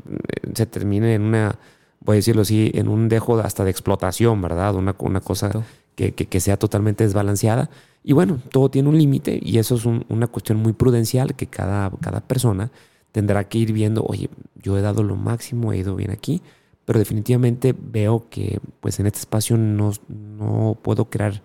se 0.53 0.65
termine 0.65 1.15
en 1.15 1.21
una, 1.23 1.55
voy 2.01 2.15
a 2.15 2.17
decirlo 2.17 2.41
así, 2.43 2.71
en 2.75 2.87
un 2.89 3.07
dejo 3.09 3.37
de- 3.37 3.43
hasta 3.43 3.63
de 3.63 3.71
explotación, 3.71 4.41
¿verdad? 4.41 4.75
Una, 4.75 4.95
una 4.99 5.21
cosa 5.21 5.47
Exacto. 5.47 5.67
que, 5.95 6.13
que- 6.13 6.25
que 6.27 6.39
sea 6.41 6.57
totalmente 6.57 7.05
desbalanceada. 7.05 7.69
Y 8.03 8.13
bueno, 8.13 8.39
todo 8.51 8.69
tiene 8.69 8.89
un 8.89 8.97
límite 8.97 9.39
y 9.41 9.57
eso 9.59 9.75
es 9.75 9.85
un- 9.85 10.05
una 10.09 10.27
cuestión 10.27 10.57
muy 10.59 10.73
prudencial 10.73 11.35
que 11.35 11.47
cada, 11.47 11.89
cada 12.01 12.19
persona 12.21 12.69
tendrá 13.13 13.47
que 13.47 13.57
ir 13.57 13.71
viendo, 13.73 14.03
oye, 14.03 14.29
yo 14.61 14.77
he 14.77 14.81
dado 14.81 15.03
lo 15.03 15.15
máximo, 15.15 15.71
he 15.71 15.77
ido 15.77 15.95
bien 15.95 16.11
aquí, 16.11 16.41
pero 16.85 16.99
definitivamente 16.99 17.73
veo 17.77 18.25
que 18.29 18.59
pues 18.81 18.99
en 18.99 19.05
este 19.07 19.19
espacio 19.19 19.55
no, 19.57 19.91
no 20.09 20.77
puedo 20.81 21.05
crear 21.09 21.41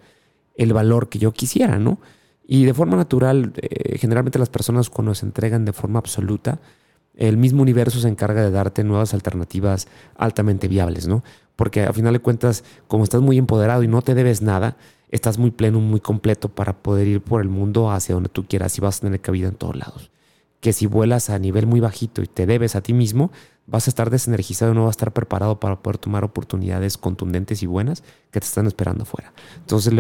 el 0.57 0.73
valor 0.73 1.09
que 1.09 1.19
yo 1.19 1.33
quisiera, 1.33 1.79
¿no? 1.79 1.99
Y 2.47 2.65
de 2.65 2.75
forma 2.75 2.97
natural, 2.97 3.53
eh, 3.57 3.99
generalmente 3.99 4.39
las 4.39 4.49
personas 4.49 4.89
cuando 4.89 5.15
se 5.15 5.27
entregan 5.27 5.65
de 5.65 5.73
forma 5.73 5.99
absoluta, 5.99 6.61
el 7.17 7.37
mismo 7.37 7.63
universo 7.63 7.99
se 7.99 8.09
encarga 8.09 8.43
de 8.43 8.51
darte 8.51 8.85
nuevas 8.85 9.15
alternativas 9.15 9.89
altamente 10.17 10.69
viables, 10.69 11.09
¿no? 11.09 11.25
Porque 11.57 11.83
a 11.83 11.93
final 11.93 12.13
de 12.13 12.21
cuentas, 12.21 12.63
como 12.87 13.05
estás 13.05 13.23
muy 13.23 13.39
empoderado 13.39 13.83
y 13.83 13.89
no 13.89 14.03
te 14.03 14.15
debes 14.15 14.43
nada, 14.43 14.77
estás 15.11 15.39
muy 15.39 15.51
pleno, 15.51 15.81
muy 15.81 16.01
completo 16.01 16.49
para 16.49 16.75
poder 16.75 17.09
ir 17.09 17.21
por 17.23 17.41
el 17.41 17.49
mundo 17.49 17.91
hacia 17.91 18.15
donde 18.15 18.29
tú 18.29 18.47
quieras 18.47 18.77
y 18.77 18.81
vas 18.81 18.99
a 18.99 19.01
tener 19.01 19.21
cabida 19.21 19.49
en 19.49 19.55
todos 19.55 19.77
lados. 19.77 20.11
Que 20.61 20.73
si 20.73 20.87
vuelas 20.87 21.31
a 21.31 21.39
nivel 21.39 21.67
muy 21.67 21.81
bajito 21.81 22.23
y 22.23 22.27
te 22.27 22.47
debes 22.47 22.77
a 22.77 22.83
ti 22.83 22.93
mismo, 22.93 23.31
vas 23.67 23.89
a 23.89 23.91
estar 23.91 24.11
desenergizado 24.11 24.75
no 24.75 24.83
vas 24.85 24.91
a 24.91 24.99
estar 24.99 25.13
preparado 25.13 25.59
para 25.61 25.83
poder 25.83 25.99
tomar 25.99 26.25
oportunidades 26.25 26.97
contundentes 26.97 27.63
y 27.63 27.67
buenas 27.67 28.03
que 28.31 28.41
te 28.41 28.47
están 28.47 28.67
esperando 28.67 29.03
afuera. 29.03 29.33
Entonces, 29.59 29.93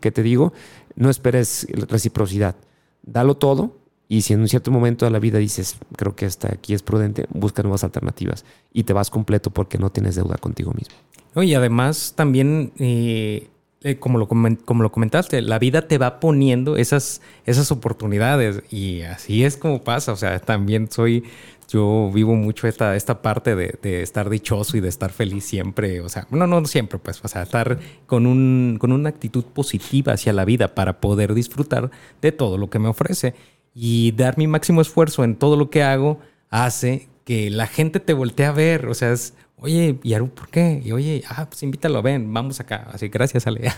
¿qué 0.00 0.10
te 0.10 0.22
digo? 0.22 0.52
No 0.96 1.10
esperes 1.10 1.66
reciprocidad. 1.88 2.56
Dalo 3.04 3.36
todo, 3.36 3.82
y 4.12 4.20
si 4.20 4.34
en 4.34 4.40
un 4.40 4.48
cierto 4.48 4.70
momento 4.70 5.06
de 5.06 5.10
la 5.10 5.18
vida 5.18 5.38
dices, 5.38 5.78
creo 5.96 6.14
que 6.14 6.26
hasta 6.26 6.52
aquí 6.52 6.74
es 6.74 6.82
prudente, 6.82 7.24
busca 7.30 7.62
nuevas 7.62 7.82
alternativas 7.82 8.44
y 8.70 8.82
te 8.82 8.92
vas 8.92 9.08
completo 9.08 9.48
porque 9.48 9.78
no 9.78 9.88
tienes 9.88 10.16
deuda 10.16 10.36
contigo 10.36 10.74
mismo. 10.74 10.94
y 11.42 11.54
además 11.54 12.12
también, 12.14 12.72
eh, 12.78 13.48
eh, 13.80 13.96
como, 13.96 14.18
lo, 14.18 14.28
como 14.28 14.82
lo 14.82 14.92
comentaste, 14.92 15.40
la 15.40 15.58
vida 15.58 15.88
te 15.88 15.96
va 15.96 16.20
poniendo 16.20 16.76
esas, 16.76 17.22
esas 17.46 17.72
oportunidades 17.72 18.62
y 18.70 19.00
así 19.00 19.44
es 19.44 19.56
como 19.56 19.82
pasa. 19.82 20.12
O 20.12 20.16
sea, 20.16 20.38
también 20.40 20.90
soy, 20.90 21.24
yo 21.68 22.10
vivo 22.12 22.34
mucho 22.34 22.68
esta, 22.68 22.96
esta 22.96 23.22
parte 23.22 23.54
de, 23.54 23.78
de, 23.82 24.02
estar 24.02 24.28
dichoso 24.28 24.76
y 24.76 24.80
de 24.80 24.88
estar 24.88 25.10
feliz 25.10 25.44
siempre. 25.44 26.00
O 26.00 26.08
sea, 26.08 26.26
no, 26.30 26.46
no 26.46 26.64
siempre, 26.66 26.98
pues, 26.98 27.20
o 27.24 27.28
sea, 27.28 27.42
estar 27.42 27.78
con, 28.06 28.26
un, 28.26 28.76
con 28.78 28.92
una 28.92 29.08
actitud 29.08 29.44
positiva 29.44 30.12
hacia 30.12 30.32
la 30.32 30.44
vida 30.44 30.74
para 30.74 31.00
poder 31.00 31.34
disfrutar 31.34 31.90
de 32.20 32.32
todo 32.32 32.58
lo 32.58 32.70
que 32.70 32.78
me 32.78 32.88
ofrece 32.88 33.34
y 33.74 34.12
dar 34.12 34.38
mi 34.38 34.46
máximo 34.46 34.80
esfuerzo 34.80 35.24
en 35.24 35.36
todo 35.36 35.56
lo 35.56 35.70
que 35.70 35.82
hago 35.82 36.20
hace 36.50 37.08
que 37.24 37.50
la 37.50 37.66
gente 37.66 38.00
te 38.00 38.12
voltee 38.12 38.46
a 38.46 38.52
ver. 38.52 38.86
O 38.86 38.94
sea, 38.94 39.12
es, 39.12 39.34
oye, 39.56 39.98
Yaru, 40.02 40.28
¿por 40.28 40.48
qué? 40.48 40.82
Y 40.84 40.92
oye, 40.92 41.22
ah, 41.28 41.46
pues 41.48 41.62
invítalo, 41.62 42.02
ven, 42.02 42.32
vamos 42.32 42.60
acá. 42.60 42.88
Así, 42.92 43.08
gracias, 43.08 43.46
Ale. 43.46 43.68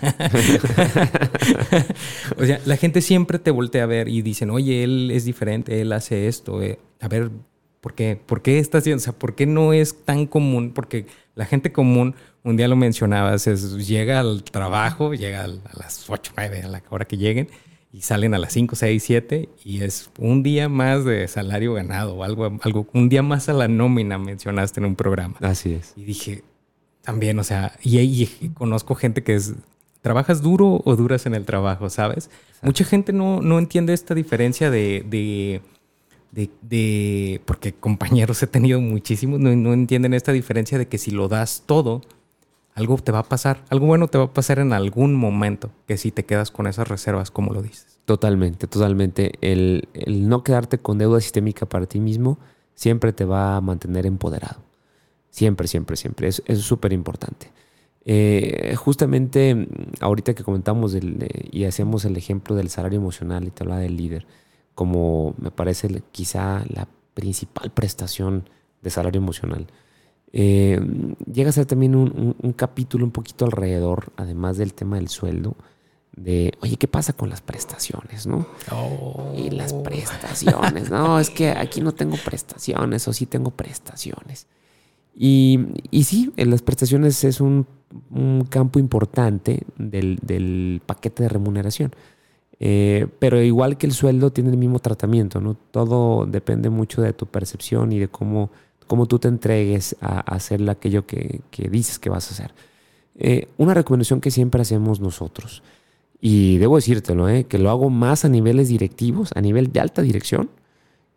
o 2.38 2.44
sea, 2.44 2.60
la 2.64 2.76
gente 2.76 3.00
siempre 3.00 3.38
te 3.38 3.50
voltea 3.50 3.84
a 3.84 3.86
ver 3.86 4.08
y 4.08 4.22
dicen, 4.22 4.50
oye, 4.50 4.82
él 4.84 5.10
es 5.12 5.24
diferente, 5.24 5.80
él 5.80 5.92
hace 5.92 6.26
esto. 6.26 6.62
Eh, 6.62 6.78
a 7.00 7.08
ver, 7.08 7.30
¿por 7.84 7.92
qué? 7.92 8.16
¿Por 8.16 8.40
qué 8.40 8.58
está 8.60 8.78
haciendo? 8.78 8.96
O 8.96 9.04
sea, 9.04 9.12
¿por 9.12 9.34
qué 9.34 9.44
no 9.44 9.74
es 9.74 10.06
tan 10.06 10.24
común? 10.24 10.72
Porque 10.74 11.04
la 11.34 11.44
gente 11.44 11.70
común, 11.70 12.14
un 12.42 12.56
día 12.56 12.66
lo 12.66 12.76
mencionabas, 12.76 13.46
es, 13.46 13.86
llega 13.86 14.20
al 14.20 14.42
trabajo, 14.42 15.12
llega 15.12 15.44
a 15.44 15.48
las 15.48 16.08
8, 16.08 16.32
9, 16.34 16.62
a 16.62 16.68
la 16.68 16.82
hora 16.88 17.04
que 17.04 17.18
lleguen 17.18 17.50
y 17.92 18.00
salen 18.00 18.32
a 18.32 18.38
las 18.38 18.54
5, 18.54 18.74
6, 18.74 19.02
7 19.02 19.48
y 19.66 19.82
es 19.82 20.08
un 20.18 20.42
día 20.42 20.70
más 20.70 21.04
de 21.04 21.28
salario 21.28 21.74
ganado 21.74 22.14
o 22.14 22.24
algo, 22.24 22.58
algo, 22.62 22.86
un 22.94 23.10
día 23.10 23.22
más 23.22 23.50
a 23.50 23.52
la 23.52 23.68
nómina 23.68 24.16
mencionaste 24.16 24.80
en 24.80 24.86
un 24.86 24.96
programa. 24.96 25.34
Así 25.42 25.74
es. 25.74 25.92
Y 25.94 26.04
dije, 26.04 26.42
también, 27.02 27.38
o 27.38 27.44
sea, 27.44 27.76
y, 27.82 28.26
conozco 28.54 28.94
gente 28.94 29.22
que 29.22 29.34
es, 29.34 29.56
¿trabajas 30.00 30.40
duro 30.40 30.80
o 30.86 30.96
duras 30.96 31.26
en 31.26 31.34
el 31.34 31.44
trabajo, 31.44 31.90
sabes? 31.90 32.30
Mucha 32.62 32.86
gente 32.86 33.12
no, 33.12 33.42
no, 33.42 33.58
entiende 33.58 33.92
esta 33.92 34.14
diferencia 34.14 34.70
de, 34.70 35.04
de, 35.06 35.60
de, 36.34 37.40
porque 37.44 37.72
compañeros 37.72 38.42
he 38.42 38.46
tenido 38.46 38.80
muchísimos, 38.80 39.40
no, 39.40 39.54
no 39.54 39.72
entienden 39.72 40.14
esta 40.14 40.32
diferencia 40.32 40.78
de 40.78 40.88
que 40.88 40.98
si 40.98 41.10
lo 41.10 41.28
das 41.28 41.62
todo, 41.66 42.02
algo 42.74 42.96
te 42.98 43.12
va 43.12 43.20
a 43.20 43.24
pasar, 43.24 43.64
algo 43.70 43.86
bueno 43.86 44.08
te 44.08 44.18
va 44.18 44.24
a 44.24 44.32
pasar 44.32 44.58
en 44.58 44.72
algún 44.72 45.14
momento, 45.14 45.70
que 45.86 45.96
si 45.96 46.10
te 46.10 46.24
quedas 46.24 46.50
con 46.50 46.66
esas 46.66 46.88
reservas, 46.88 47.30
como 47.30 47.52
lo 47.52 47.62
dices. 47.62 48.00
Totalmente, 48.04 48.66
totalmente. 48.66 49.32
El, 49.40 49.88
no 50.06 50.42
quedarte 50.42 50.78
con 50.78 50.98
deuda 50.98 51.20
sistémica 51.20 51.66
para 51.66 51.86
ti 51.86 52.00
mismo 52.00 52.38
siempre 52.74 53.12
te 53.12 53.24
va 53.24 53.56
a 53.56 53.60
mantener 53.60 54.06
empoderado. 54.06 54.60
Siempre, 55.30 55.68
siempre, 55.68 55.96
siempre. 55.96 56.28
Es 56.28 56.42
súper 56.60 56.92
importante. 56.92 57.50
Eh, 58.06 58.74
justamente 58.76 59.66
ahorita 60.00 60.34
que 60.34 60.44
comentamos 60.44 60.96
y 61.50 61.64
hacemos 61.64 62.04
el 62.04 62.16
ejemplo 62.16 62.54
del 62.54 62.68
salario 62.68 62.98
emocional 62.98 63.44
y 63.44 63.50
te 63.50 63.62
hablaba 63.62 63.80
del 63.80 63.96
líder, 63.96 64.26
como 64.74 65.34
me 65.38 65.50
parece 65.50 66.02
quizá 66.12 66.64
la 66.68 66.88
principal 67.14 67.70
prestación 67.70 68.48
de 68.82 68.90
salario 68.90 69.20
emocional 69.20 69.66
eh, 70.36 70.80
llega 71.32 71.50
a 71.50 71.52
ser 71.52 71.64
también 71.64 71.94
un, 71.94 72.54
capítulo 72.56 73.04
un 73.04 73.12
poquito 73.12 73.44
alrededor, 73.44 74.12
además 74.16 74.56
del 74.56 74.74
tema 74.74 74.96
del 74.96 75.06
sueldo, 75.06 75.54
de, 76.16 76.54
oye, 76.60 76.76
¿qué 76.76 76.88
pasa 76.88 77.12
con 77.12 77.30
las 77.30 77.40
prestaciones, 77.40 78.26
no? 78.26 78.44
Oh. 78.72 79.32
Y 79.36 79.50
las 79.50 79.72
prestaciones, 79.72 80.90
no, 80.90 81.20
es 81.20 81.30
que 81.30 81.50
aquí 81.50 81.80
no 81.80 81.92
tengo 81.92 82.16
prestaciones 82.16 83.06
o 83.06 83.12
sí 83.12 83.26
tengo 83.26 83.52
prestaciones. 83.52 84.48
Y, 85.14 85.60
y 85.92 86.02
sí, 86.02 86.32
las 86.36 86.62
prestaciones 86.62 87.22
es 87.22 87.40
un, 87.40 87.68
campo 88.50 88.80
importante 88.80 89.62
del, 89.78 90.82
paquete 90.84 91.22
de 91.22 91.28
remuneración. 91.28 91.94
Eh, 92.60 93.06
pero 93.18 93.42
igual 93.42 93.76
que 93.76 93.86
el 93.86 93.92
sueldo 93.92 94.30
tiene 94.30 94.50
el 94.50 94.56
mismo 94.56 94.78
tratamiento, 94.78 95.40
¿no? 95.40 95.54
Todo 95.54 96.24
depende 96.26 96.70
mucho 96.70 97.02
de 97.02 97.12
tu 97.12 97.26
percepción 97.26 97.92
y 97.92 97.98
de 97.98 98.08
cómo 98.08 98.50
cómo 98.86 99.06
tú 99.06 99.18
te 99.18 99.28
entregues 99.28 99.96
a, 100.00 100.20
hacer 100.20 100.68
aquello 100.68 101.06
que, 101.06 101.40
dices 101.70 101.98
que 101.98 102.10
vas 102.10 102.28
a 102.28 102.34
hacer. 102.34 102.54
Eh, 103.16 103.48
una 103.56 103.74
recomendación 103.74 104.20
que 104.20 104.30
siempre 104.30 104.62
hacemos 104.62 105.00
nosotros, 105.00 105.62
y 106.20 106.56
debo 106.58 106.76
decírtelo, 106.76 107.28
eh, 107.28 107.44
que 107.44 107.58
lo 107.58 107.70
hago 107.70 107.90
más 107.90 108.24
a 108.24 108.28
niveles 108.28 108.68
directivos, 108.68 109.30
a 109.34 109.40
nivel 109.40 109.72
de 109.72 109.80
alta 109.80 110.02
dirección, 110.02 110.50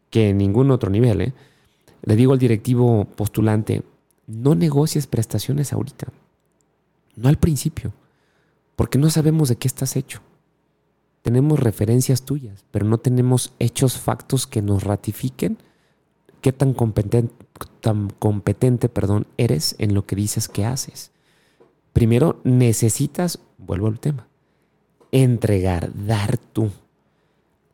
que 0.10 0.30
en 0.30 0.38
ningún 0.38 0.72
otro 0.72 0.90
nivel. 0.90 1.22
Eh. 1.22 1.34
Le 2.04 2.16
digo 2.16 2.34
al 2.34 2.40
directivo 2.40 3.06
postulante, 3.06 3.84
no 4.28 4.56
negocies 4.56 5.08
prestaciones 5.08 5.72
ahorita, 5.72 6.08
no 7.16 7.30
al 7.30 7.38
principio, 7.38 7.94
porque 8.76 8.98
no 8.98 9.10
sabemos 9.10 9.50
de 9.50 9.56
qué 9.56 9.68
estás 9.68 9.96
hecho. 9.96 10.22
Tenemos 11.28 11.60
referencias 11.60 12.22
tuyas, 12.22 12.64
pero 12.72 12.86
no 12.86 13.00
tenemos 13.00 13.52
hechos, 13.60 13.98
factos 13.98 14.48
que 14.48 14.62
nos 14.62 14.86
ratifiquen 14.86 15.58
qué 16.40 16.54
tan 16.54 16.74
competente, 16.74 17.34
tan 17.82 18.12
competente 18.12 18.88
perdón, 18.88 19.28
eres 19.36 19.76
en 19.78 19.94
lo 19.94 20.06
que 20.06 20.16
dices 20.16 20.48
que 20.48 20.64
haces. 20.64 21.12
Primero 21.92 22.40
necesitas, 22.46 23.40
vuelvo 23.58 23.88
al 23.88 24.00
tema, 24.00 24.30
entregar, 25.12 25.92
dar 26.06 26.38
tú. 26.38 26.72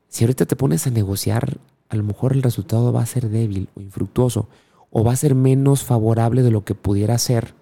Si 0.08 0.24
ahorita 0.24 0.48
te 0.48 0.56
pones 0.56 0.88
a 0.88 0.90
negociar, 0.90 1.60
a 1.90 1.96
lo 1.96 2.04
mejor 2.04 2.34
el 2.34 2.42
resultado 2.42 2.92
va 2.92 3.04
a 3.04 3.06
ser 3.06 3.30
débil 3.30 3.70
o 3.76 3.82
infructuoso 3.82 4.50
o 4.90 5.04
va 5.04 5.12
a 5.12 5.16
ser 5.16 5.36
menos 5.36 5.84
favorable 5.84 6.42
de 6.42 6.50
lo 6.50 6.66
que 6.66 6.74
pudiera 6.74 7.20
ser 7.20 7.54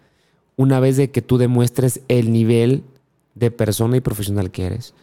una 0.56 0.80
vez 0.80 0.96
de 0.96 1.12
que 1.12 1.22
tú 1.22 1.38
demuestres 1.38 2.00
el 2.08 2.32
nivel 2.32 2.86
de 3.36 3.52
persona 3.52 3.98
y 3.98 4.00
profesional 4.00 4.52
que 4.52 4.68
eres. 4.68 4.94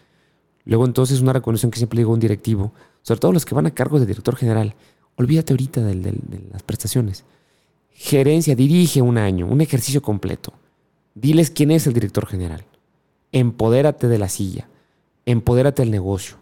Luego 0.65 0.85
entonces 0.85 1.21
una 1.21 1.33
recomendación 1.33 1.71
que 1.71 1.79
siempre 1.79 1.99
digo 1.99 2.11
a 2.11 2.15
un 2.15 2.21
directivo, 2.21 2.73
sobre 3.03 3.21
todo 3.21 3.33
los 3.33 3.45
que 3.45 3.55
van 3.55 3.67
a 3.67 3.75
cargo 3.75 3.99
de 3.99 4.07
director 4.07 4.37
general, 4.37 4.75
olvídate 5.17 5.53
ahorita 5.53 5.81
de 5.83 6.49
las 6.51 6.63
prestaciones. 6.63 7.25
Gerencia, 7.91 8.55
dirige 8.55 9.03
un 9.03 9.19
año, 9.19 9.47
un 9.47 9.61
ejercicio 9.61 10.03
completo. 10.03 10.53
Diles 11.15 11.51
quién 11.51 11.71
es 11.71 11.87
el 11.87 11.95
director 11.95 12.27
general. 12.27 12.65
Empodérate 13.33 14.07
de 14.09 14.19
la 14.19 14.29
silla. 14.29 14.69
Empodérate 15.27 15.83
del 15.83 15.91
negocio. 15.91 16.37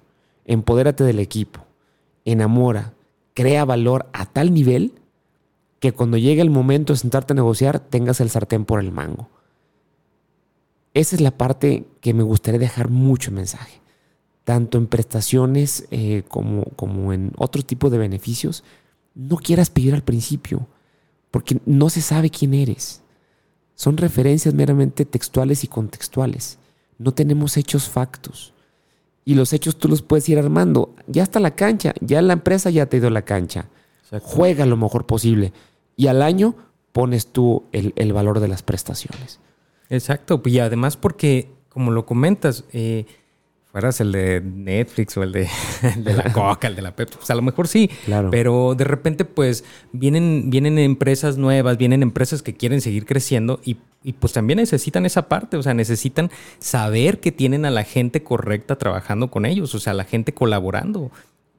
Empodérate 0.45 1.03
del 1.05 1.19
equipo. 1.19 1.65
Enamora. 2.25 2.93
Crea 3.33 3.65
valor 3.65 4.09
a 4.13 4.27
tal 4.27 4.53
nivel 4.53 4.93
que 5.81 5.93
cuando 5.93 6.17
llegue 6.17 6.43
el 6.43 6.51
momento 6.51 6.93
de 6.93 6.99
sentarte 6.99 7.33
a 7.33 7.37
negociar 7.37 7.81
tengas 7.81 8.21
el 8.21 8.31
sartén 8.31 8.65
por 8.65 8.81
el 8.81 8.93
mango. 8.93 9.29
Esa 10.95 11.17
es 11.17 11.21
la 11.21 11.31
parte 11.31 11.87
que 12.01 12.15
me 12.15 12.23
gustaría 12.23 12.61
dejar 12.61 12.89
mucho 12.91 13.31
mensaje. 13.31 13.81
Tanto 14.47 14.79
en 14.79 14.87
prestaciones 14.87 15.89
eh, 15.91 16.23
como, 16.29 16.63
como 16.77 17.13
en 17.13 17.33
otro 17.37 17.63
tipo 17.63 17.91
de 17.91 17.99
beneficios, 17.99 18.65
no 19.15 19.39
quieras 19.39 19.69
pedir 19.69 19.93
al 19.93 20.05
principio 20.05 20.69
porque 21.31 21.61
no 21.67 21.91
se 21.91 22.01
sabe 22.01 22.31
quién 22.31 22.55
eres. 22.55 23.03
Son 23.75 23.97
referencias 23.97 24.55
meramente 24.55 25.05
textuales 25.05 25.65
y 25.65 25.67
contextuales. 25.67 26.59
No 26.97 27.13
tenemos 27.13 27.57
hechos 27.57 27.89
factos. 27.89 28.55
Y 29.25 29.35
los 29.35 29.53
hechos 29.53 29.77
tú 29.77 29.89
los 29.89 30.01
puedes 30.01 30.29
ir 30.29 30.39
armando. 30.39 30.95
Ya 31.09 31.25
está 31.25 31.41
la 31.41 31.57
cancha, 31.57 31.93
ya 32.01 32.23
la 32.23 32.33
empresa 32.33 32.71
ya 32.71 32.87
te 32.87 33.01
dio 33.01 33.11
la 33.11 33.23
cancha. 33.23 33.69
Juega 34.23 34.65
lo 34.65 34.77
mejor 34.77 35.07
posible. 35.07 35.53
Y 35.97 36.07
al 36.07 36.23
año 36.23 36.55
pones 36.93 37.27
tú 37.27 37.65
el, 37.73 38.13
valor 38.13 38.41
de 38.41 38.49
las 38.49 38.63
prestaciones. 38.63 39.41
Exacto. 39.91 40.41
Y 40.45 40.61
además 40.61 40.97
porque, 40.97 41.51
como 41.69 41.91
lo 41.91 42.07
comentas, 42.07 42.65
eh, 42.73 43.05
fueras 43.77 44.01
el 44.01 44.11
de 44.11 44.41
Netflix 44.41 45.19
o 45.19 45.23
el 45.23 45.33
de, 45.33 45.51
la 46.03 46.33
Coca, 46.33 46.67
el 46.67 46.77
de 46.77 46.81
la 46.81 46.97
Pepsi, 46.97 47.19
pues 47.19 47.31
a 47.31 47.35
lo 47.35 47.43
mejor 47.43 47.69
sí, 47.69 47.91
claro. 48.07 48.31
pero 48.31 48.75
de 48.75 48.85
repente 48.85 49.27
pues 49.27 49.65
vienen, 49.93 50.49
vienen 50.49 50.79
empresas 50.79 51.37
nuevas, 51.37 51.77
vienen 51.77 52.03
empresas 52.03 52.41
que 52.41 52.55
quieren 52.55 52.81
seguir 52.81 53.05
creciendo 53.05 53.61
y, 53.67 53.77
pues 54.19 54.33
también 54.33 54.57
necesitan 54.57 55.05
esa 55.05 55.29
parte, 55.29 55.59
o 55.59 55.63
sea, 55.63 55.75
necesitan 55.75 56.31
saber 56.59 57.21
que 57.21 57.33
tienen 57.33 57.67
a 57.67 57.71
la 57.71 57.85
gente 57.85 58.23
correcta 58.23 58.77
trabajando 58.77 59.31
con 59.31 59.45
ellos, 59.45 59.75
o 59.75 59.79
sea, 59.79 59.93
la 59.93 60.05
gente 60.05 60.33
colaborando, 60.33 61.11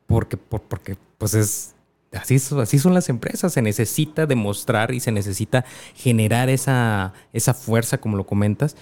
porque, 0.07 0.37
porque 0.37 0.97
pues 1.19 1.35
es 1.35 1.75
así, 2.13 2.37
así 2.59 2.79
son 2.79 2.93
las 2.93 3.09
empresas. 3.09 3.51
Se 3.53 3.61
necesita 3.61 4.25
demostrar 4.25 4.93
y 4.93 5.01
se 5.01 5.11
necesita 5.11 5.65
generar 5.93 6.49
esa, 6.49 7.13
esa 7.33 7.53
fuerza, 7.53 7.99
como 7.99 8.15
lo 8.15 8.25
comentas. 8.25 8.77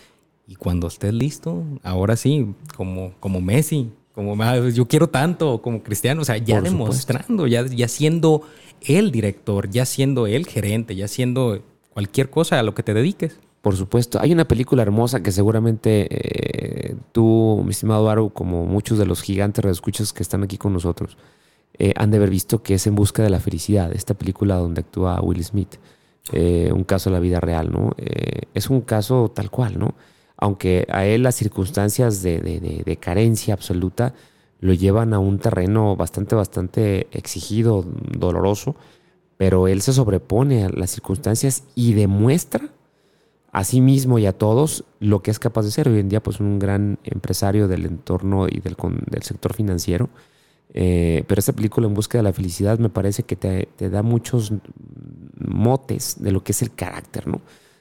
Y 0.47 0.55
cuando 0.55 0.87
estés 0.87 1.13
listo, 1.13 1.63
ahora 1.83 2.15
sí, 2.15 2.53
como, 2.75 3.13
como 3.19 3.41
Messi, 3.41 3.89
como 4.13 4.41
ah, 4.43 4.69
yo 4.69 4.87
quiero 4.87 5.07
tanto, 5.07 5.61
como 5.61 5.83
Cristiano, 5.83 6.21
o 6.21 6.25
sea, 6.25 6.37
ya 6.37 6.61
demostrando, 6.61 7.47
ya, 7.47 7.65
ya 7.65 7.87
siendo 7.87 8.43
el 8.81 9.11
director, 9.11 9.69
ya 9.69 9.85
siendo 9.85 10.27
el 10.27 10.45
gerente, 10.45 10.95
ya 10.95 11.07
siendo 11.07 11.61
cualquier 11.89 12.29
cosa 12.29 12.59
a 12.59 12.63
lo 12.63 12.75
que 12.75 12.83
te 12.83 12.93
dediques. 12.93 13.39
Por 13.61 13.75
supuesto. 13.75 14.19
Hay 14.21 14.31
una 14.31 14.47
película 14.47 14.83
hermosa 14.83 15.23
que 15.23 15.31
seguramente 15.31 16.07
eh, 16.11 16.95
tú, 17.11 17.63
mi 17.65 17.71
estimado 17.71 18.07
Aru, 18.09 18.31
como 18.31 18.65
muchos 18.65 18.99
de 18.99 19.07
los 19.07 19.23
gigantes 19.23 19.65
escuchas 19.65 20.13
que 20.13 20.21
están 20.21 20.43
aquí 20.43 20.57
con 20.59 20.71
nosotros, 20.71 21.17
eh, 21.79 21.91
han 21.95 22.11
de 22.11 22.17
haber 22.17 22.29
visto 22.29 22.61
que 22.61 22.75
es 22.75 22.85
En 22.85 22.93
Busca 22.93 23.23
de 23.23 23.31
la 23.31 23.39
Felicidad, 23.39 23.91
esta 23.91 24.13
película 24.13 24.57
donde 24.57 24.81
actúa 24.81 25.19
Will 25.19 25.43
Smith. 25.43 25.77
Eh, 26.31 26.71
un 26.73 26.83
caso 26.83 27.09
de 27.09 27.15
la 27.15 27.19
vida 27.19 27.39
real, 27.39 27.71
¿no? 27.71 27.91
es 28.53 28.69
un 28.69 28.81
caso 28.81 29.31
tal 29.33 29.49
cual, 29.49 29.77
¿no? 29.77 29.95
Aunque 30.37 30.85
a 30.89 31.05
él 31.05 31.23
las 31.23 31.35
circunstancias 31.35 32.21
de, 32.21 32.97
carencia 32.99 33.53
absoluta 33.53 34.13
lo 34.59 34.73
llevan 34.73 35.13
a 35.13 35.19
un 35.19 35.39
terreno 35.39 35.95
bastante, 35.95 36.35
bastante 36.35 37.07
exigido, 37.11 37.85
doloroso, 38.17 38.75
pero 39.37 39.67
él 39.67 39.81
se 39.81 39.93
sobrepone 39.93 40.65
a 40.65 40.69
las 40.69 40.91
circunstancias 40.91 41.63
y 41.75 41.93
demuestra 41.93 42.69
a 43.51 43.63
sí 43.63 43.79
mismo 43.79 44.19
y 44.19 44.25
a 44.25 44.37
todos 44.37 44.83
lo 44.99 45.21
que 45.21 45.31
es 45.31 45.39
capaz 45.39 45.63
de 45.63 45.71
ser. 45.71 45.87
Hoy 45.87 45.99
en 45.99 46.09
día, 46.09 46.21
pues 46.21 46.41
un 46.41 46.59
gran 46.59 46.99
empresario 47.05 47.69
del 47.69 47.85
entorno 47.85 48.47
y 48.49 48.59
del, 48.59 48.75
sector 49.21 49.53
financiero. 49.53 50.09
Eh, 50.73 51.23
pero 51.27 51.39
esta 51.39 51.53
película 51.53 51.87
En 51.87 51.93
Busca 51.93 52.17
de 52.17 52.23
la 52.23 52.33
Felicidad 52.33 52.79
me 52.79 52.89
parece 52.89 53.23
que 53.23 53.37
te, 53.37 53.89
da 53.89 54.03
muchos 54.03 54.51
motes 55.37 56.17
de 56.19 56.33
lo 56.33 56.43
que 56.43 56.51
es 56.51 56.61
el 56.61 56.75
carácter, 56.75 57.27
¿no? 57.27 57.39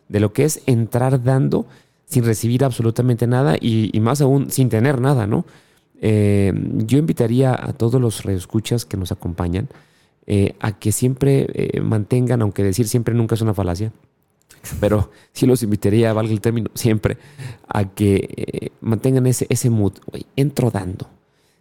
De 0.09 0.21
lo 0.21 0.33
que 0.33 0.45
es 0.45 0.63
entrar 0.67 1.25
dando 1.25 1.67
sin 2.15 2.25
recibir 2.25 2.65
absolutamente 2.65 3.27
nada 3.27 3.57
y, 3.61 3.99
más 4.01 4.21
aún 4.21 4.51
sin 4.51 4.69
tener 4.69 5.01
nada, 5.01 5.27
¿no? 5.27 5.45
Eh, 6.01 6.53
yo 6.87 6.99
invitaría 6.99 7.55
a 7.55 7.73
todos 7.73 8.01
los 8.01 8.25
redescuchas 8.25 8.85
que 8.85 8.97
nos 8.97 9.13
acompañan 9.13 9.69
eh, 10.27 10.55
a 10.61 10.79
que 10.79 10.93
siempre 10.93 11.81
mantengan, 11.83 12.43
aunque 12.43 12.63
decir 12.63 12.89
siempre 12.89 13.15
nunca 13.15 13.35
es 13.35 13.41
una 13.41 13.55
falacia, 13.55 13.93
pero 14.81 15.11
sí 15.33 15.47
los 15.47 15.63
invitaría, 15.63 16.13
valga 16.13 16.33
el 16.33 16.41
término, 16.41 16.71
siempre, 16.75 17.19
a 17.69 17.85
que 17.85 18.29
eh, 18.37 18.71
mantengan 18.81 19.27
ese, 19.27 19.47
ese 19.49 19.71
mood. 19.71 19.95
entro 20.37 20.71
dando. 20.71 21.09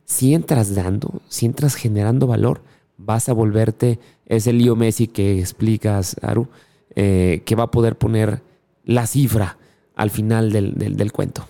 Si 0.05 0.33
entras 0.33 0.75
dando, 0.75 1.21
si 1.29 1.45
entras 1.45 1.75
generando 1.75 2.27
valor, 2.27 2.61
vas 2.97 3.29
a 3.29 3.33
volverte 3.33 3.99
ese 4.25 4.53
lío 4.53 4.75
Messi 4.75 5.07
que 5.07 5.39
explicas, 5.39 6.17
Aru, 6.21 6.47
eh, 6.95 7.41
que 7.45 7.55
va 7.55 7.63
a 7.63 7.71
poder 7.71 7.97
poner 7.97 8.41
la 8.85 9.07
cifra 9.07 9.57
al 9.95 10.09
final 10.09 10.51
del, 10.51 11.11
cuento. 11.11 11.47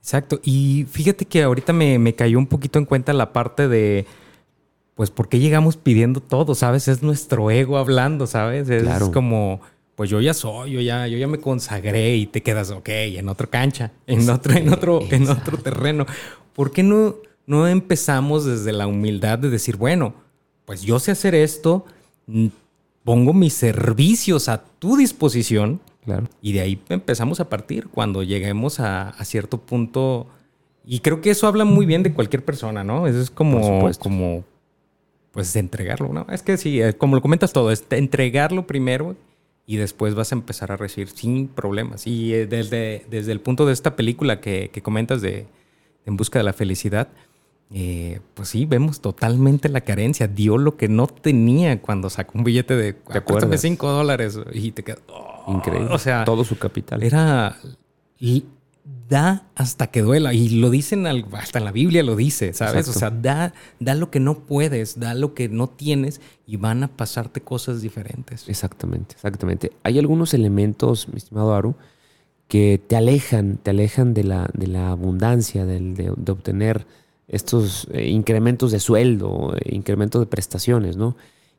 Exacto. 0.00 0.40
Y 0.42 0.86
fíjate 0.90 1.24
que 1.24 1.42
ahorita 1.42 1.72
me, 1.72 1.98
me, 1.98 2.14
cayó 2.14 2.38
un 2.38 2.46
poquito 2.46 2.78
en 2.78 2.84
cuenta 2.84 3.12
la 3.12 3.32
parte 3.32 3.68
de, 3.68 4.06
pues, 4.94 5.10
¿por 5.10 5.28
qué 5.28 5.38
llegamos 5.38 5.76
pidiendo 5.76 6.20
todo? 6.20 6.54
¿Sabes? 6.54 6.88
Es 6.88 7.02
nuestro 7.02 7.50
ego 7.50 7.78
hablando, 7.78 8.26
¿sabes? 8.26 8.68
Es 8.68 9.08
como 9.10 9.60
pues 9.94 10.08
yo 10.10 10.20
ya 10.20 10.34
soy, 10.34 10.72
yo 10.72 10.80
ya, 10.80 11.06
yo 11.06 11.18
ya 11.18 11.28
me 11.28 11.38
consagré 11.38 12.16
y 12.16 12.26
te 12.26 12.42
quedas, 12.42 12.70
ok, 12.70 12.88
en 12.88 13.28
otra 13.28 13.46
cancha, 13.46 13.92
en 14.06 14.28
otro, 14.30 14.54
en 14.54 14.72
otro, 14.72 15.00
en 15.10 15.28
otro 15.28 15.58
terreno. 15.58 16.06
¿Por 16.54 16.72
qué 16.72 16.82
no, 16.82 17.16
no 17.46 17.68
empezamos 17.68 18.44
desde 18.44 18.72
la 18.72 18.86
humildad 18.86 19.38
de 19.38 19.50
decir, 19.50 19.76
bueno, 19.76 20.14
pues 20.64 20.82
yo 20.82 20.98
sé 20.98 21.12
hacer 21.12 21.34
esto, 21.34 21.84
pongo 23.04 23.32
mis 23.32 23.52
servicios 23.52 24.48
a 24.48 24.64
tu 24.64 24.96
disposición 24.96 25.80
claro. 26.04 26.28
y 26.40 26.52
de 26.52 26.60
ahí 26.60 26.82
empezamos 26.88 27.40
a 27.40 27.48
partir 27.48 27.88
cuando 27.88 28.22
lleguemos 28.22 28.80
a, 28.80 29.12
cierto 29.24 29.58
punto. 29.58 30.26
Y 30.84 31.00
creo 31.00 31.20
que 31.20 31.30
eso 31.30 31.46
habla 31.46 31.64
muy 31.64 31.86
bien 31.86 32.02
de 32.02 32.12
cualquier 32.12 32.44
persona, 32.44 32.82
¿no? 32.82 33.06
Eso 33.06 33.20
es 33.20 33.30
como, 33.30 33.88
como 33.98 34.44
pues 35.32 35.56
entregarlo, 35.56 36.12
¿no? 36.12 36.26
Es 36.30 36.42
que 36.42 36.56
sí, 36.56 36.80
eh, 36.80 36.94
como 36.94 37.16
lo 37.16 37.22
comentas 37.22 37.52
todo, 37.52 37.70
es 37.70 37.84
entregarlo 37.90 38.66
primero 38.66 39.16
y 39.66 39.76
después 39.76 40.14
vas 40.14 40.32
a 40.32 40.34
empezar 40.34 40.70
a 40.72 40.76
recibir 40.76 41.08
sin 41.08 41.48
problemas. 41.48 42.06
Y 42.06 42.34
eh, 42.34 42.46
desde, 42.46 43.06
desde 43.10 43.32
el 43.32 43.40
punto 43.40 43.64
de 43.64 43.72
esta 43.72 43.96
película 43.96 44.40
que, 44.40 44.70
comentas 44.82 45.22
de 45.22 45.46
En 46.04 46.16
Busca 46.16 46.38
de 46.38 46.44
la 46.44 46.52
Felicidad, 46.52 47.08
eh, 47.70 48.20
pues 48.34 48.50
sí, 48.50 48.66
vemos 48.66 49.00
totalmente 49.00 49.70
la 49.70 49.80
carencia. 49.80 50.28
Dio 50.28 50.58
lo 50.58 50.76
que 50.76 50.88
no 50.88 51.06
tenía 51.06 51.80
cuando 51.80 52.10
sacó 52.10 52.36
un 52.36 52.44
billete 52.44 52.76
de, 52.76 52.92
de 52.92 53.58
5 53.58 53.90
dólares 53.90 54.38
y 54.52 54.72
te 54.72 54.82
quedas... 54.82 55.00
Oh, 55.08 55.31
Increíble. 55.46 55.88
O 55.92 55.98
sea, 55.98 56.24
todo 56.24 56.44
su 56.44 56.58
capital. 56.58 57.02
Era 57.02 57.56
da 59.12 59.46
hasta 59.54 59.88
que 59.88 60.02
duela. 60.02 60.32
Y 60.32 60.48
lo 60.48 60.70
dicen, 60.70 61.06
hasta 61.06 61.58
en 61.58 61.64
la 61.64 61.72
Biblia 61.72 62.02
lo 62.02 62.16
dice, 62.16 62.52
¿sabes? 62.52 62.88
O 62.88 62.92
sea, 62.92 63.10
da, 63.10 63.52
da 63.78 63.94
lo 63.94 64.10
que 64.10 64.20
no 64.20 64.40
puedes, 64.40 64.98
da 64.98 65.14
lo 65.14 65.34
que 65.34 65.48
no 65.48 65.68
tienes 65.68 66.20
y 66.46 66.56
van 66.56 66.82
a 66.82 66.88
pasarte 66.88 67.42
cosas 67.42 67.82
diferentes. 67.82 68.48
Exactamente, 68.48 69.14
exactamente. 69.14 69.72
Hay 69.82 69.98
algunos 69.98 70.34
elementos, 70.34 71.08
mi 71.08 71.18
estimado 71.18 71.54
Aru, 71.54 71.74
que 72.48 72.80
te 72.84 72.96
alejan, 72.96 73.58
te 73.58 73.70
alejan 73.70 74.14
de 74.14 74.24
la, 74.24 74.50
de 74.54 74.66
la 74.66 74.90
abundancia, 74.90 75.64
de, 75.66 76.10
obtener 76.10 76.86
estos 77.28 77.88
eh, 77.92 78.08
incrementos 78.08 78.72
de 78.72 78.80
sueldo, 78.80 79.54
eh, 79.56 79.74
incrementos 79.74 80.20
de 80.20 80.26
prestaciones, 80.26 80.96
¿no? 80.96 81.16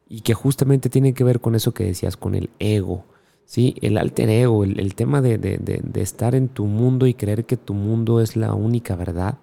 Y 0.09 0.21
que 0.21 0.33
justamente 0.33 0.89
tienen 0.89 1.13
que 1.13 1.23
ver 1.23 1.39
con 1.39 1.55
eso 1.55 1.73
que 1.73 1.85
decías, 1.85 2.17
con 2.17 2.35
el 2.35 2.49
ego 2.59 3.05
¿sí? 3.45 3.75
El 3.81 3.97
alter 3.97 4.29
ego, 4.29 4.63
el, 4.63 4.95
tema 4.95 5.21
de, 5.21 5.81
estar 5.95 6.35
en 6.35 6.47
tu 6.47 6.65
mundo 6.65 7.07
y 7.07 7.13
creer 7.13 7.45
que 7.45 7.57
tu 7.57 7.73
mundo 7.73 8.21
es 8.21 8.35
la 8.35 8.53
única 8.53 8.95
verdad, 8.95 9.37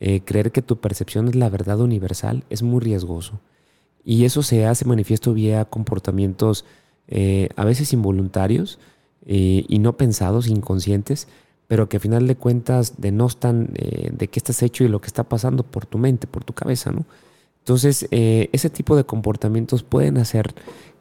eh, 0.00 0.22
creer 0.24 0.50
que 0.50 0.62
tu 0.62 0.78
percepción 0.78 1.28
es 1.28 1.36
la 1.36 1.48
verdad 1.48 1.80
universal, 1.80 2.44
es 2.50 2.62
muy 2.62 2.80
riesgoso. 2.80 3.40
Y 4.04 4.24
eso 4.24 4.42
se 4.42 4.66
hace 4.66 4.84
manifiesto 4.84 5.32
vía 5.32 5.64
comportamientos 5.64 6.64
eh, 7.08 7.48
a 7.56 7.64
veces 7.64 7.92
involuntarios 7.92 8.78
eh, 9.24 9.64
y 9.68 9.78
no 9.78 9.96
pensados, 9.96 10.48
inconscientes, 10.48 11.28
pero 11.68 11.88
que 11.88 11.96
a 11.96 12.00
final 12.00 12.26
de 12.26 12.36
cuentas 12.36 12.94
denostan 12.98 13.72
de 13.72 14.28
qué 14.28 14.38
estás 14.38 14.62
hecho 14.62 14.84
y 14.84 14.88
lo 14.88 15.00
que 15.00 15.06
está 15.06 15.24
pasando 15.24 15.62
por 15.62 15.86
tu 15.86 15.96
mente, 15.96 16.26
por 16.26 16.44
tu 16.44 16.52
cabeza, 16.52 16.92
¿no? 16.92 17.06
Entonces, 17.60 18.06
ese 18.10 18.68
tipo 18.68 18.94
de 18.96 19.04
comportamientos 19.04 19.82
pueden 19.82 20.18
hacer 20.18 20.54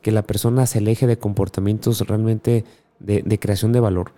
que 0.03 0.11
la 0.11 0.21
persona 0.21 0.67
se 0.67 0.77
aleje 0.77 1.07
de 1.07 1.17
comportamientos 1.17 2.01
realmente 2.01 2.65
de, 2.99 3.39
creación 3.39 3.71
de 3.71 3.79
valor 3.79 4.13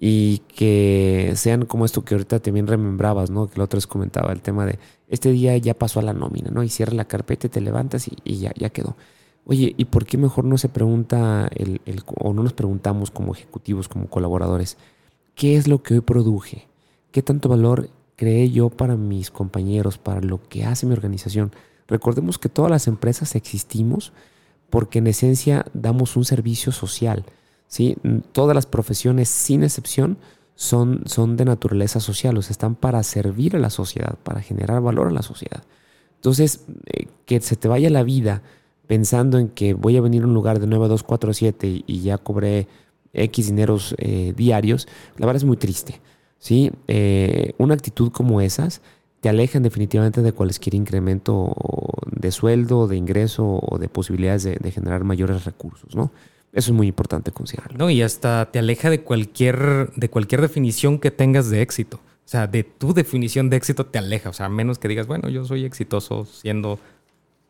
y 0.00 0.38
que 0.48 1.32
sean 1.36 1.66
como 1.66 1.84
esto 1.84 2.04
que 2.04 2.14
ahorita 2.14 2.40
también 2.40 2.66
remembrabas, 2.66 3.30
¿no? 3.30 3.48
Que 3.48 3.58
la 3.58 3.64
otra 3.64 3.76
vez 3.76 3.86
comentaba, 3.86 4.32
el 4.32 4.40
tema 4.40 4.64
de 4.64 4.78
este 5.08 5.30
día 5.30 5.56
ya 5.58 5.74
pasó 5.74 6.00
a 6.00 6.02
la 6.02 6.14
nómina, 6.14 6.50
¿no? 6.50 6.62
Y 6.62 6.68
cierra 6.68 6.94
la 6.94 7.04
carpeta 7.04 7.48
te 7.48 7.60
levantas 7.60 8.08
y, 8.08 8.38
ya, 8.38 8.52
ya 8.56 8.70
quedó. 8.70 8.96
Oye, 9.44 9.74
¿y 9.76 9.84
por 9.86 10.06
qué 10.06 10.16
mejor 10.16 10.44
no 10.46 10.56
se 10.56 10.68
pregunta 10.68 11.48
el, 11.54 11.80
o 12.18 12.32
no 12.32 12.42
nos 12.42 12.54
preguntamos 12.54 13.10
como 13.10 13.34
ejecutivos, 13.34 13.88
como 13.88 14.08
colaboradores, 14.08 14.78
qué 15.34 15.56
es 15.56 15.68
lo 15.68 15.82
que 15.82 15.94
hoy 15.94 16.00
produje? 16.00 16.68
¿Qué 17.10 17.22
tanto 17.22 17.48
valor 17.48 17.90
creé 18.16 18.50
yo 18.50 18.70
para 18.70 18.96
mis 18.96 19.30
compañeros, 19.30 19.98
para 19.98 20.20
lo 20.20 20.42
que 20.48 20.64
hace 20.64 20.86
mi 20.86 20.92
organización? 20.92 21.52
Recordemos 21.88 22.38
que 22.38 22.48
todas 22.48 22.70
las 22.70 22.86
empresas 22.86 23.34
existimos 23.34 24.12
porque 24.74 24.98
en 24.98 25.06
esencia 25.06 25.64
damos 25.72 26.16
un 26.16 26.24
servicio 26.24 26.72
social. 26.72 27.24
¿sí? 27.68 27.96
Todas 28.32 28.56
las 28.56 28.66
profesiones, 28.66 29.28
sin 29.28 29.62
excepción, 29.62 30.18
son, 30.56 31.02
son 31.06 31.36
de 31.36 31.44
naturaleza 31.44 32.00
social, 32.00 32.36
o 32.36 32.42
sea, 32.42 32.50
están 32.50 32.74
para 32.74 33.00
servir 33.04 33.54
a 33.54 33.60
la 33.60 33.70
sociedad, 33.70 34.18
para 34.24 34.40
generar 34.40 34.82
valor 34.82 35.06
a 35.06 35.10
la 35.12 35.22
sociedad. 35.22 35.62
Entonces, 36.16 36.64
eh, 36.86 37.06
que 37.24 37.40
se 37.40 37.54
te 37.54 37.68
vaya 37.68 37.88
la 37.88 38.02
vida 38.02 38.42
pensando 38.88 39.38
en 39.38 39.48
que 39.48 39.74
voy 39.74 39.96
a 39.96 40.00
venir 40.00 40.24
a 40.24 40.26
un 40.26 40.34
lugar 40.34 40.58
de 40.58 40.66
9 40.66 40.86
a 40.86 40.88
2, 40.88 41.04
4 41.04 41.30
a 41.30 41.34
7 41.34 41.84
y 41.86 42.00
ya 42.00 42.18
cobré 42.18 42.66
X 43.12 43.46
dineros 43.46 43.94
eh, 43.98 44.34
diarios, 44.36 44.88
la 45.18 45.26
verdad 45.26 45.36
es 45.36 45.44
muy 45.44 45.56
triste. 45.56 46.00
¿sí? 46.40 46.72
Eh, 46.88 47.52
una 47.58 47.74
actitud 47.74 48.10
como 48.10 48.40
esas 48.40 48.82
te 49.24 49.30
alejan 49.30 49.62
definitivamente 49.62 50.20
de 50.20 50.32
cualquier 50.32 50.74
incremento 50.74 51.54
de 52.10 52.30
sueldo, 52.30 52.86
de 52.86 52.98
ingreso 52.98 53.58
o 53.58 53.78
de 53.78 53.88
posibilidades 53.88 54.42
de, 54.42 54.70
generar 54.70 55.02
mayores 55.02 55.46
recursos, 55.46 55.96
¿no? 55.96 56.12
Eso 56.52 56.72
es 56.72 56.76
muy 56.76 56.88
importante 56.88 57.32
considerarlo. 57.32 57.78
No, 57.78 57.88
y 57.88 58.02
hasta 58.02 58.50
te 58.52 58.58
aleja 58.58 58.90
de 58.90 59.00
cualquier, 59.00 59.90
de 59.96 60.10
cualquier 60.10 60.42
definición 60.42 60.98
que 60.98 61.10
tengas 61.10 61.48
de 61.48 61.62
éxito. 61.62 61.96
O 61.96 62.28
sea, 62.28 62.46
de 62.48 62.64
tu 62.64 62.92
definición 62.92 63.48
de 63.48 63.56
éxito 63.56 63.86
te 63.86 63.96
aleja. 63.96 64.28
O 64.28 64.34
sea, 64.34 64.44
a 64.44 64.50
menos 64.50 64.78
que 64.78 64.88
digas, 64.88 65.06
bueno, 65.06 65.30
yo 65.30 65.46
soy 65.46 65.64
exitoso 65.64 66.26
siendo 66.26 66.78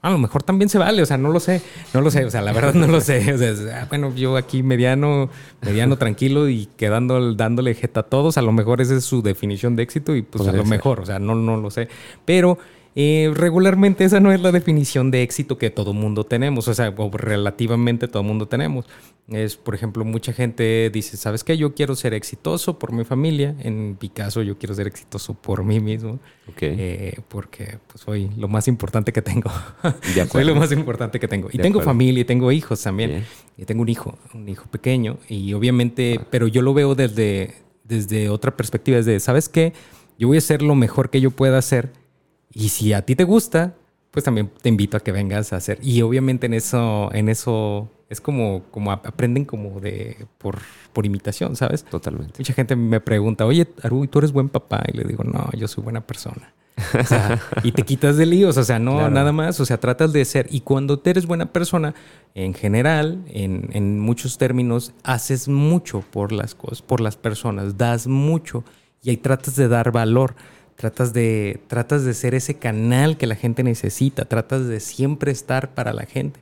a 0.04 0.10
lo 0.10 0.18
mejor 0.18 0.42
también 0.42 0.68
se 0.68 0.76
vale, 0.76 1.00
o 1.00 1.06
sea, 1.06 1.16
no 1.16 1.30
lo 1.30 1.40
sé, 1.40 1.62
no 1.94 2.02
lo 2.02 2.10
sé, 2.10 2.26
o 2.26 2.30
sea, 2.30 2.42
la 2.42 2.52
verdad 2.52 2.74
no 2.74 2.86
lo 2.86 3.00
sé. 3.00 3.32
O 3.32 3.38
sea, 3.38 3.80
ah, 3.80 3.86
bueno, 3.88 4.14
yo 4.14 4.36
aquí 4.36 4.62
mediano, 4.62 5.30
mediano 5.62 5.96
tranquilo 5.96 6.46
y 6.50 6.68
quedando, 6.76 7.32
dándole 7.34 7.74
jeta 7.74 8.00
a 8.00 8.02
todos, 8.02 8.36
a 8.36 8.42
lo 8.42 8.52
mejor 8.52 8.82
esa 8.82 8.96
es 8.96 9.04
su 9.06 9.22
definición 9.22 9.76
de 9.76 9.82
éxito 9.82 10.14
y 10.14 10.20
pues 10.20 10.46
a 10.46 10.52
lo 10.52 10.62
mejor, 10.66 11.00
o 11.00 11.06
sea, 11.06 11.18
no, 11.18 11.34
no 11.34 11.56
lo 11.56 11.70
sé. 11.70 11.88
Pero 12.26 12.58
eh, 12.96 13.32
regularmente 13.34 14.04
esa 14.04 14.20
no 14.20 14.32
es 14.32 14.40
la 14.40 14.52
definición 14.52 15.10
de 15.10 15.22
éxito 15.22 15.58
que 15.58 15.70
todo 15.70 15.92
mundo 15.92 16.24
tenemos, 16.24 16.68
o 16.68 16.74
sea, 16.74 16.94
o 16.96 17.10
relativamente 17.10 18.06
todo 18.06 18.22
mundo 18.22 18.46
tenemos. 18.46 18.86
Es, 19.28 19.56
por 19.56 19.74
ejemplo, 19.74 20.04
mucha 20.04 20.32
gente 20.32 20.90
dice, 20.92 21.16
¿sabes 21.16 21.42
qué? 21.44 21.56
Yo 21.56 21.74
quiero 21.74 21.96
ser 21.96 22.12
exitoso 22.12 22.78
por 22.78 22.92
mi 22.92 23.04
familia. 23.04 23.56
En 23.60 23.96
mi 24.00 24.08
caso, 24.10 24.42
yo 24.42 24.58
quiero 24.58 24.74
ser 24.74 24.86
exitoso 24.86 25.34
por 25.34 25.64
mí 25.64 25.80
mismo. 25.80 26.20
Eh, 26.60 27.18
porque 27.28 27.78
pues, 27.86 28.02
soy 28.02 28.30
lo 28.36 28.48
más 28.48 28.68
importante 28.68 29.12
que 29.12 29.22
tengo. 29.22 29.50
soy 30.30 30.44
lo 30.44 30.54
más 30.54 30.70
importante 30.72 31.18
que 31.18 31.26
tengo. 31.26 31.48
Y 31.50 31.58
tengo 31.58 31.80
familia 31.80 32.20
y 32.20 32.24
tengo 32.24 32.52
hijos 32.52 32.82
también. 32.82 33.24
Y 33.56 33.64
tengo 33.64 33.82
un 33.82 33.88
hijo, 33.88 34.18
un 34.34 34.48
hijo 34.48 34.66
pequeño. 34.70 35.18
Y 35.28 35.54
obviamente, 35.54 36.20
pero 36.30 36.46
yo 36.46 36.60
lo 36.60 36.74
veo 36.74 36.94
desde, 36.94 37.54
desde 37.82 38.28
otra 38.28 38.56
perspectiva, 38.56 38.98
desde, 38.98 39.18
¿sabes 39.20 39.48
qué? 39.48 39.72
Yo 40.18 40.28
voy 40.28 40.36
a 40.36 40.38
hacer 40.38 40.62
lo 40.62 40.74
mejor 40.74 41.10
que 41.10 41.20
yo 41.20 41.30
pueda 41.30 41.58
hacer. 41.58 42.03
Y 42.54 42.68
si 42.68 42.92
a 42.92 43.02
ti 43.02 43.16
te 43.16 43.24
gusta, 43.24 43.74
pues 44.10 44.24
también 44.24 44.50
te 44.62 44.68
invito 44.68 44.96
a 44.96 45.00
que 45.00 45.12
vengas 45.12 45.52
a 45.52 45.56
hacer. 45.56 45.78
Y 45.82 46.02
obviamente 46.02 46.46
en 46.46 46.54
eso, 46.54 47.10
en 47.12 47.28
eso 47.28 47.90
es 48.08 48.20
como, 48.20 48.62
como 48.70 48.92
aprenden 48.92 49.44
como 49.44 49.80
de 49.80 50.26
por, 50.38 50.58
por 50.92 51.04
imitación, 51.04 51.56
¿sabes? 51.56 51.84
Totalmente. 51.84 52.34
Mucha 52.38 52.52
gente 52.52 52.76
me 52.76 53.00
pregunta, 53.00 53.44
oye, 53.44 53.66
Aru, 53.82 54.06
¿tú 54.06 54.20
eres 54.20 54.32
buen 54.32 54.48
papá? 54.48 54.84
Y 54.92 54.96
le 54.96 55.04
digo, 55.04 55.24
no, 55.24 55.50
yo 55.52 55.66
soy 55.66 55.82
buena 55.82 56.00
persona. 56.00 56.54
O 57.00 57.04
sea, 57.04 57.40
y 57.62 57.72
te 57.72 57.82
quitas 57.82 58.16
de 58.16 58.26
líos, 58.26 58.56
o 58.56 58.64
sea, 58.64 58.78
no, 58.78 59.08
nada 59.08 59.32
más, 59.32 59.60
o 59.60 59.64
sea, 59.64 59.78
tratas 59.78 60.12
de 60.12 60.24
ser. 60.24 60.46
Y 60.50 60.60
cuando 60.60 60.98
tú 60.98 61.10
eres 61.10 61.26
buena 61.26 61.46
persona, 61.46 61.94
en 62.34 62.54
general, 62.54 63.24
en, 63.28 63.68
en 63.72 64.00
muchos 64.00 64.38
términos, 64.38 64.92
haces 65.02 65.48
mucho 65.48 66.00
por 66.00 66.32
las 66.32 66.54
cosas, 66.54 66.82
por 66.82 67.00
las 67.00 67.16
personas, 67.16 67.78
das 67.78 68.06
mucho 68.06 68.64
y 69.02 69.10
ahí 69.10 69.16
tratas 69.16 69.56
de 69.56 69.68
dar 69.68 69.92
valor. 69.92 70.34
Tratas 70.76 71.12
de, 71.12 71.60
tratas 71.68 72.04
de 72.04 72.14
ser 72.14 72.34
ese 72.34 72.54
canal 72.54 73.16
que 73.16 73.26
la 73.26 73.36
gente 73.36 73.62
necesita, 73.62 74.24
tratas 74.24 74.66
de 74.66 74.80
siempre 74.80 75.30
estar 75.30 75.74
para 75.74 75.92
la 75.92 76.04
gente 76.04 76.40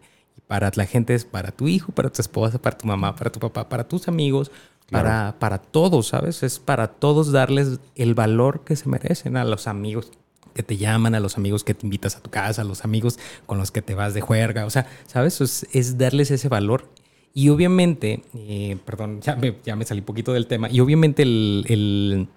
para 0.53 0.71
la 0.75 0.85
gente 0.85 1.15
es 1.15 1.25
para 1.25 1.51
tu 1.51 1.67
hijo, 1.67 1.93
para 1.93 2.11
tu 2.11 2.21
esposa, 2.21 2.61
para 2.61 2.77
tu 2.77 2.87
mamá, 2.87 3.17
para 3.17 3.33
tu 3.33 3.41
papá, 3.41 3.71
para 3.71 3.89
tus 3.89 4.07
amigos, 4.07 4.51
para, 4.91 5.37
para 5.39 5.57
todos, 5.57 6.09
¿sabes? 6.09 6.43
Es 6.43 6.59
para 6.59 6.89
todos 6.89 7.33
darles 7.33 7.81
el 7.95 8.15
valor 8.15 8.63
que 8.63 8.77
se 8.77 8.87
merecen 8.87 9.39
a 9.39 9.45
los 9.47 9.67
amigos 9.67 10.13
que 10.53 10.63
te 10.63 10.77
llaman, 10.77 11.15
a 11.15 11.21
los 11.21 11.39
amigos 11.39 11.65
que 11.65 11.73
te 11.73 11.87
invitas 11.87 12.17
a 12.17 12.21
tu 12.21 12.29
casa, 12.29 12.61
a 12.61 12.65
los 12.67 12.85
amigos 12.85 13.19
con 13.47 13.57
los 13.57 13.71
que 13.71 13.81
te 13.81 13.95
vas 13.95 14.13
de 14.13 14.21
juerga, 14.21 14.67
o 14.67 14.71
sea, 14.71 14.87
¿sabes? 15.07 15.41
Es, 15.73 15.97
darles 15.97 16.31
ese 16.31 16.49
valor. 16.49 16.91
Y 17.33 17.49
obviamente, 17.49 18.23
eh, 18.35 18.77
perdón, 18.85 19.23
ya 19.23 19.37
me, 19.37 19.57
ya 19.65 19.75
me 19.75 19.87
salí 19.87 20.01
un 20.01 20.07
poquito 20.07 20.35
del 20.35 20.47
tema, 20.47 20.69
y 20.71 20.81
obviamente 20.81 21.23
el, 21.23 22.29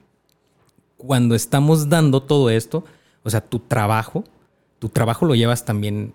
cuando 1.06 1.36
estamos 1.36 1.90
dando 1.90 2.24
todo 2.24 2.50
esto, 2.50 2.84
o 3.24 3.30
sea, 3.30 3.42
tu 3.42 3.60
trabajo, 3.60 4.24
tu 4.80 4.90
trabajo 4.90 5.26
lo 5.26 5.36
llevas 5.36 5.66
también 5.66 6.14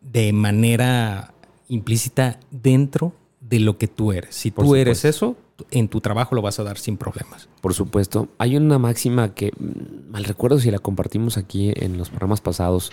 de 0.00 0.32
manera 0.32 1.34
implícita 1.68 2.40
dentro 2.50 3.12
de 3.40 3.60
lo 3.60 3.78
que 3.78 3.88
tú 3.88 4.12
eres. 4.12 4.34
Si 4.34 4.50
tú 4.50 4.74
eres 4.74 5.04
eso, 5.04 5.36
en 5.70 5.88
tu 5.88 6.00
trabajo 6.00 6.34
lo 6.34 6.42
vas 6.42 6.58
a 6.58 6.64
dar 6.64 6.78
sin 6.78 6.96
problemas. 6.96 7.48
Por 7.60 7.74
supuesto. 7.74 8.28
Hay 8.38 8.56
una 8.56 8.78
máxima 8.78 9.34
que 9.34 9.52
mm, 9.58 10.10
mal 10.10 10.24
recuerdo 10.24 10.58
si 10.58 10.70
la 10.70 10.78
compartimos 10.78 11.36
aquí 11.36 11.72
en 11.76 11.98
los 11.98 12.10
programas 12.10 12.40
pasados, 12.40 12.92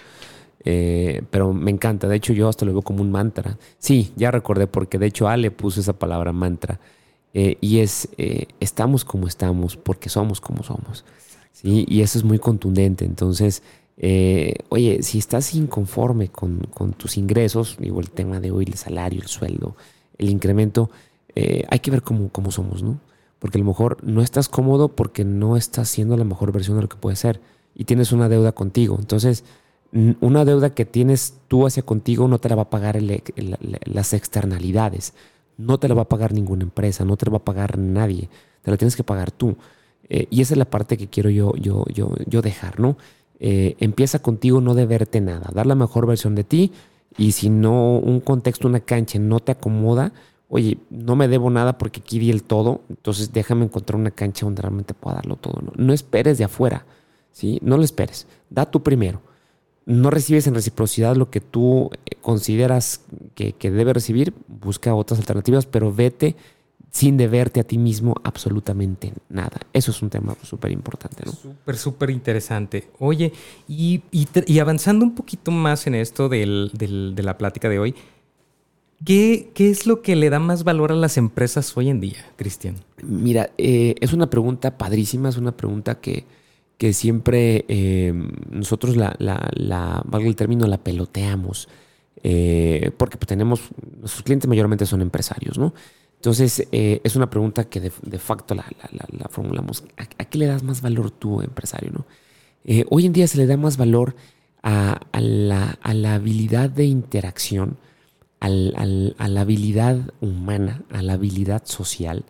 eh, 0.63 1.21
pero 1.29 1.53
me 1.53 1.71
encanta. 1.71 2.07
De 2.07 2.15
hecho, 2.15 2.33
yo 2.33 2.49
hasta 2.49 2.65
lo 2.65 2.73
veo 2.73 2.81
como 2.81 3.01
un 3.01 3.11
mantra. 3.11 3.57
Sí, 3.77 4.11
ya 4.15 4.31
recordé 4.31 4.67
porque 4.67 4.97
de 4.97 5.07
hecho 5.07 5.27
Ale 5.27 5.51
puso 5.51 5.79
esa 5.79 5.93
palabra 5.93 6.31
mantra. 6.33 6.79
Eh, 7.33 7.57
y 7.61 7.79
es, 7.79 8.09
eh, 8.17 8.47
estamos 8.59 9.05
como 9.05 9.27
estamos 9.27 9.77
porque 9.77 10.09
somos 10.09 10.41
como 10.41 10.63
somos. 10.63 11.05
¿Sí? 11.61 11.85
Y 11.87 12.01
eso 12.01 12.17
es 12.17 12.23
muy 12.23 12.39
contundente. 12.39 13.05
Entonces, 13.05 13.63
eh, 13.97 14.53
oye, 14.69 15.01
si 15.01 15.17
estás 15.17 15.55
inconforme 15.55 16.29
con, 16.29 16.59
tus 16.97 17.17
ingresos, 17.17 17.77
digo, 17.79 17.99
el 17.99 18.11
tema 18.11 18.39
de 18.39 18.51
hoy, 18.51 18.65
el 18.65 18.75
salario, 18.75 19.21
el 19.21 19.27
sueldo, 19.27 19.75
el 20.17 20.29
incremento, 20.29 20.89
eh, 21.35 21.65
hay 21.69 21.79
que 21.79 21.91
ver 21.91 22.03
cómo, 22.03 22.29
cómo 22.29 22.51
somos, 22.51 22.83
¿no? 22.83 22.99
Porque 23.39 23.57
a 23.57 23.61
lo 23.61 23.65
mejor 23.65 23.97
no 24.03 24.21
estás 24.21 24.49
cómodo 24.49 24.89
porque 24.89 25.23
no 25.23 25.57
estás 25.57 25.89
siendo 25.89 26.17
la 26.17 26.23
mejor 26.23 26.51
versión 26.51 26.77
de 26.77 26.83
lo 26.83 26.89
que 26.89 26.97
puede 26.97 27.15
ser 27.15 27.41
y 27.75 27.85
tienes 27.85 28.11
una 28.11 28.29
deuda 28.29 28.51
contigo. 28.51 28.97
Entonces, 28.99 29.43
una 30.19 30.45
deuda 30.45 30.71
que 30.71 30.85
tienes 30.85 31.35
tú 31.47 31.65
hacia 31.65 31.83
contigo 31.83 32.27
no 32.27 32.39
te 32.39 32.49
la 32.49 32.55
va 32.55 32.63
a 32.63 32.69
pagar 32.69 32.99
las 33.01 34.13
externalidades, 34.13 35.13
no 35.57 35.79
te 35.79 35.87
la 35.87 35.95
va 35.95 36.03
a 36.03 36.09
pagar 36.09 36.33
ninguna 36.33 36.63
empresa, 36.63 37.05
no 37.05 37.17
te 37.17 37.25
la 37.25 37.33
va 37.33 37.37
a 37.37 37.45
pagar 37.45 37.77
nadie, 37.77 38.29
te 38.63 38.71
la 38.71 38.77
tienes 38.77 38.95
que 38.95 39.03
pagar 39.03 39.31
tú. 39.31 39.55
Eh, 40.09 40.27
y 40.29 40.41
esa 40.41 40.53
es 40.53 40.57
la 40.57 40.65
parte 40.65 40.97
que 40.97 41.07
quiero 41.07 41.29
yo, 41.29 41.53
yo, 41.55 41.85
yo, 41.93 42.11
yo 42.25 42.41
dejar, 42.41 42.79
¿no? 42.79 42.97
Eh, 43.39 43.75
empieza 43.79 44.19
contigo 44.19 44.61
no 44.61 44.73
deberte 44.73 45.21
nada, 45.21 45.51
dar 45.53 45.67
la 45.67 45.75
mejor 45.75 46.07
versión 46.07 46.33
de 46.33 46.43
ti 46.43 46.71
y 47.17 47.33
si 47.33 47.49
no 47.49 47.97
un 47.97 48.19
contexto, 48.19 48.67
una 48.67 48.79
cancha 48.79 49.19
no 49.19 49.39
te 49.39 49.51
acomoda, 49.51 50.11
oye, 50.49 50.79
no 50.89 51.15
me 51.15 51.27
debo 51.27 51.49
nada 51.49 51.77
porque 51.77 51.99
aquí 51.99 52.17
di 52.17 52.31
el 52.31 52.43
todo, 52.43 52.81
entonces 52.89 53.33
déjame 53.33 53.65
encontrar 53.65 53.99
una 53.99 54.11
cancha 54.11 54.45
donde 54.45 54.61
realmente 54.61 54.93
pueda 54.93 55.17
darlo 55.17 55.35
todo. 55.35 55.61
No, 55.75 55.93
esperes 55.93 56.37
de 56.37 56.45
afuera, 56.45 56.85
¿sí? 57.31 57.59
No 57.61 57.77
lo 57.77 57.83
esperes, 57.83 58.27
da 58.49 58.65
tú 58.65 58.81
primero. 58.81 59.21
No 59.85 60.09
recibes 60.09 60.47
en 60.47 60.55
reciprocidad 60.55 61.15
lo 61.15 61.29
que 61.29 61.39
tú 61.39 61.91
eh, 62.05 62.15
consideras 62.21 63.01
que, 63.35 63.53
que 63.53 63.71
debe 63.71 63.93
recibir, 63.93 64.33
busca 64.47 64.95
otras 64.95 65.19
alternativas, 65.19 65.65
pero 65.65 65.93
vete 65.93 66.35
sin 66.97 67.15
deberte 67.15 67.59
a 67.59 67.63
ti 67.63 67.77
mismo 67.77 68.15
absolutamente 68.23 69.13
nada. 69.29 69.59
Eso 69.71 69.91
es 69.91 70.01
un 70.01 70.09
tema 70.09 70.35
súper 70.41 70.71
importante, 70.71 71.21
¿no? 71.27 71.31
Súper, 71.31 71.77
súper 71.77 72.09
interesante. 72.09 72.89
Oye, 72.97 73.33
y, 73.67 74.01
avanzando 74.59 75.05
un 75.05 75.13
poquito 75.13 75.51
más 75.51 75.85
en 75.85 75.93
esto 75.93 76.27
de 76.27 77.15
la 77.15 77.37
plática 77.37 77.69
de 77.69 77.77
hoy, 77.77 77.93
¿qué, 79.05 79.51
¿qué, 79.53 79.69
es 79.69 79.85
lo 79.85 80.01
que 80.01 80.15
le 80.15 80.31
da 80.31 80.39
más 80.39 80.63
valor 80.63 80.91
a 80.91 80.95
las 80.95 81.17
empresas 81.17 81.77
hoy 81.77 81.89
en 81.89 82.01
día, 82.01 82.25
Cristian? 82.35 82.77
Mira, 83.03 83.51
eh, 83.59 83.93
es 84.01 84.11
una 84.13 84.31
pregunta 84.31 84.79
padrísima, 84.79 85.29
es 85.29 85.37
una 85.37 85.55
pregunta 85.55 85.99
que, 86.01 86.25
que 86.79 86.93
siempre 86.93 87.63
eh, 87.67 88.11
nosotros 88.49 88.95
la, 88.97 89.15
la, 89.19 90.01
valga 90.03 90.27
el 90.27 90.35
término, 90.35 90.65
la 90.65 90.79
peloteamos. 90.79 91.69
Eh, 92.23 92.89
porque 92.97 93.17
pues, 93.17 93.27
tenemos, 93.27 93.61
nuestros 93.99 94.23
clientes 94.23 94.49
mayormente 94.49 94.87
son 94.87 95.03
empresarios, 95.03 95.59
¿no? 95.59 95.75
Entonces, 96.17 96.67
eh, 96.71 96.99
es 97.03 97.15
una 97.15 97.29
pregunta 97.29 97.65
que 97.65 97.79
de, 97.79 98.19
facto 98.19 98.55
la, 98.55 98.65
formulamos. 99.29 99.83
¿A, 99.97 100.25
qué 100.25 100.37
le 100.37 100.47
das 100.47 100.63
más 100.63 100.81
valor 100.81 101.11
tú, 101.11 101.41
empresario? 101.41 101.91
¿no? 101.91 102.05
Eh, 102.65 102.85
hoy 102.89 103.05
en 103.05 103.13
día 103.13 103.27
se 103.27 103.37
le 103.37 103.45
da 103.45 103.55
más 103.55 103.77
valor 103.77 104.15
a, 104.63 104.99
la, 105.13 105.77
habilidad 106.13 106.69
de 106.69 106.85
interacción, 106.85 107.77
a 108.39 108.49
la 108.49 109.41
habilidad 109.41 110.11
humana, 110.19 110.83
a 110.91 111.01
la 111.01 111.13
habilidad 111.13 111.65
social, 111.65 112.25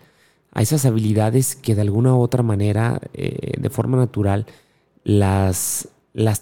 a 0.52 0.62
esas 0.62 0.86
habilidades 0.86 1.56
que 1.56 1.74
de 1.74 1.82
alguna 1.82 2.14
u 2.14 2.20
otra 2.20 2.44
manera, 2.44 3.00
eh, 3.14 3.54
de 3.58 3.70
forma 3.70 3.98
natural, 3.98 4.46
las 5.04 5.88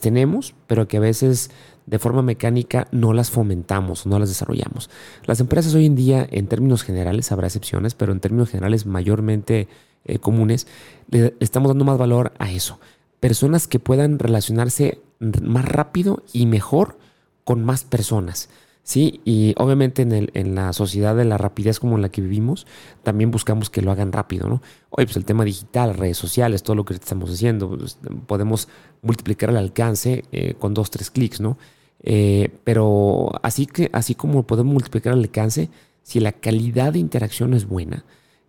tenemos, 0.01 0.55
pero 0.67 0.87
que 0.87 0.97
a 0.97 1.01
veces 1.01 1.51
de 1.85 1.99
forma 1.99 2.21
mecánica 2.21 2.87
no 2.91 3.13
las 3.13 3.29
fomentamos, 3.29 4.05
no 4.05 4.19
las 4.19 4.29
desarrollamos. 4.29 4.89
Las 5.25 5.39
empresas 5.39 5.73
hoy 5.75 5.85
en 5.85 5.95
día, 5.95 6.27
en 6.29 6.47
términos 6.47 6.83
generales, 6.83 7.31
habrá 7.31 7.47
excepciones, 7.47 7.93
pero 7.93 8.11
en 8.11 8.19
términos 8.19 8.49
generales 8.49 8.85
mayormente 8.85 9.67
eh, 10.05 10.19
comunes, 10.19 10.67
le 11.09 11.35
estamos 11.39 11.69
dando 11.69 11.85
más 11.85 11.97
valor 11.97 12.33
a 12.39 12.51
eso. 12.51 12.79
Personas 13.19 13.67
que 13.67 13.79
puedan 13.79 14.19
relacionarse 14.19 14.99
más 15.19 15.65
rápido 15.65 16.23
y 16.33 16.45
mejor 16.45 16.97
con 17.43 17.63
más 17.63 17.83
personas. 17.83 18.49
Sí, 18.83 19.19
y 19.25 19.55
obviamente 19.57 20.03
en, 20.03 20.11
el, 20.11 20.29
en, 20.35 20.53
la 20.53 20.71
sociedad 20.71 21.15
de 21.15 21.25
la 21.25 21.39
rapidez 21.39 21.79
como 21.79 21.95
en 21.95 22.03
la 22.03 22.09
que 22.09 22.21
vivimos, 22.21 22.67
también 23.01 23.31
buscamos 23.31 23.71
que 23.71 23.81
lo 23.81 23.91
hagan 23.91 24.11
rápido, 24.11 24.47
¿no? 24.47 24.61
Hoy, 24.91 25.05
pues 25.05 25.17
el 25.17 25.25
tema 25.25 25.43
digital, 25.43 25.95
redes 25.95 26.17
sociales, 26.17 26.61
todo 26.61 26.75
lo 26.75 26.85
que 26.85 26.93
estamos 26.93 27.31
haciendo, 27.31 27.75
pues, 27.75 27.97
podemos 28.27 28.67
multiplicar 29.01 29.49
el 29.49 29.57
alcance 29.57 30.23
eh, 30.31 30.53
con 30.59 30.75
dos, 30.75 30.91
tres 30.91 31.09
clics, 31.09 31.41
¿no? 31.41 31.57
Eh, 32.05 32.49
pero 32.63 33.31
así, 33.43 33.65
que, 33.65 33.89
así 33.91 34.15
como 34.15 34.43
podemos 34.47 34.71
multiplicar 34.71 35.13
el 35.13 35.19
alcance, 35.19 35.69
si 36.03 36.21
la 36.21 36.31
calidad 36.31 36.93
de 36.93 36.99
interacción 36.99 37.53
es 37.53 37.67
buena, 37.67 38.05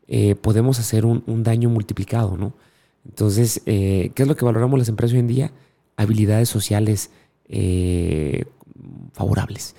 eh, 0.07 0.37
podemos 0.37 0.79
hacer 0.79 1.05
un, 1.05 1.43
daño 1.43 1.69
multiplicado, 1.71 2.37
¿no? 2.37 2.53
Entonces, 3.05 3.63
¿qué 3.65 4.13
es 4.15 4.29
lo 4.29 4.37
que 4.37 4.45
valoramos 4.45 4.79
las 4.79 4.89
empresas 4.89 5.15
hoy 5.15 5.21
en 5.21 5.27
día? 5.29 5.53
Habilidades 5.97 6.49
sociales 6.49 7.11
favorables 9.13 9.75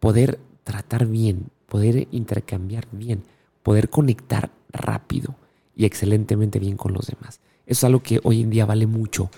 poder 0.00 0.40
tratar 0.64 1.06
bien, 1.06 1.50
poder 1.66 2.08
intercambiar 2.10 2.88
bien, 2.90 3.22
poder 3.62 3.88
conectar 3.90 4.50
rápido 4.72 5.36
y 5.76 5.84
excelentemente 5.84 6.58
bien 6.58 6.76
con 6.76 6.92
los 6.92 7.06
demás. 7.06 7.40
Eso 7.66 7.80
es 7.80 7.84
algo 7.84 8.02
que 8.02 8.18
hoy 8.24 8.40
en 8.40 8.50
día 8.50 8.66
vale 8.66 8.86
mucho. 8.86 9.30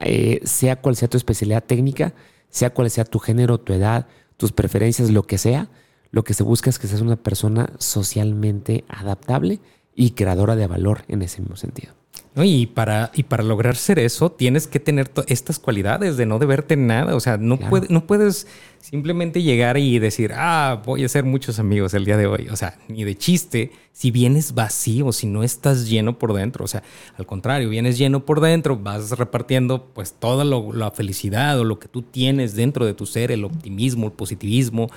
Eh, 0.00 0.40
sea 0.44 0.76
cual 0.80 0.96
sea 0.96 1.08
tu 1.08 1.16
especialidad 1.16 1.62
técnica, 1.64 2.14
sea 2.50 2.70
cual 2.70 2.90
sea 2.90 3.04
tu 3.04 3.18
género, 3.18 3.58
tu 3.58 3.72
edad, 3.72 4.06
tus 4.36 4.52
preferencias, 4.52 5.10
lo 5.10 5.24
que 5.24 5.38
sea, 5.38 5.68
lo 6.10 6.24
que 6.24 6.34
se 6.34 6.42
busca 6.42 6.70
es 6.70 6.78
que 6.78 6.86
seas 6.86 7.00
una 7.00 7.16
persona 7.16 7.70
socialmente 7.78 8.84
adaptable 8.88 9.60
y 9.94 10.12
creadora 10.12 10.56
de 10.56 10.66
valor 10.66 11.04
en 11.08 11.22
ese 11.22 11.40
mismo 11.40 11.56
sentido. 11.56 11.97
Y, 12.44 12.66
para, 12.66 13.10
y 13.14 13.24
para 13.24 13.42
lograr 13.42 13.76
ser 13.76 13.98
eso, 13.98 14.30
tienes 14.30 14.66
que 14.66 14.80
tener 14.80 15.10
estas 15.26 15.58
cualidades 15.58 16.16
de 16.16 16.26
no 16.26 16.38
deberte 16.38 16.76
nada. 16.76 17.14
O 17.14 17.20
sea, 17.20 17.36
no, 17.36 17.58
no 17.88 18.06
puedes 18.06 18.46
simplemente 18.80 19.42
llegar 19.42 19.76
y 19.76 19.98
decir, 19.98 20.32
ah, 20.34 20.82
voy 20.84 21.02
a 21.02 21.06
hacer 21.06 21.24
muchos 21.24 21.58
amigos 21.58 21.94
el 21.94 22.04
día 22.04 22.16
de 22.16 22.26
hoy. 22.26 22.48
O 22.50 22.56
sea, 22.56 22.78
ni 22.88 23.04
de 23.04 23.16
chiste, 23.16 23.72
si 23.92 24.10
vienes 24.10 24.54
vacío, 24.54 25.12
si 25.12 25.26
no 25.26 25.42
estás 25.42 25.88
lleno 25.88 26.18
por 26.18 26.32
dentro. 26.32 26.64
O 26.64 26.68
sea, 26.68 26.82
al 27.16 27.26
contrario, 27.26 27.68
vienes 27.68 27.98
lleno 27.98 28.24
por 28.24 28.40
dentro, 28.40 28.76
vas 28.76 29.10
repartiendo 29.12 29.86
pues 29.92 30.12
toda 30.12 30.44
la 30.44 30.90
felicidad 30.90 31.58
o 31.58 31.64
lo 31.64 31.78
que 31.78 31.88
tú 31.88 32.02
tienes 32.02 32.54
dentro 32.54 32.86
de 32.86 32.94
tu 32.94 33.06
ser, 33.06 33.32
el 33.32 33.44
optimismo, 33.44 34.06
el 34.06 34.12
positivismo, 34.12 34.88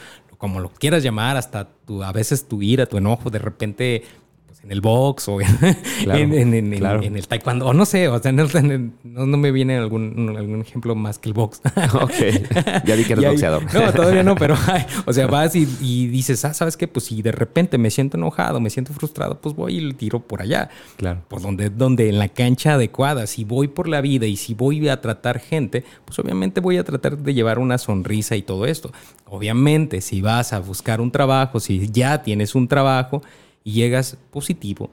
como 0.41 0.59
lo 0.59 0.69
quieras 0.69 1.03
llamar, 1.03 1.37
hasta 1.37 1.69
tu, 1.85 2.01
a 2.01 2.11
veces 2.11 2.47
tu 2.47 2.63
ira, 2.63 2.87
tu 2.87 2.97
enojo, 2.97 3.29
de 3.29 3.37
repente 3.37 4.03
en 4.63 4.71
el 4.71 4.81
box 4.81 5.27
o 5.27 5.41
en, 5.41 5.47
en, 6.33 7.15
el 7.15 7.27
taekwondo, 7.27 7.65
o 7.65 7.73
no 7.73 7.85
sé, 7.85 8.07
o 8.07 8.21
sea, 8.21 8.31
no, 8.31 9.37
me 9.37 9.51
viene 9.51 9.77
algún, 9.77 10.35
algún 10.37 10.61
ejemplo 10.61 10.93
más 10.93 11.17
que 11.17 11.29
el 11.29 11.33
box. 11.33 11.61
ok, 11.93 12.83
ya 12.85 12.95
vi 12.95 13.03
que 13.03 13.13
eres 13.13 13.25
boxeador. 13.25 13.63
No, 13.73 13.91
todavía 13.91 14.21
no, 14.21 14.35
pero, 14.35 14.55
o 15.05 15.13
sea, 15.13 15.25
vas 15.25 15.55
y, 15.55 15.65
dices, 16.07 16.45
ah, 16.45 16.53
¿sabes 16.53 16.77
qué? 16.77 16.87
Pues 16.87 17.05
si 17.05 17.23
de 17.23 17.31
repente 17.31 17.79
me 17.79 17.89
siento 17.89 18.17
enojado, 18.17 18.59
me 18.59 18.69
siento 18.69 18.93
frustrado, 18.93 19.41
pues 19.41 19.55
voy 19.55 19.77
y 19.77 19.81
le 19.81 19.93
tiro 19.95 20.19
por 20.19 20.41
allá. 20.41 20.69
Claro. 20.97 21.21
Por 21.27 21.41
donde, 21.41 21.71
donde 21.71 22.09
en 22.09 22.19
la 22.19 22.29
cancha 22.29 22.75
adecuada, 22.75 23.25
si 23.25 23.43
voy 23.43 23.67
por 23.67 23.87
la 23.87 24.01
vida 24.01 24.27
y 24.27 24.37
si 24.37 24.53
voy 24.53 24.87
a 24.89 25.01
tratar 25.01 25.39
gente, 25.39 25.83
pues 26.05 26.19
obviamente 26.19 26.61
voy 26.61 26.77
a 26.77 26.83
tratar 26.83 27.17
de 27.17 27.33
llevar 27.33 27.57
una 27.57 27.79
sonrisa 27.79 28.35
y 28.35 28.43
todo 28.43 28.67
esto. 28.67 28.91
Obviamente, 29.25 30.01
si 30.01 30.21
vas 30.21 30.53
a 30.53 30.59
buscar 30.59 31.01
un 31.01 31.09
trabajo, 31.09 31.59
si 31.59 31.89
ya 31.89 32.21
tienes 32.21 32.53
un 32.53 32.67
trabajo, 32.67 33.23
y 33.63 33.73
llegas 33.73 34.17
positivo 34.31 34.89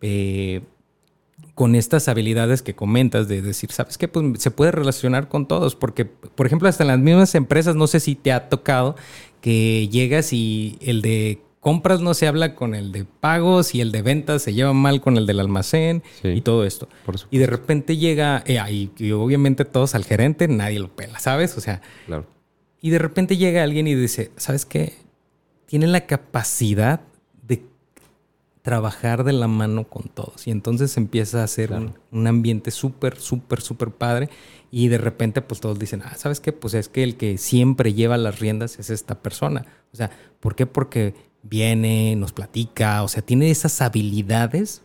eh, 0.00 0.62
con 1.54 1.74
estas 1.74 2.08
habilidades 2.08 2.62
que 2.62 2.74
comentas 2.74 3.28
de 3.28 3.40
decir, 3.40 3.70
¿sabes 3.70 3.96
qué? 3.96 4.08
Pues 4.08 4.42
se 4.42 4.50
puede 4.50 4.72
relacionar 4.72 5.28
con 5.28 5.46
todos, 5.46 5.76
porque, 5.76 6.04
por 6.04 6.46
ejemplo, 6.46 6.68
hasta 6.68 6.84
en 6.84 6.88
las 6.88 6.98
mismas 6.98 7.34
empresas, 7.34 7.76
no 7.76 7.86
sé 7.86 8.00
si 8.00 8.14
te 8.14 8.32
ha 8.32 8.48
tocado 8.48 8.96
que 9.40 9.88
llegas 9.88 10.32
y 10.32 10.78
el 10.80 11.00
de 11.02 11.40
compras 11.60 12.00
no 12.00 12.12
se 12.12 12.26
habla 12.26 12.54
con 12.54 12.74
el 12.74 12.92
de 12.92 13.06
pagos 13.06 13.74
y 13.74 13.80
el 13.80 13.90
de 13.90 14.02
ventas 14.02 14.42
se 14.42 14.52
lleva 14.52 14.74
mal 14.74 15.00
con 15.00 15.16
el 15.16 15.26
del 15.26 15.40
almacén 15.40 16.02
y 16.22 16.42
todo 16.42 16.66
esto. 16.66 16.88
y 17.30 17.38
de 17.38 17.46
repente 17.46 17.96
llega, 17.96 18.42
eh, 18.46 18.60
y, 18.98 19.12
obviamente 19.12 19.64
todos 19.64 19.94
al 19.94 20.04
gerente, 20.04 20.46
nadie 20.46 20.78
lo 20.78 20.94
pela, 20.94 21.18
¿sabes? 21.20 21.56
O 21.56 21.62
sea, 21.62 21.80
y 22.82 22.90
de 22.90 22.98
repente 22.98 23.38
llega 23.38 23.62
alguien 23.62 23.86
y 23.86 23.94
dice, 23.94 24.30
¿sabes 24.36 24.66
qué? 24.66 24.92
Tiene 25.64 25.86
la 25.86 26.04
capacidad 26.04 27.00
trabajar 28.64 29.24
de 29.24 29.34
la 29.34 29.46
mano 29.46 29.84
con 29.84 30.04
todos. 30.04 30.46
Y 30.46 30.50
entonces 30.50 30.96
empieza 30.96 31.44
a 31.44 31.46
ser 31.46 31.70
un, 32.10 32.26
ambiente 32.26 32.70
súper, 32.70 33.20
súper, 33.20 33.60
súper 33.60 33.90
padre. 33.90 34.30
Y 34.70 34.88
de 34.88 34.96
repente, 34.96 35.42
pues 35.42 35.60
todos 35.60 35.78
dicen, 35.78 36.00
ah, 36.02 36.14
¿sabes 36.16 36.40
qué? 36.40 36.50
Pues 36.50 36.72
es 36.72 36.88
que 36.88 37.02
el 37.02 37.18
que 37.18 37.36
siempre 37.36 37.92
lleva 37.92 38.16
las 38.16 38.40
riendas 38.40 38.78
es 38.78 38.88
esta 38.88 39.20
persona. 39.20 39.66
O 39.92 39.96
sea, 39.96 40.10
¿por 40.40 40.54
qué? 40.54 40.64
Porque 40.64 41.14
viene, 41.42 42.16
nos 42.16 42.32
platica, 42.32 43.02
o 43.02 43.08
sea, 43.08 43.20
tiene 43.20 43.50
esas 43.50 43.82
habilidades 43.82 44.80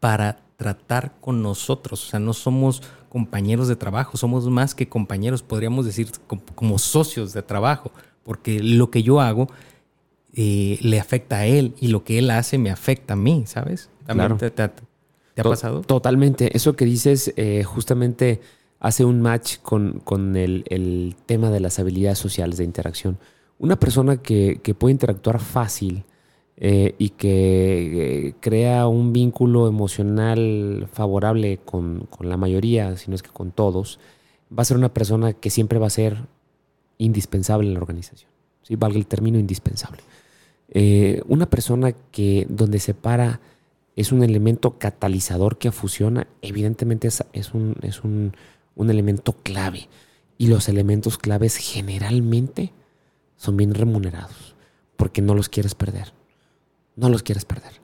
para 0.00 0.42
tratar 0.58 1.14
con 1.18 1.42
nosotros. 1.42 2.04
O 2.04 2.10
sea, 2.10 2.20
no 2.20 2.34
somos 2.34 2.82
compañeros 3.08 3.68
de 3.68 3.76
trabajo, 3.76 4.18
somos 4.18 4.46
más 4.50 4.74
que 4.74 4.90
compañeros, 4.90 5.42
podríamos 5.42 5.86
decir 5.86 6.12
como 6.54 6.78
socios 6.78 7.32
de 7.32 7.40
trabajo, 7.40 7.90
porque 8.22 8.62
lo 8.62 8.90
que 8.90 9.02
yo 9.02 9.22
hago 9.22 9.48
eh, 10.40 10.78
le 10.82 11.00
afecta 11.00 11.38
a 11.38 11.46
él 11.46 11.74
y 11.80 11.88
lo 11.88 12.04
que 12.04 12.20
él 12.20 12.30
hace 12.30 12.58
me 12.58 12.70
afecta 12.70 13.14
a 13.14 13.16
mí, 13.16 13.42
¿sabes? 13.46 13.90
¿También 14.06 14.38
te, 14.38 14.62
ha 14.62 15.42
pasado? 15.42 15.80
Totalmente. 15.80 16.56
Eso 16.56 16.76
que 16.76 16.84
dices 16.84 17.32
eh, 17.34 17.64
justamente 17.64 18.40
hace 18.78 19.04
un 19.04 19.20
match 19.20 19.56
con, 19.62 20.36
el, 20.36 21.16
tema 21.26 21.50
de 21.50 21.58
las 21.58 21.80
habilidades 21.80 22.20
sociales 22.20 22.58
de 22.58 22.62
interacción. 22.62 23.18
Una 23.58 23.80
persona 23.80 24.18
que, 24.18 24.60
puede 24.78 24.92
interactuar 24.92 25.40
fácil 25.40 26.04
eh, 26.56 26.94
y 26.98 27.08
que 27.08 28.36
crea 28.38 28.86
un 28.86 29.12
vínculo 29.12 29.66
emocional 29.66 30.88
favorable 30.92 31.58
con, 31.64 32.06
con 32.10 32.28
la 32.28 32.36
mayoría, 32.36 32.96
si 32.96 33.10
no 33.10 33.16
es 33.16 33.24
que 33.24 33.30
con 33.30 33.50
todos, 33.50 33.98
va 34.56 34.62
a 34.62 34.64
ser 34.64 34.76
una 34.76 34.94
persona 34.94 35.32
que 35.32 35.50
siempre 35.50 35.80
va 35.80 35.88
a 35.88 35.90
ser 35.90 36.16
indispensable 36.96 37.66
en 37.66 37.74
la 37.74 37.80
organización. 37.80 38.30
¿sí? 38.62 38.76
Valga 38.76 38.98
el 38.98 39.08
término 39.08 39.40
indispensable. 39.40 40.00
Eh, 40.70 41.22
una 41.26 41.48
persona 41.48 41.92
que 41.92 42.46
donde 42.48 42.78
se 42.78 42.94
para 42.94 43.40
es 43.96 44.12
un 44.12 44.22
elemento 44.22 44.78
catalizador 44.78 45.58
que 45.58 45.72
fusiona, 45.72 46.28
evidentemente 46.40 47.08
es, 47.08 47.54
un, 47.54 47.74
es 47.82 48.04
un, 48.04 48.32
elemento 48.76 49.32
clave. 49.42 49.88
Y 50.36 50.46
los 50.46 50.68
elementos 50.68 51.18
claves 51.18 51.56
generalmente 51.56 52.72
son 53.36 53.56
bien 53.56 53.74
remunerados, 53.74 54.54
porque 54.96 55.20
no 55.20 55.34
los 55.34 55.48
quieres 55.48 55.74
perder. 55.74 56.12
No 56.94 57.08
los 57.08 57.24
quieres 57.24 57.44
perder. 57.44 57.80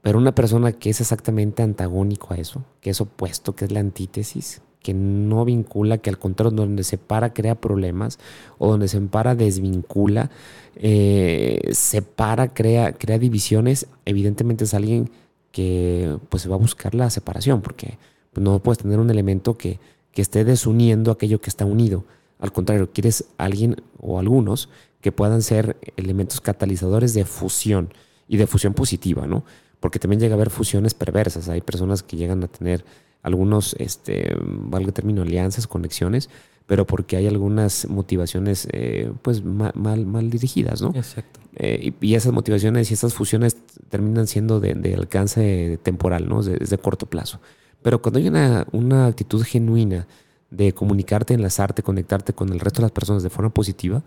Pero 0.00 0.18
una 0.18 0.34
persona 0.34 0.72
que 0.72 0.90
es 0.90 1.00
exactamente 1.00 1.64
antagónico 1.64 2.34
a 2.34 2.36
eso, 2.36 2.64
que 2.80 2.90
es 2.90 3.00
opuesto, 3.00 3.56
que 3.56 3.64
es 3.64 3.72
la 3.72 3.80
antítesis, 3.80 4.62
que 4.82 4.94
no 4.94 5.44
vincula, 5.44 5.98
que 5.98 6.10
al 6.10 6.18
contrario, 6.18 6.56
donde 6.56 6.84
se 6.84 6.98
para 6.98 7.32
crea 7.32 7.54
problemas 7.54 8.18
o 8.58 8.70
donde 8.70 8.88
se 8.88 9.00
para 9.00 9.34
desvincula, 9.34 10.30
eh, 10.76 11.70
separa, 11.72 12.54
crea, 12.54 12.92
crea 12.92 13.18
divisiones, 13.18 13.86
evidentemente 14.04 14.64
es 14.64 14.74
alguien 14.74 15.10
que 15.52 16.16
pues 16.28 16.48
va 16.50 16.54
a 16.54 16.58
buscar 16.58 16.94
la 16.94 17.10
separación, 17.10 17.60
porque 17.62 17.98
no 18.34 18.60
puedes 18.60 18.78
tener 18.78 18.98
un 18.98 19.10
elemento 19.10 19.58
que, 19.58 19.80
que 20.12 20.22
esté 20.22 20.44
desuniendo 20.44 21.10
aquello 21.10 21.40
que 21.40 21.50
está 21.50 21.64
unido. 21.64 22.04
Al 22.38 22.52
contrario, 22.52 22.90
quieres 22.92 23.24
alguien 23.36 23.76
o 23.98 24.18
algunos 24.18 24.68
que 25.00 25.12
puedan 25.12 25.42
ser 25.42 25.76
elementos 25.96 26.40
catalizadores 26.40 27.14
de 27.14 27.24
fusión 27.24 27.92
y 28.28 28.36
de 28.36 28.46
fusión 28.46 28.74
positiva, 28.74 29.26
¿no? 29.26 29.44
Porque 29.80 29.98
también 29.98 30.20
llega 30.20 30.34
a 30.34 30.36
haber 30.36 30.50
fusiones 30.50 30.94
perversas. 30.94 31.48
Hay 31.48 31.60
personas 31.60 32.02
que 32.02 32.16
llegan 32.16 32.42
a 32.42 32.48
tener 32.48 32.84
algunos, 33.22 33.74
este, 33.78 34.36
valga 34.40 34.88
el 34.88 34.92
término, 34.92 35.22
alianzas, 35.22 35.66
conexiones, 35.66 36.30
pero 36.66 36.86
porque 36.86 37.16
hay 37.16 37.26
algunas 37.26 37.88
motivaciones 37.88 38.68
eh, 38.72 39.10
pues 39.22 39.42
mal, 39.42 39.72
mal, 39.74 40.30
dirigidas, 40.30 40.82
¿no? 40.82 40.92
Exacto. 40.94 41.40
Eh, 41.56 41.92
y, 42.00 42.14
esas 42.14 42.32
motivaciones 42.32 42.90
y 42.90 42.94
esas 42.94 43.14
fusiones 43.14 43.56
terminan 43.88 44.26
siendo 44.26 44.60
de, 44.60 44.94
alcance 44.94 45.78
temporal, 45.82 46.28
¿no? 46.28 46.42
De, 46.42 46.58
de, 46.58 46.78
corto 46.78 47.06
plazo. 47.06 47.40
Pero 47.82 48.02
cuando 48.02 48.18
hay 48.18 48.28
una, 48.28 48.66
una 48.72 49.06
actitud 49.06 49.42
genuina 49.42 50.06
de 50.50 50.72
comunicarte, 50.72 51.34
enlazarte, 51.34 51.82
conectarte 51.82 52.32
con 52.32 52.50
el 52.50 52.60
resto 52.60 52.82
de 52.82 52.86
las 52.86 52.92
personas 52.92 53.22
de 53.22 53.30
forma 53.30 53.50
positiva, 53.50 54.02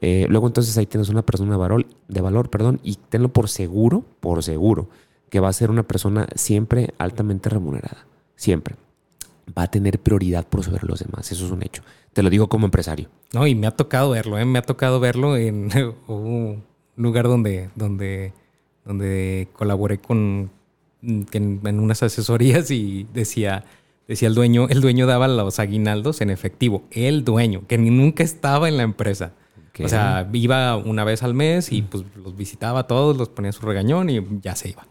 eh, 0.00 0.26
luego 0.28 0.46
entonces 0.46 0.76
ahí 0.78 0.86
tienes 0.86 1.08
una 1.08 1.22
persona 1.22 1.52
de 1.52 1.56
valor, 1.56 1.86
de 2.08 2.20
valor, 2.20 2.48
perdón, 2.48 2.80
y 2.82 2.96
tenlo 3.08 3.32
por 3.32 3.48
seguro, 3.48 4.04
por 4.20 4.42
seguro, 4.42 4.88
que 5.30 5.40
va 5.40 5.48
a 5.48 5.52
ser 5.52 5.70
una 5.70 5.82
persona 5.82 6.28
siempre 6.36 6.94
altamente 6.98 7.48
remunerada 7.48 8.06
siempre 8.36 8.76
va 9.56 9.64
a 9.64 9.70
tener 9.70 9.98
prioridad 9.98 10.46
por 10.46 10.64
sobre 10.64 10.86
los 10.86 11.00
demás. 11.00 11.30
Eso 11.30 11.44
es 11.44 11.50
un 11.50 11.62
hecho. 11.62 11.82
Te 12.12 12.22
lo 12.22 12.30
digo 12.30 12.48
como 12.48 12.66
empresario. 12.66 13.08
No, 13.32 13.46
y 13.46 13.54
me 13.54 13.66
ha 13.66 13.72
tocado 13.72 14.10
verlo, 14.10 14.38
¿eh? 14.38 14.44
me 14.44 14.58
ha 14.58 14.62
tocado 14.62 15.00
verlo 15.00 15.36
en 15.36 15.70
un 16.06 16.64
lugar 16.96 17.26
donde, 17.26 17.70
donde, 17.74 18.32
donde 18.84 19.48
colaboré 19.52 19.98
con 19.98 20.50
en, 21.02 21.80
unas 21.80 22.02
asesorías 22.02 22.70
y 22.70 23.06
decía, 23.12 23.64
decía 24.08 24.28
el 24.28 24.34
dueño, 24.34 24.68
el 24.68 24.80
dueño 24.80 25.06
daba 25.06 25.28
los 25.28 25.58
aguinaldos 25.58 26.20
en 26.20 26.30
efectivo, 26.30 26.84
el 26.90 27.24
dueño, 27.24 27.66
que 27.66 27.78
nunca 27.78 28.22
estaba 28.22 28.68
en 28.68 28.76
la 28.76 28.82
empresa. 28.82 29.32
O 29.82 29.88
sea, 29.88 30.30
iba 30.32 30.76
una 30.76 31.02
vez 31.02 31.24
al 31.24 31.34
mes 31.34 31.72
y 31.72 31.82
pues 31.82 32.04
los 32.14 32.36
visitaba 32.36 32.86
todos, 32.86 33.16
los 33.16 33.28
ponía 33.28 33.50
su 33.50 33.66
regañón 33.66 34.08
y 34.08 34.24
ya 34.40 34.54
se 34.54 34.70
iba. 34.70 34.86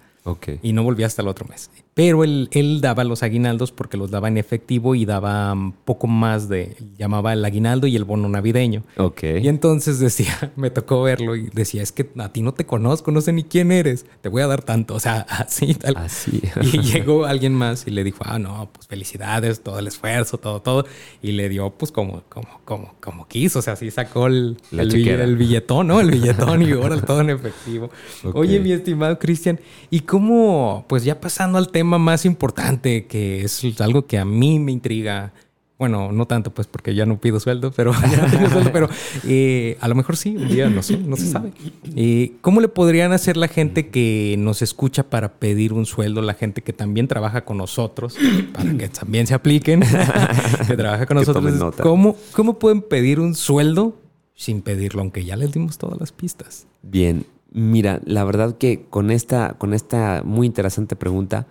Y 0.61 0.73
no 0.73 0.83
volvía 0.83 1.05
hasta 1.05 1.21
el 1.21 1.29
otro 1.29 1.47
mes. 1.47 1.71
Pero 1.93 2.23
él, 2.23 2.49
él, 2.53 2.81
daba 2.81 3.03
los 3.03 3.21
aguinaldos 3.21 3.71
porque 3.71 3.97
los 3.97 4.09
daba 4.09 4.27
en 4.27 4.37
efectivo 4.37 4.95
y 4.95 5.05
daba 5.05 5.55
poco 5.85 6.07
más 6.07 6.49
de, 6.49 6.75
llamaba 6.97 7.33
el 7.33 7.45
aguinaldo 7.45 7.85
y 7.85 7.95
el 7.95 8.03
bono 8.03 8.27
navideño. 8.29 8.83
Okay. 8.97 9.43
Y 9.43 9.47
entonces 9.47 9.99
decía, 9.99 10.51
me 10.55 10.71
tocó 10.71 11.03
verlo 11.03 11.35
y 11.35 11.49
decía, 11.53 11.83
es 11.83 11.91
que 11.91 12.09
a 12.17 12.29
ti 12.29 12.41
no 12.41 12.55
te 12.55 12.65
conozco, 12.65 13.11
no 13.11 13.21
sé 13.21 13.31
ni 13.31 13.43
quién 13.43 13.71
eres, 13.71 14.07
te 14.21 14.29
voy 14.29 14.41
a 14.41 14.47
dar 14.47 14.63
tanto. 14.63 14.95
O 14.95 14.99
sea, 14.99 15.19
así, 15.29 15.75
tal. 15.75 15.97
Así. 15.97 16.41
Y 16.61 16.79
llegó 16.79 17.25
alguien 17.25 17.53
más 17.53 17.85
y 17.85 17.91
le 17.91 18.03
dijo, 18.03 18.23
ah, 18.25 18.39
no, 18.39 18.69
pues 18.73 18.87
felicidades, 18.87 19.61
todo 19.61 19.77
el 19.77 19.85
esfuerzo, 19.85 20.39
todo, 20.39 20.61
todo. 20.61 20.85
Y 21.21 21.33
le 21.33 21.47
dio, 21.47 21.69
pues 21.69 21.91
como, 21.91 22.23
como, 22.27 22.61
como, 22.65 22.95
como 22.99 23.27
quiso. 23.27 23.59
O 23.59 23.61
sea, 23.61 23.73
así 23.73 23.91
sacó 23.91 24.25
el, 24.25 24.57
el, 24.71 25.37
billetón, 25.37 25.87
¿no? 25.87 26.01
El 26.01 26.09
billetón 26.09 26.63
y 26.63 26.71
ahora 26.71 26.99
todo 26.99 27.21
en 27.21 27.29
efectivo. 27.29 27.91
Oye, 28.33 28.59
mi 28.59 28.71
estimado 28.71 29.19
Cristian, 29.19 29.59
¿y 29.91 29.99
cómo, 29.99 30.85
pues 30.89 31.03
ya 31.03 31.21
pasando 31.21 31.59
al 31.59 31.69
tema 31.69 31.82
más 31.84 32.25
importante, 32.25 33.05
que 33.05 33.43
es 33.43 33.63
algo 33.79 34.05
que 34.05 34.17
a 34.17 34.25
mí 34.25 34.59
me 34.59 34.71
intriga. 34.71 35.34
bueno, 35.77 36.11
no 36.11 36.25
tanto 36.27 36.53
pues 36.53 36.67
porque 36.67 36.95
ya 36.95 37.05
no 37.05 37.19
pido 37.19 37.39
sueldo, 37.39 37.71
pero 37.71 37.91
ya 38.11 38.17
no 38.17 38.31
tengo 38.31 38.49
sueldo, 38.49 38.71
pero 38.71 38.89
eh, 39.27 39.77
a 39.81 39.88
lo 39.88 39.95
mejor 39.95 40.15
sí, 40.17 40.36
un 40.38 40.47
día, 40.47 40.69
no 40.69 40.81
sé, 40.81 40.97
no 40.97 41.15
se 41.17 41.27
sabe. 41.27 41.51
Eh, 41.95 42.34
¿Cómo 42.41 42.61
le 42.61 42.67
podrían 42.67 43.11
hacer 43.11 43.38
la 43.38 43.47
gente 43.47 43.89
que 43.89 44.36
nos 44.38 44.61
escucha 44.61 45.03
para 45.09 45.34
pedir 45.34 45.73
un 45.73 45.86
sueldo, 45.86 46.21
la 46.21 46.34
gente 46.34 46.61
que 46.61 46.73
también 46.73 47.07
trabaja 47.07 47.43
con 47.43 47.57
nosotros, 47.57 48.15
para 48.53 48.73
que 48.77 48.88
también 48.89 49.27
se 49.27 49.34
apliquen, 49.34 49.81
que 50.67 50.77
trabaja 50.77 51.05
con 51.05 51.17
nosotros? 51.17 51.75
¿Cómo, 51.81 52.15
¿Cómo 52.34 52.59
pueden 52.59 52.81
pedir 52.81 53.19
un 53.19 53.36
sueldo 53.36 53.97
sin 54.36 54.61
pedirlo, 54.61 55.01
aunque 55.01 55.25
ya 55.25 55.36
les 55.36 55.51
dimos 55.51 55.77
todas 55.77 55.99
las 55.99 56.11
pistas? 56.11 56.67
Bien, 56.81 57.25
mira, 57.53 58.01
la 58.05 58.23
verdad 58.23 58.57
que 58.57 58.86
con 58.89 59.11
esta, 59.11 59.55
con 59.57 59.73
esta 59.73 60.23
muy 60.25 60.47
interesante 60.47 60.95
pregunta, 60.95 61.47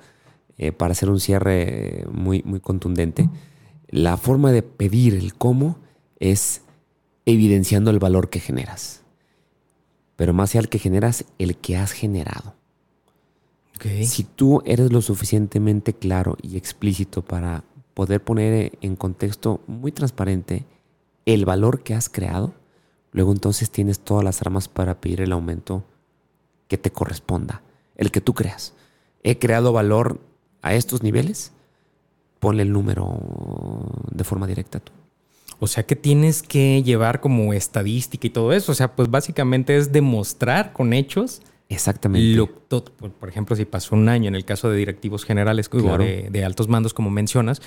eh, 0.62 0.70
para 0.70 0.92
hacer 0.92 1.10
un 1.10 1.18
cierre 1.18 2.06
muy, 2.12 2.40
muy 2.44 2.60
contundente, 2.60 3.28
la 3.88 4.16
forma 4.16 4.52
de 4.52 4.62
pedir 4.62 5.12
el 5.14 5.34
cómo 5.34 5.78
es 6.20 6.62
evidenciando 7.26 7.90
el 7.90 7.98
valor 7.98 8.30
que 8.30 8.38
generas. 8.38 9.02
Pero 10.14 10.32
más 10.32 10.50
allá 10.50 10.60
del 10.60 10.68
que 10.68 10.78
generas, 10.78 11.24
el 11.38 11.56
que 11.56 11.76
has 11.76 11.90
generado. 11.90 12.54
Si 14.04 14.22
tú 14.22 14.62
eres 14.64 14.92
lo 14.92 15.02
suficientemente 15.02 15.94
claro 15.94 16.36
y 16.40 16.56
explícito 16.56 17.22
para 17.22 17.64
poder 17.94 18.22
poner 18.22 18.78
en 18.82 18.94
contexto 18.94 19.62
muy 19.66 19.90
transparente 19.90 20.64
el 21.26 21.44
valor 21.44 21.82
que 21.82 21.94
has 21.94 22.08
creado, 22.08 22.54
luego 23.10 23.32
entonces 23.32 23.72
tienes 23.72 23.98
todas 23.98 24.22
las 24.22 24.40
armas 24.42 24.68
para 24.68 25.00
pedir 25.00 25.22
el 25.22 25.32
aumento 25.32 25.82
que 26.68 26.78
te 26.78 26.92
corresponda, 26.92 27.62
el 27.96 28.12
que 28.12 28.20
tú 28.20 28.32
creas. 28.32 28.74
He 29.24 29.40
creado 29.40 29.72
valor 29.72 30.20
a 30.62 30.74
estos 30.74 31.02
niveles, 31.02 31.52
ponle 32.40 32.62
el 32.62 32.72
número 32.72 33.18
de 34.10 34.24
forma 34.24 34.46
directa 34.46 34.80
tú. 34.80 34.92
O 35.58 35.68
sea 35.68 35.84
que 35.84 35.94
tienes 35.94 36.42
que 36.42 36.82
llevar 36.82 37.20
como 37.20 37.52
estadística 37.52 38.26
y 38.26 38.30
todo 38.30 38.52
eso. 38.52 38.72
O 38.72 38.74
sea, 38.74 38.96
pues 38.96 39.08
básicamente 39.08 39.76
es 39.76 39.92
demostrar 39.92 40.72
con 40.72 40.92
hechos. 40.92 41.40
Exactamente. 41.68 42.44
por 42.68 43.28
ejemplo, 43.28 43.54
si 43.54 43.64
pasó 43.64 43.94
un 43.94 44.08
año 44.08 44.26
en 44.26 44.34
el 44.34 44.44
caso 44.44 44.68
de 44.70 44.76
directivos 44.76 45.24
generales 45.24 45.70
de, 45.70 46.44
altos 46.44 46.66
mandos, 46.66 46.92
como 46.92 47.10
mencionas, 47.10 47.62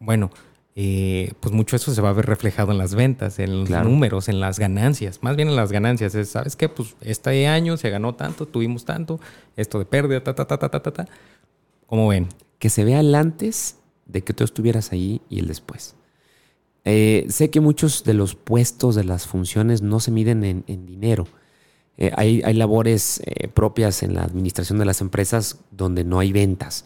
bueno, 0.00 0.30
eh, 0.74 1.32
pues 1.38 1.54
mucho 1.54 1.76
eso 1.76 1.94
se 1.94 2.02
va 2.02 2.10
a 2.10 2.12
ver 2.12 2.26
reflejado 2.26 2.72
en 2.72 2.78
las 2.78 2.96
ventas, 2.96 3.38
en 3.38 3.60
los 3.60 3.70
números, 3.70 4.28
en 4.28 4.40
las 4.40 4.58
ganancias. 4.58 5.22
Más 5.22 5.36
bien 5.36 5.48
en 5.48 5.56
las 5.56 5.70
ganancias. 5.70 6.16
¿Sabes 6.28 6.56
qué? 6.56 6.68
Pues 6.68 6.96
este 7.00 7.46
año 7.46 7.76
se 7.76 7.90
ganó 7.90 8.16
tanto, 8.16 8.46
tuvimos 8.46 8.84
tanto, 8.84 9.20
esto 9.56 9.78
de 9.78 9.84
pérdida, 9.84 10.22
ta, 10.22 10.34
ta, 10.34 10.46
ta, 10.46 10.58
ta, 10.58 10.68
ta, 10.68 10.82
ta. 10.82 10.90
ta. 10.90 11.08
¿Cómo 11.90 12.06
ven? 12.06 12.28
Que 12.60 12.70
se 12.70 12.84
vea 12.84 13.00
el 13.00 13.12
antes 13.16 13.74
de 14.06 14.22
que 14.22 14.32
tú 14.32 14.44
estuvieras 14.44 14.92
ahí 14.92 15.22
y 15.28 15.40
el 15.40 15.48
después. 15.48 15.96
Eh, 16.84 17.26
sé 17.28 17.50
que 17.50 17.58
muchos 17.58 18.04
de 18.04 18.14
los 18.14 18.36
puestos 18.36 18.94
de 18.94 19.02
las 19.02 19.26
funciones 19.26 19.82
no 19.82 19.98
se 19.98 20.12
miden 20.12 20.44
en, 20.44 20.86
dinero. 20.86 21.26
Eh, 21.96 22.12
hay, 22.14 22.54
labores 22.54 23.20
eh, 23.26 23.48
propias 23.48 24.04
en 24.04 24.14
la 24.14 24.22
administración 24.22 24.78
de 24.78 24.84
las 24.84 25.00
empresas 25.00 25.58
donde 25.72 26.04
no 26.04 26.20
hay 26.20 26.32
ventas. 26.32 26.84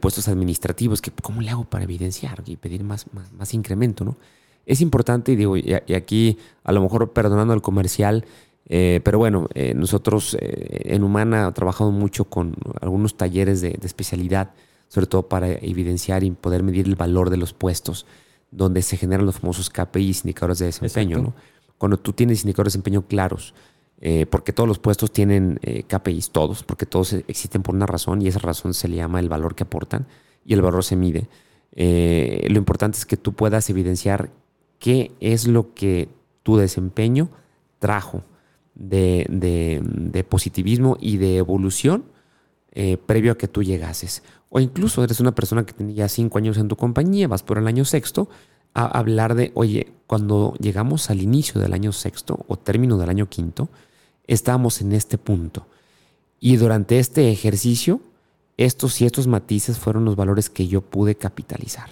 puestos 0.00 0.26
administrativos 0.26 1.00
que 1.00 1.12
cómo 1.22 1.40
le 1.40 1.50
hago 1.50 1.64
para 1.64 1.84
evidenciar 1.84 2.42
y 2.46 2.56
pedir 2.56 2.82
más, 2.82 3.06
más, 3.12 3.54
incremento, 3.54 4.04
¿no? 4.04 4.16
Es 4.64 4.80
importante, 4.80 5.32
y 5.32 5.36
digo, 5.36 5.56
y, 5.56 5.72
aquí 5.94 6.38
a 6.64 6.72
lo 6.72 6.80
mejor 6.80 7.12
perdonando 7.12 7.52
al 7.52 7.62
comercial, 7.62 8.24
eh, 8.68 9.00
pero 9.04 9.18
bueno, 9.18 9.48
eh, 9.54 9.74
nosotros 9.74 10.36
eh, 10.40 10.94
en 10.94 11.04
Humana 11.04 11.52
trabajado 11.52 11.92
mucho 11.92 12.24
con 12.24 12.54
algunos 12.80 13.16
talleres 13.16 13.60
de, 13.60 13.78
especialidad, 13.82 14.50
sobre 14.88 15.06
todo 15.06 15.28
para 15.28 15.52
evidenciar 15.52 16.24
y 16.24 16.30
poder 16.32 16.62
medir 16.62 16.86
el 16.86 16.96
valor 16.96 17.30
de 17.30 17.36
los 17.36 17.52
puestos, 17.52 18.06
donde 18.50 18.82
se 18.82 18.96
generan 18.96 19.24
los 19.24 19.38
famosos 19.38 19.70
KPIs, 19.70 20.24
indicadores 20.24 20.58
de 20.58 20.66
desempeño. 20.66 21.18
¿no? 21.18 21.34
Cuando 21.78 21.96
tú 21.96 22.12
tienes 22.12 22.42
indicadores 22.42 22.72
de 22.72 22.78
desempeño 22.78 23.06
claros, 23.06 23.54
porque 24.30 24.52
todos 24.52 24.68
los 24.68 24.78
puestos 24.78 25.10
tienen 25.10 25.58
KPIs, 25.88 26.30
todos, 26.30 26.62
porque 26.62 26.84
todos 26.84 27.14
existen 27.14 27.62
por 27.62 27.74
una 27.74 27.86
razón 27.86 28.20
y 28.20 28.28
esa 28.28 28.38
razón 28.38 28.74
se 28.74 28.88
le 28.88 28.96
llama 28.96 29.20
el 29.20 29.28
valor 29.28 29.54
que 29.54 29.64
aportan 29.64 30.06
y 30.44 30.52
el 30.52 30.62
valor 30.62 30.84
se 30.84 30.96
mide. 30.96 31.28
lo 31.74 32.58
importante 32.58 32.98
es 32.98 33.06
que 33.06 33.16
tú 33.16 33.32
puedas 33.32 33.68
evidenciar 33.70 34.30
qué 34.78 35.12
es 35.20 35.46
lo 35.48 35.74
que 35.74 36.08
tu 36.42 36.56
desempeño 36.56 37.30
trajo 37.78 38.22
de, 38.76 40.24
positivismo 40.28 40.96
y 41.00 41.16
de 41.16 41.38
evolución 41.38 42.04
eh, 42.72 42.98
previo 42.98 43.32
a 43.32 43.38
que 43.38 43.48
tú 43.48 43.62
llegases. 43.62 44.22
O 44.50 44.60
incluso 44.60 45.02
eres 45.02 45.20
una 45.20 45.34
persona 45.34 45.66
que 45.66 45.72
tenía 45.72 46.08
cinco 46.08 46.38
años 46.38 46.58
en 46.58 46.68
tu 46.68 46.76
compañía, 46.76 47.28
vas 47.28 47.42
por 47.42 47.58
el 47.58 47.66
año 47.66 47.84
sexto, 47.84 48.28
a 48.74 48.86
hablar 48.86 49.34
de, 49.34 49.52
oye, 49.54 49.92
cuando 50.06 50.54
llegamos 50.60 51.10
al 51.10 51.22
inicio 51.22 51.60
del 51.60 51.72
año 51.72 51.92
sexto 51.92 52.44
o 52.46 52.58
término 52.58 52.98
del 52.98 53.08
año 53.08 53.28
quinto, 53.28 53.70
estábamos 54.26 54.82
en 54.82 54.92
este 54.92 55.16
punto. 55.18 55.66
Y 56.38 56.56
durante 56.56 56.98
este 56.98 57.30
ejercicio, 57.30 58.00
estos 58.58 59.00
y 59.00 59.06
estos 59.06 59.26
matices 59.26 59.78
fueron 59.78 60.04
los 60.04 60.16
valores 60.16 60.50
que 60.50 60.68
yo 60.68 60.82
pude 60.82 61.14
capitalizar. 61.14 61.88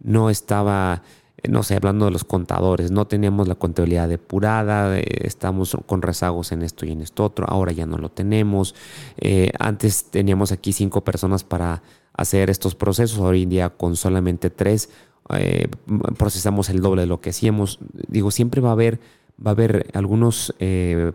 No 0.00 0.28
estaba 0.28 1.02
no 1.48 1.62
sé, 1.62 1.76
hablando 1.76 2.06
de 2.06 2.10
los 2.10 2.24
contadores, 2.24 2.90
no 2.90 3.06
teníamos 3.06 3.46
la 3.48 3.54
contabilidad 3.54 4.08
depurada, 4.08 4.98
eh, 4.98 5.04
estamos 5.22 5.76
con 5.86 6.02
rezagos 6.02 6.52
en 6.52 6.62
esto 6.62 6.86
y 6.86 6.92
en 6.92 7.02
esto 7.02 7.24
otro, 7.24 7.46
ahora 7.48 7.72
ya 7.72 7.86
no 7.86 7.98
lo 7.98 8.10
tenemos. 8.10 8.74
Eh, 9.18 9.50
antes 9.58 10.04
teníamos 10.04 10.52
aquí 10.52 10.72
cinco 10.72 11.02
personas 11.04 11.44
para 11.44 11.82
hacer 12.14 12.50
estos 12.50 12.74
procesos, 12.74 13.18
hoy 13.18 13.42
en 13.42 13.50
día 13.50 13.70
con 13.70 13.96
solamente 13.96 14.48
tres 14.50 14.88
eh, 15.36 15.68
procesamos 16.16 16.70
el 16.70 16.80
doble 16.80 17.02
de 17.02 17.06
lo 17.06 17.20
que 17.20 17.30
hacíamos. 17.30 17.78
Digo, 18.08 18.30
siempre 18.30 18.60
va 18.60 18.70
a 18.70 18.72
haber, 18.72 18.98
va 19.44 19.50
a 19.50 19.54
haber 19.54 19.90
algunos 19.92 20.54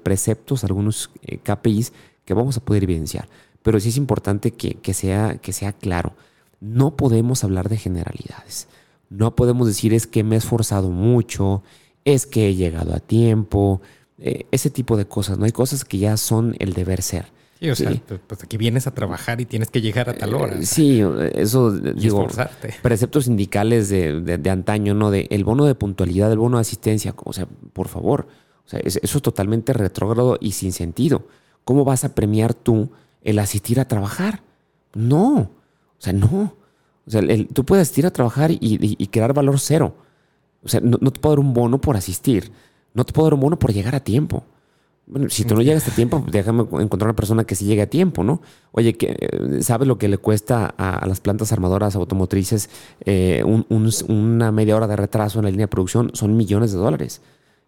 preceptos, 0.04 0.64
algunos 0.64 1.10
KPIs 1.44 1.94
que 2.26 2.34
vamos 2.34 2.58
a 2.58 2.62
poder 2.62 2.84
evidenciar, 2.84 3.28
pero 3.64 3.80
sí 3.80 3.90
es 3.90 3.98
importante 3.98 4.52
que, 4.52 4.94
sea, 4.94 5.38
que 5.38 5.54
sea 5.54 5.74
claro. 5.74 6.14
No 6.60 6.96
podemos 6.96 7.44
hablar 7.44 7.70
de 7.70 7.78
generalidades. 7.78 8.68
No 9.12 9.36
podemos 9.36 9.68
decir 9.68 9.94
es 9.94 10.08
que 10.08 10.24
me 10.24 10.36
he 10.36 10.38
esforzado 10.38 10.90
mucho, 10.90 11.64
es 12.06 12.26
que 12.26 12.48
he 12.48 12.56
llegado 12.56 12.96
a 12.96 13.00
tiempo, 13.00 13.82
eh, 14.18 14.46
ese 14.52 14.70
tipo 14.70 14.96
de 14.96 15.06
cosas. 15.06 15.38
No 15.38 15.44
hay 15.44 15.52
cosas 15.52 15.84
que 15.84 15.98
ya 15.98 16.16
son 16.16 16.56
el 16.60 16.74
deber 16.74 17.02
ser. 17.02 17.26
Sí, 17.60 17.70
o 17.70 17.76
sea, 17.76 17.92
pues, 18.08 18.22
pues 18.26 18.44
aquí 18.44 18.56
vienes 18.56 18.88
a 18.88 18.92
trabajar 18.92 19.42
y 19.42 19.46
tienes 19.46 19.70
que 19.70 19.82
llegar 19.82 20.10
a 20.10 20.14
tal 20.14 20.34
hora. 20.34 20.58
sí, 20.64 21.04
eso 21.36 21.72
digo, 21.72 22.26
preceptos 22.82 23.26
sindicales 23.26 23.90
de, 23.90 24.50
antaño, 24.50 24.96
¿no? 24.96 25.12
De 25.12 25.28
el 25.30 25.44
bono 25.44 25.66
de 25.66 25.76
puntualidad, 25.76 26.32
el 26.32 26.40
bono 26.40 26.58
de 26.58 26.62
asistencia, 26.62 27.14
o 27.18 27.34
sea, 27.34 27.48
por 27.74 27.90
favor. 27.90 28.28
O 28.66 28.70
sea, 28.72 28.80
eso 28.80 29.00
es 29.04 29.22
totalmente 29.22 29.74
retrógrado 29.74 30.38
y 30.40 30.54
sin 30.54 30.72
sentido. 30.72 31.28
¿Cómo 31.66 31.84
vas 31.84 32.06
a 32.06 32.16
premiar 32.16 32.54
tú 32.54 32.92
el 33.22 33.38
asistir 33.40 33.80
a 33.80 33.88
trabajar? 33.88 34.42
No. 34.94 35.36
O 35.36 35.50
sea, 36.00 36.14
no. 36.14 36.56
O 37.08 37.12
sea, 37.12 37.22
tú 37.54 37.66
puedes 37.66 37.98
ir 37.98 38.06
a 38.06 38.12
trabajar 38.12 38.52
y, 38.52 39.08
crear 39.08 39.34
valor 39.34 39.60
cero. 39.60 39.96
O 40.64 40.70
sea, 40.70 40.80
no, 40.82 40.98
te 40.98 41.20
puedo 41.20 41.36
dar 41.36 41.40
un 41.40 41.54
bono 41.54 41.82
por 41.82 41.98
asistir. 41.98 42.52
No 42.94 43.04
te 43.06 43.14
puedo 43.14 43.28
dar 43.28 43.34
un 43.34 43.40
bono 43.40 43.58
por 43.58 43.74
llegar 43.74 43.96
a 43.96 44.00
tiempo. 44.02 44.44
Bueno, 45.08 45.30
si 45.30 45.44
tú 45.44 45.56
no 45.56 45.62
llegas 45.62 45.88
a 45.88 45.92
tiempo, 45.96 46.24
déjame 46.32 46.62
encontrar 46.62 47.10
una 47.10 47.16
persona 47.16 47.44
que 47.44 47.56
sí 47.56 47.66
llegue 47.66 47.82
a 47.82 47.90
tiempo, 47.90 48.24
¿no? 48.24 48.42
Oye, 48.72 48.96
eh, 49.00 49.62
¿sabes 49.62 49.88
lo 49.88 49.98
que 49.98 50.08
le 50.08 50.20
cuesta 50.20 50.74
a, 50.78 51.06
las 51.06 51.20
plantas 51.20 51.52
armadoras 51.52 51.96
automotrices 51.96 52.70
eh, 53.04 53.44
una 53.44 54.52
media 54.52 54.76
hora 54.76 54.88
de 54.88 54.96
retraso 54.96 55.40
en 55.40 55.46
la 55.46 55.52
línea 55.52 55.66
de 55.66 55.70
producción? 55.70 56.12
Son 56.14 56.38
millones 56.38 56.72
de 56.72 56.78
dólares. 56.78 57.22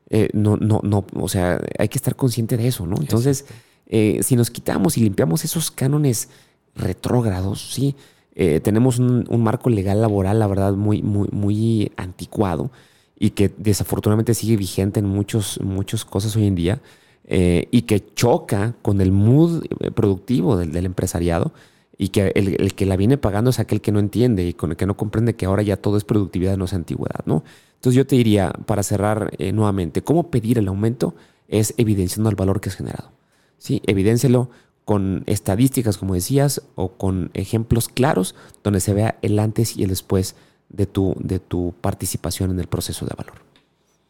Eh, 0.10 0.30
no, 0.34 0.58
no, 0.58 0.80
no, 0.84 1.06
o 1.16 1.28
sea, 1.28 1.60
hay 1.80 1.90
que 1.90 1.98
estar 1.98 2.16
consciente 2.16 2.56
de 2.56 2.68
eso, 2.68 2.86
¿no? 2.86 2.96
Entonces, 2.98 3.46
si 3.90 4.36
nos 4.36 4.50
quitamos 4.50 4.98
y 4.98 5.02
limpiamos 5.02 5.44
esos 5.44 5.70
cánones 5.70 6.30
retrógrados, 6.76 7.74
sí, 7.74 7.96
eh, 8.36 8.60
tenemos 8.62 8.98
un, 9.00 9.26
marco 9.44 9.70
legal 9.70 10.02
laboral, 10.02 10.40
la 10.40 10.48
verdad, 10.48 10.74
muy, 10.74 11.02
muy, 11.02 11.30
muy 11.32 11.92
anticuado 11.98 12.72
y 13.18 13.32
que 13.32 13.54
desafortunadamente 13.58 14.34
sigue 14.34 14.58
vigente 14.58 15.00
en 15.00 15.06
muchos, 15.06 15.60
muchas 15.62 16.04
cosas 16.04 16.36
hoy 16.36 16.48
en 16.48 16.56
día 16.56 16.82
eh, 17.26 17.68
y 17.72 17.84
que 17.84 18.14
choca 18.16 18.76
con 18.82 19.02
el 19.02 19.12
mood 19.12 19.66
eh, 19.66 19.92
productivo 19.92 20.58
del, 20.58 20.86
empresariado 20.86 21.54
y 21.98 22.10
que 22.10 22.32
el, 22.34 22.74
que 22.74 22.86
la 22.88 22.98
viene 22.98 23.18
pagando 23.18 23.52
es 23.52 23.60
aquel 23.60 23.82
que 23.82 23.92
no 23.92 24.00
entiende 24.00 24.46
y 24.48 24.54
con 24.54 24.72
el 24.72 24.78
que 24.78 24.88
no 24.88 24.98
comprende 24.98 25.36
que 25.36 25.46
ahora 25.46 25.62
ya 25.62 25.78
todo 25.78 25.98
es 25.98 26.04
productividad, 26.04 26.58
no 26.58 26.66
es 26.66 26.74
antigüedad, 26.74 27.24
¿no? 27.26 27.44
Entonces 27.76 27.98
yo 27.98 28.08
te 28.08 28.16
diría, 28.16 28.52
para 28.66 28.82
cerrar 28.82 29.34
nuevamente, 29.54 30.02
¿cómo 30.02 30.32
pedir 30.32 30.58
el 30.58 30.70
aumento? 30.70 31.16
Es 31.50 31.74
evidenciando 31.78 32.30
el 32.30 32.36
valor 32.38 32.62
que 32.62 32.70
es 32.70 32.76
generado. 32.76 33.12
¿sí? 33.58 33.82
Evidéncialo 33.86 34.50
con 34.86 35.24
estadísticas, 35.28 35.98
como 35.98 36.14
decías, 36.14 36.62
o 36.76 36.94
con 36.94 37.32
ejemplos 37.34 37.88
claros 37.88 38.36
donde 38.64 38.80
se 38.80 38.94
vea 38.94 39.18
el 39.22 39.40
antes 39.40 39.78
y 39.78 39.84
el 39.84 39.90
después 39.90 40.36
de 40.70 40.86
tu, 40.86 41.16
de 41.20 41.40
tu 41.40 41.74
participación 41.82 42.52
en 42.52 42.60
el 42.60 42.68
proceso 42.68 43.06
de 43.06 43.16
valor. 43.16 43.54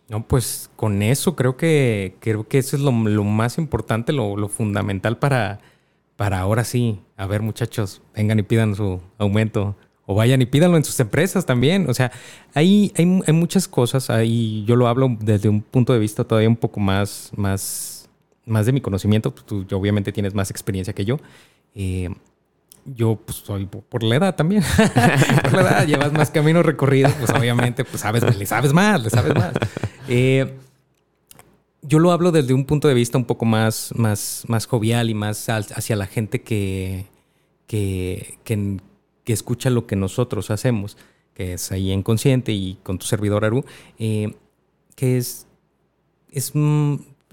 No, 0.10 0.28
pues 0.28 0.70
con 0.76 1.02
eso 1.02 1.36
creo 1.36 1.56
que 1.58 2.18
creo 2.20 2.48
que 2.48 2.58
eso 2.58 2.76
es 2.76 2.82
lo, 2.82 2.92
más 2.92 3.58
importante, 3.58 4.12
lo, 4.14 4.48
fundamental 4.48 5.18
para, 5.18 5.60
para 6.16 6.40
ahora 6.40 6.64
sí. 6.64 7.00
A 7.18 7.26
ver, 7.26 7.42
muchachos, 7.42 8.02
vengan 8.16 8.40
y 8.40 8.44
pidan 8.44 8.76
su 8.76 9.00
aumento. 9.18 9.76
o 10.06 10.16
vayan 10.16 10.42
y 10.42 10.46
pídanlo 10.46 10.78
en 10.78 10.84
sus 10.84 11.00
empresas 11.00 11.46
también. 11.46 11.90
O 11.90 11.94
sea, 11.94 12.12
hay, 12.54 12.92
hay, 12.96 13.34
muchas 13.34 13.68
cosas, 13.68 14.10
ahí 14.10 14.66
yo 14.66 14.76
lo 14.76 14.88
hablo 14.88 15.16
desde 15.20 15.50
un 15.50 15.62
punto 15.62 15.94
de 15.94 16.00
vista 16.00 16.26
todavía 16.26 16.50
un 16.50 16.58
poco 16.58 16.80
más, 16.80 17.32
más, 17.36 17.93
más 18.46 18.66
de 18.66 18.72
mi 18.72 18.82
conocimiento. 18.82 19.34
Pues 19.34 19.46
tú 19.46 19.66
obviamente 19.76 20.12
tienes 20.12 20.34
más 20.34 20.50
experiencia 20.52 20.94
que 20.94 21.06
yo. 21.06 21.20
Eh, 21.76 22.10
yo 22.86 23.16
pues 23.16 23.38
soy 23.38 23.66
por 23.66 24.04
la 24.04 24.16
edad 24.16 24.36
también. 24.36 24.64
por 25.44 25.54
la 25.54 25.62
edad 25.62 25.88
llevas 25.88 26.12
más 26.14 26.32
camino 26.32 26.64
recorrido, 26.64 27.10
pues 27.20 27.30
obviamente 27.32 27.86
pues 27.86 28.02
sabes, 28.02 28.24
le 28.36 28.46
sabes 28.46 28.74
más, 28.74 29.02
le 29.02 29.10
sabes 29.10 29.34
más. 29.36 29.54
Eh, 30.08 30.54
yo 31.82 32.00
lo 32.00 32.12
hablo 32.12 32.32
desde 32.32 32.54
un 32.54 32.66
punto 32.66 32.88
de 32.88 32.94
vista 32.94 33.18
un 33.18 33.26
poco 33.26 33.46
más, 33.46 33.94
más, 33.96 34.44
más 34.48 34.66
jovial 34.66 35.10
y 35.10 35.14
más 35.14 35.48
hacia 35.50 35.96
la 35.96 36.08
gente 36.08 36.42
que, 36.42 37.08
que, 37.68 38.38
que, 38.44 38.80
que 39.24 39.34
escucha 39.34 39.70
lo 39.70 39.86
que 39.86 39.96
nosotros 39.96 40.50
hacemos, 40.52 40.98
que 41.34 41.54
es 41.54 41.72
ahí 41.72 41.92
en 41.92 42.04
Consciente 42.04 42.52
y 42.52 42.80
con 42.84 42.98
tu 42.98 43.06
servidor 43.06 43.46
Aru, 43.46 43.66
eh, 44.00 44.36
que 44.96 45.18
es, 45.18 45.48
es 46.32 46.54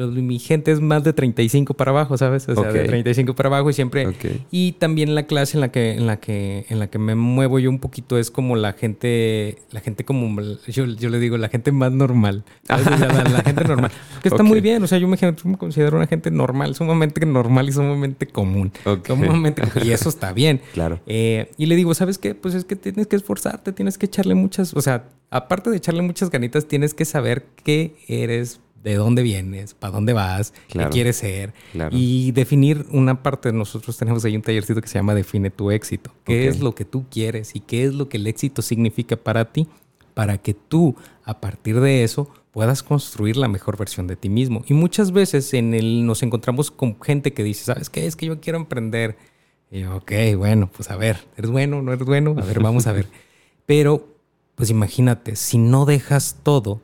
mm, 0.07 0.27
mi 0.27 0.39
gente 0.39 0.73
es 0.73 0.81
más 0.81 1.05
de 1.05 1.13
35 1.13 1.75
para 1.75 1.91
abajo, 1.91 2.17
¿sabes? 2.17 2.49
O 2.49 2.55
sea, 2.55 2.73
de 2.73 2.85
35 2.85 3.35
para 3.35 3.49
abajo 3.49 3.71
y 3.71 3.73
siempre... 3.73 4.09
Y 4.51 4.73
también 4.73 5.15
la 5.15 5.25
clase 5.25 5.57
en 5.57 5.61
la 5.61 5.71
que 5.71 5.93
en 5.93 6.07
la 6.07 6.19
que 6.19 6.67
en 6.69 6.79
la 6.79 6.89
que 6.89 6.99
me 6.99 7.15
muevo 7.15 7.59
yo 7.59 7.71
un 7.71 7.79
poquito 7.79 8.19
es 8.19 8.31
como 8.31 8.57
la 8.57 8.73
gente 8.73 9.59
la 9.71 9.81
gente 9.81 10.05
como 10.05 10.41
yo, 10.67 10.87
yo 10.87 11.09
le 11.09 11.19
digo 11.19 11.37
la 11.37 11.49
gente 11.49 11.73
más 11.73 11.93
normal. 11.93 12.45
la, 12.69 13.43
gente 13.45 13.65
normal. 13.65 13.91
Que 14.23 14.29
está 14.29 14.43
muy 14.43 14.61
bien, 14.61 14.83
o 14.83 14.87
sea, 14.87 14.99
yo 14.99 15.09
me, 15.09 15.17
considero 15.59 15.97
una 15.97 16.07
gente 16.07 16.31
normal, 16.31 16.75
sumamente 16.75 17.25
normal 17.27 17.69
y 17.69 17.73
sumamente 17.73 18.27
común. 18.27 18.73
Sumamente, 19.07 19.63
y 19.83 19.91
eso 19.91 20.09
está 20.09 20.33
bien. 20.33 20.61
Claro. 20.73 21.01
Eh, 21.07 21.51
y 21.59 21.67
le 21.67 21.75
digo, 21.75 21.93
¿sabes 21.95 22.17
qué? 22.17 22.35
Pues 22.35 22.55
es 22.55 22.65
que 22.65 22.77
tienes 22.77 23.07
que 23.07 23.17
esforzarte, 23.17 23.73
tienes 23.73 23.99
que 23.99 24.07
echarle 24.07 24.35
muchas, 24.35 24.73
o 24.75 24.81
sea, 24.81 25.05
aparte 25.31 25.69
de 25.69 25.77
echarle 25.77 26.03
muchas 26.03 26.31
ganitas, 26.31 26.67
tienes 26.67 26.95
que 26.95 27.05
saber 27.05 27.45
que 27.63 27.97
eres 28.09 28.61
de 28.83 28.95
dónde 28.95 29.23
vienes, 29.23 29.75
para 29.75 29.93
dónde 29.93 30.13
vas, 30.13 30.55
qué 30.69 30.87
quieres 30.91 31.17
ser. 31.17 31.53
Y 31.91 32.33
definir 32.33 32.87
una 32.91 33.23
parte. 33.23 33.53
Nosotros 33.53 33.97
tenemos 33.97 34.25
ahí 34.25 34.37
un 34.37 34.43
tallercito 34.43 34.81
que 34.81 34.89
se 34.89 34.99
llama 34.99 35.15
Define 35.15 35.51
tu 35.51 35.71
éxito. 35.71 36.11
¿Qué 36.25 36.49
es 36.49 36.61
lo 36.61 36.75
que 36.75 36.85
tú 36.85 37.07
quieres 37.11 37.55
y 37.55 37.61
qué 37.61 37.85
es 37.85 37.95
lo 37.95 38.09
que 38.09 38.17
el 38.17 38.27
éxito 38.27 38.63
significa 38.63 39.17
para 39.17 39.53
ti? 39.53 39.69
Para 40.15 40.39
que 40.39 40.55
tú, 40.55 40.97
a 41.25 41.41
partir 41.41 41.81
de 41.81 42.05
eso, 42.05 42.31
puedas 42.51 42.83
construir 42.83 43.37
la 43.37 43.49
mejor 43.49 43.77
versión 43.77 44.07
de 44.07 44.17
ti 44.17 44.29
mismo. 44.29 44.65
Y 44.67 44.75
muchas 44.75 45.13
veces 45.13 45.53
en 45.55 45.75
el, 45.75 46.07
nos 46.07 46.23
encontramos 46.23 46.71
con 46.71 47.01
gente 47.01 47.33
que 47.33 47.45
dice, 47.45 47.65
¿sabes 47.65 47.91
qué? 47.91 48.07
Es 48.07 48.17
que 48.17 48.27
yo 48.27 48.41
quiero 48.41 48.59
emprender. 48.59 49.17
Y 49.71 49.81
yo, 49.81 49.97
ok, 49.97 50.13
bueno, 50.37 50.69
pues 50.75 50.91
a 50.91 50.97
ver, 50.97 51.19
¿eres 51.37 51.51
bueno? 51.51 51.81
¿No 51.83 51.93
eres 51.93 52.05
bueno? 52.05 52.35
A 52.37 52.45
ver, 52.45 52.61
vamos 52.61 52.87
a 52.87 52.93
ver. 52.93 53.07
Pero, 53.67 54.09
pues 54.57 54.71
imagínate, 54.71 55.37
si 55.37 55.59
no 55.59 55.85
dejas 55.85 56.39
todo 56.43 56.81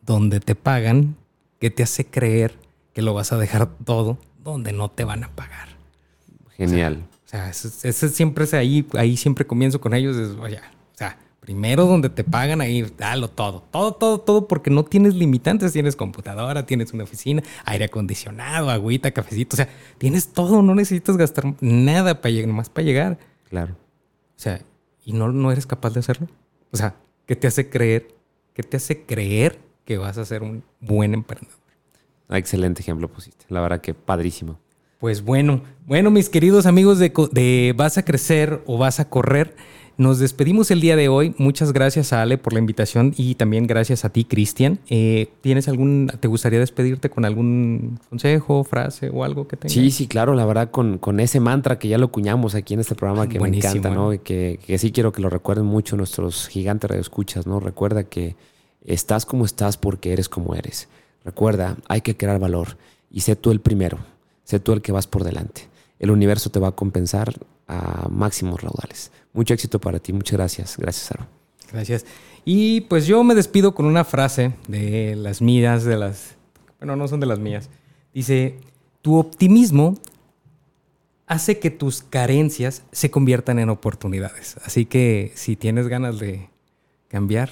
donde 0.00 0.40
te 0.40 0.54
pagan, 0.54 1.16
que 1.62 1.70
te 1.70 1.84
hace 1.84 2.04
creer 2.04 2.58
que 2.92 3.02
lo 3.02 3.14
vas 3.14 3.30
a 3.30 3.38
dejar 3.38 3.68
todo 3.84 4.18
donde 4.42 4.72
no 4.72 4.90
te 4.90 5.04
van 5.04 5.22
a 5.22 5.28
pagar. 5.28 5.68
Genial. 6.56 7.06
O 7.24 7.28
sea, 7.28 7.50
ese, 7.50 8.08
siempre 8.08 8.42
es 8.42 8.52
ahí, 8.52 8.84
ahí 8.94 9.16
siempre 9.16 9.46
comienzo 9.46 9.80
con 9.80 9.94
ellos, 9.94 10.16
es, 10.16 10.30
oye, 10.40 10.56
o 10.58 10.98
sea, 10.98 11.20
primero 11.38 11.86
donde 11.86 12.10
te 12.10 12.24
pagan, 12.24 12.60
ahí 12.60 12.82
dalo 12.98 13.28
todo, 13.28 13.62
todo, 13.70 13.92
todo, 13.92 14.18
todo, 14.18 14.48
porque 14.48 14.70
no 14.70 14.84
tienes 14.84 15.14
limitantes, 15.14 15.72
tienes 15.72 15.94
computadora, 15.94 16.66
tienes 16.66 16.92
una 16.92 17.04
oficina, 17.04 17.44
aire 17.64 17.84
acondicionado, 17.84 18.68
agüita, 18.68 19.12
cafecito, 19.12 19.54
o 19.54 19.58
sea, 19.58 19.68
tienes 19.98 20.32
todo, 20.32 20.62
no 20.62 20.74
necesitas 20.74 21.16
gastar 21.16 21.54
nada 21.60 22.20
para 22.20 22.32
llegar, 22.32 22.48
nomás 22.48 22.70
para 22.70 22.84
llegar. 22.84 23.18
Claro. 23.48 23.74
O 23.74 24.40
sea, 24.40 24.62
y 25.04 25.12
no, 25.12 25.30
no 25.30 25.52
eres 25.52 25.66
capaz 25.66 25.90
de 25.90 26.00
hacerlo. 26.00 26.26
O 26.72 26.76
sea, 26.76 26.96
¿qué 27.24 27.36
te 27.36 27.46
hace 27.46 27.70
creer? 27.70 28.08
¿Qué 28.52 28.64
te 28.64 28.78
hace 28.78 29.04
creer 29.04 29.60
que 29.84 29.98
vas 29.98 30.18
a 30.18 30.24
ser 30.24 30.42
un 30.42 30.62
buen 30.80 31.14
emprendedor. 31.14 31.58
Ah, 32.28 32.38
excelente 32.38 32.80
ejemplo 32.80 33.08
pusiste. 33.08 33.44
La 33.48 33.60
verdad 33.60 33.80
que 33.80 33.94
padrísimo. 33.94 34.58
Pues 34.98 35.22
bueno, 35.22 35.62
bueno, 35.86 36.10
mis 36.10 36.28
queridos 36.28 36.64
amigos 36.64 36.98
de, 36.98 37.12
de 37.32 37.74
Vas 37.76 37.98
a 37.98 38.04
Crecer 38.04 38.62
o 38.66 38.78
Vas 38.78 39.00
a 39.00 39.08
Correr, 39.08 39.56
nos 39.96 40.18
despedimos 40.18 40.70
el 40.70 40.80
día 40.80 40.96
de 40.96 41.08
hoy. 41.08 41.34
Muchas 41.38 41.72
gracias 41.72 42.12
a 42.12 42.22
Ale 42.22 42.38
por 42.38 42.52
la 42.52 42.58
invitación 42.58 43.12
y 43.16 43.34
también 43.34 43.66
gracias 43.66 44.04
a 44.04 44.10
ti, 44.10 44.24
Cristian. 44.24 44.78
Eh, 44.88 45.28
¿Tienes 45.42 45.68
algún, 45.68 46.10
te 46.20 46.28
gustaría 46.28 46.58
despedirte 46.58 47.10
con 47.10 47.24
algún 47.24 47.98
consejo, 48.08 48.64
frase 48.64 49.10
o 49.12 49.24
algo 49.24 49.46
que 49.46 49.56
tengas? 49.56 49.72
Sí, 49.72 49.90
sí, 49.90 50.06
claro, 50.06 50.34
la 50.34 50.46
verdad, 50.46 50.70
con, 50.70 50.98
con 50.98 51.20
ese 51.20 51.40
mantra 51.40 51.78
que 51.78 51.88
ya 51.88 51.98
lo 51.98 52.10
cuñamos 52.10 52.54
aquí 52.54 52.74
en 52.74 52.80
este 52.80 52.94
programa 52.94 53.28
que 53.28 53.38
me 53.38 53.48
encanta, 53.48 53.90
¿no? 53.90 54.12
Y 54.14 54.20
que, 54.20 54.58
que, 54.64 54.78
sí 54.78 54.92
quiero 54.92 55.12
que 55.12 55.20
lo 55.20 55.28
recuerden 55.28 55.66
mucho 55.66 55.96
nuestros 55.96 56.48
gigantes 56.48 56.88
radioescuchas, 56.88 57.46
¿no? 57.46 57.60
Recuerda 57.60 58.04
que 58.04 58.34
Estás 58.84 59.26
como 59.26 59.44
estás 59.44 59.76
porque 59.76 60.12
eres 60.12 60.28
como 60.28 60.54
eres. 60.54 60.88
Recuerda, 61.24 61.76
hay 61.88 62.00
que 62.00 62.16
crear 62.16 62.38
valor 62.38 62.76
y 63.10 63.20
sé 63.20 63.36
tú 63.36 63.50
el 63.50 63.60
primero, 63.60 63.98
sé 64.44 64.60
tú 64.60 64.72
el 64.72 64.82
que 64.82 64.92
vas 64.92 65.06
por 65.06 65.24
delante. 65.24 65.68
El 65.98 66.10
universo 66.10 66.50
te 66.50 66.58
va 66.58 66.68
a 66.68 66.72
compensar 66.72 67.34
a 67.68 68.08
máximos 68.08 68.60
raudales. 68.60 69.12
Mucho 69.32 69.54
éxito 69.54 69.80
para 69.80 69.98
ti, 70.00 70.12
muchas 70.12 70.36
gracias. 70.36 70.76
Gracias, 70.76 71.12
Aro. 71.12 71.26
Gracias. 71.72 72.04
Y 72.44 72.82
pues 72.82 73.06
yo 73.06 73.22
me 73.22 73.34
despido 73.34 73.74
con 73.74 73.86
una 73.86 74.04
frase 74.04 74.52
de 74.66 75.14
las 75.16 75.40
mías, 75.40 75.84
de 75.84 75.96
las... 75.96 76.34
Bueno, 76.78 76.96
no 76.96 77.06
son 77.06 77.20
de 77.20 77.26
las 77.26 77.38
mías. 77.38 77.70
Dice, 78.12 78.58
tu 79.00 79.16
optimismo 79.16 79.96
hace 81.26 81.58
que 81.58 81.70
tus 81.70 82.02
carencias 82.02 82.82
se 82.92 83.10
conviertan 83.10 83.58
en 83.58 83.70
oportunidades. 83.70 84.56
Así 84.64 84.84
que 84.84 85.32
si 85.34 85.56
tienes 85.56 85.88
ganas 85.88 86.18
de 86.18 86.50
cambiar, 87.08 87.50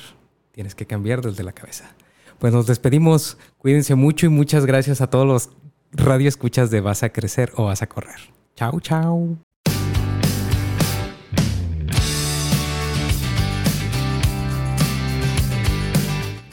Tienes 0.61 0.75
que 0.75 0.85
cambiar 0.85 1.23
desde 1.23 1.43
la 1.43 1.53
cabeza. 1.53 1.95
Pues 2.39 2.53
nos 2.53 2.67
despedimos. 2.67 3.39
Cuídense 3.57 3.95
mucho 3.95 4.27
y 4.27 4.29
muchas 4.29 4.67
gracias 4.67 5.01
a 5.01 5.09
todos 5.09 5.27
los 5.27 5.49
radioescuchas 5.93 6.71
de 6.71 6.83
Vas 6.83 7.03
a 7.03 7.09
Crecer 7.09 7.51
o 7.57 7.65
Vas 7.65 7.81
a 7.81 7.87
Correr. 7.87 8.21
Chao, 8.57 8.79
chao. 8.79 9.39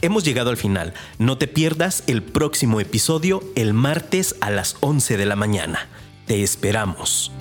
Hemos 0.01 0.23
llegado 0.23 0.51
al 0.51 0.55
final. 0.55 0.93
No 1.19 1.37
te 1.37 1.49
pierdas 1.49 2.05
el 2.07 2.23
próximo 2.23 2.79
episodio 2.79 3.43
el 3.57 3.73
martes 3.73 4.37
a 4.39 4.51
las 4.51 4.77
11 4.79 5.17
de 5.17 5.25
la 5.25 5.35
mañana. 5.35 5.89
Te 6.27 6.43
esperamos. 6.43 7.33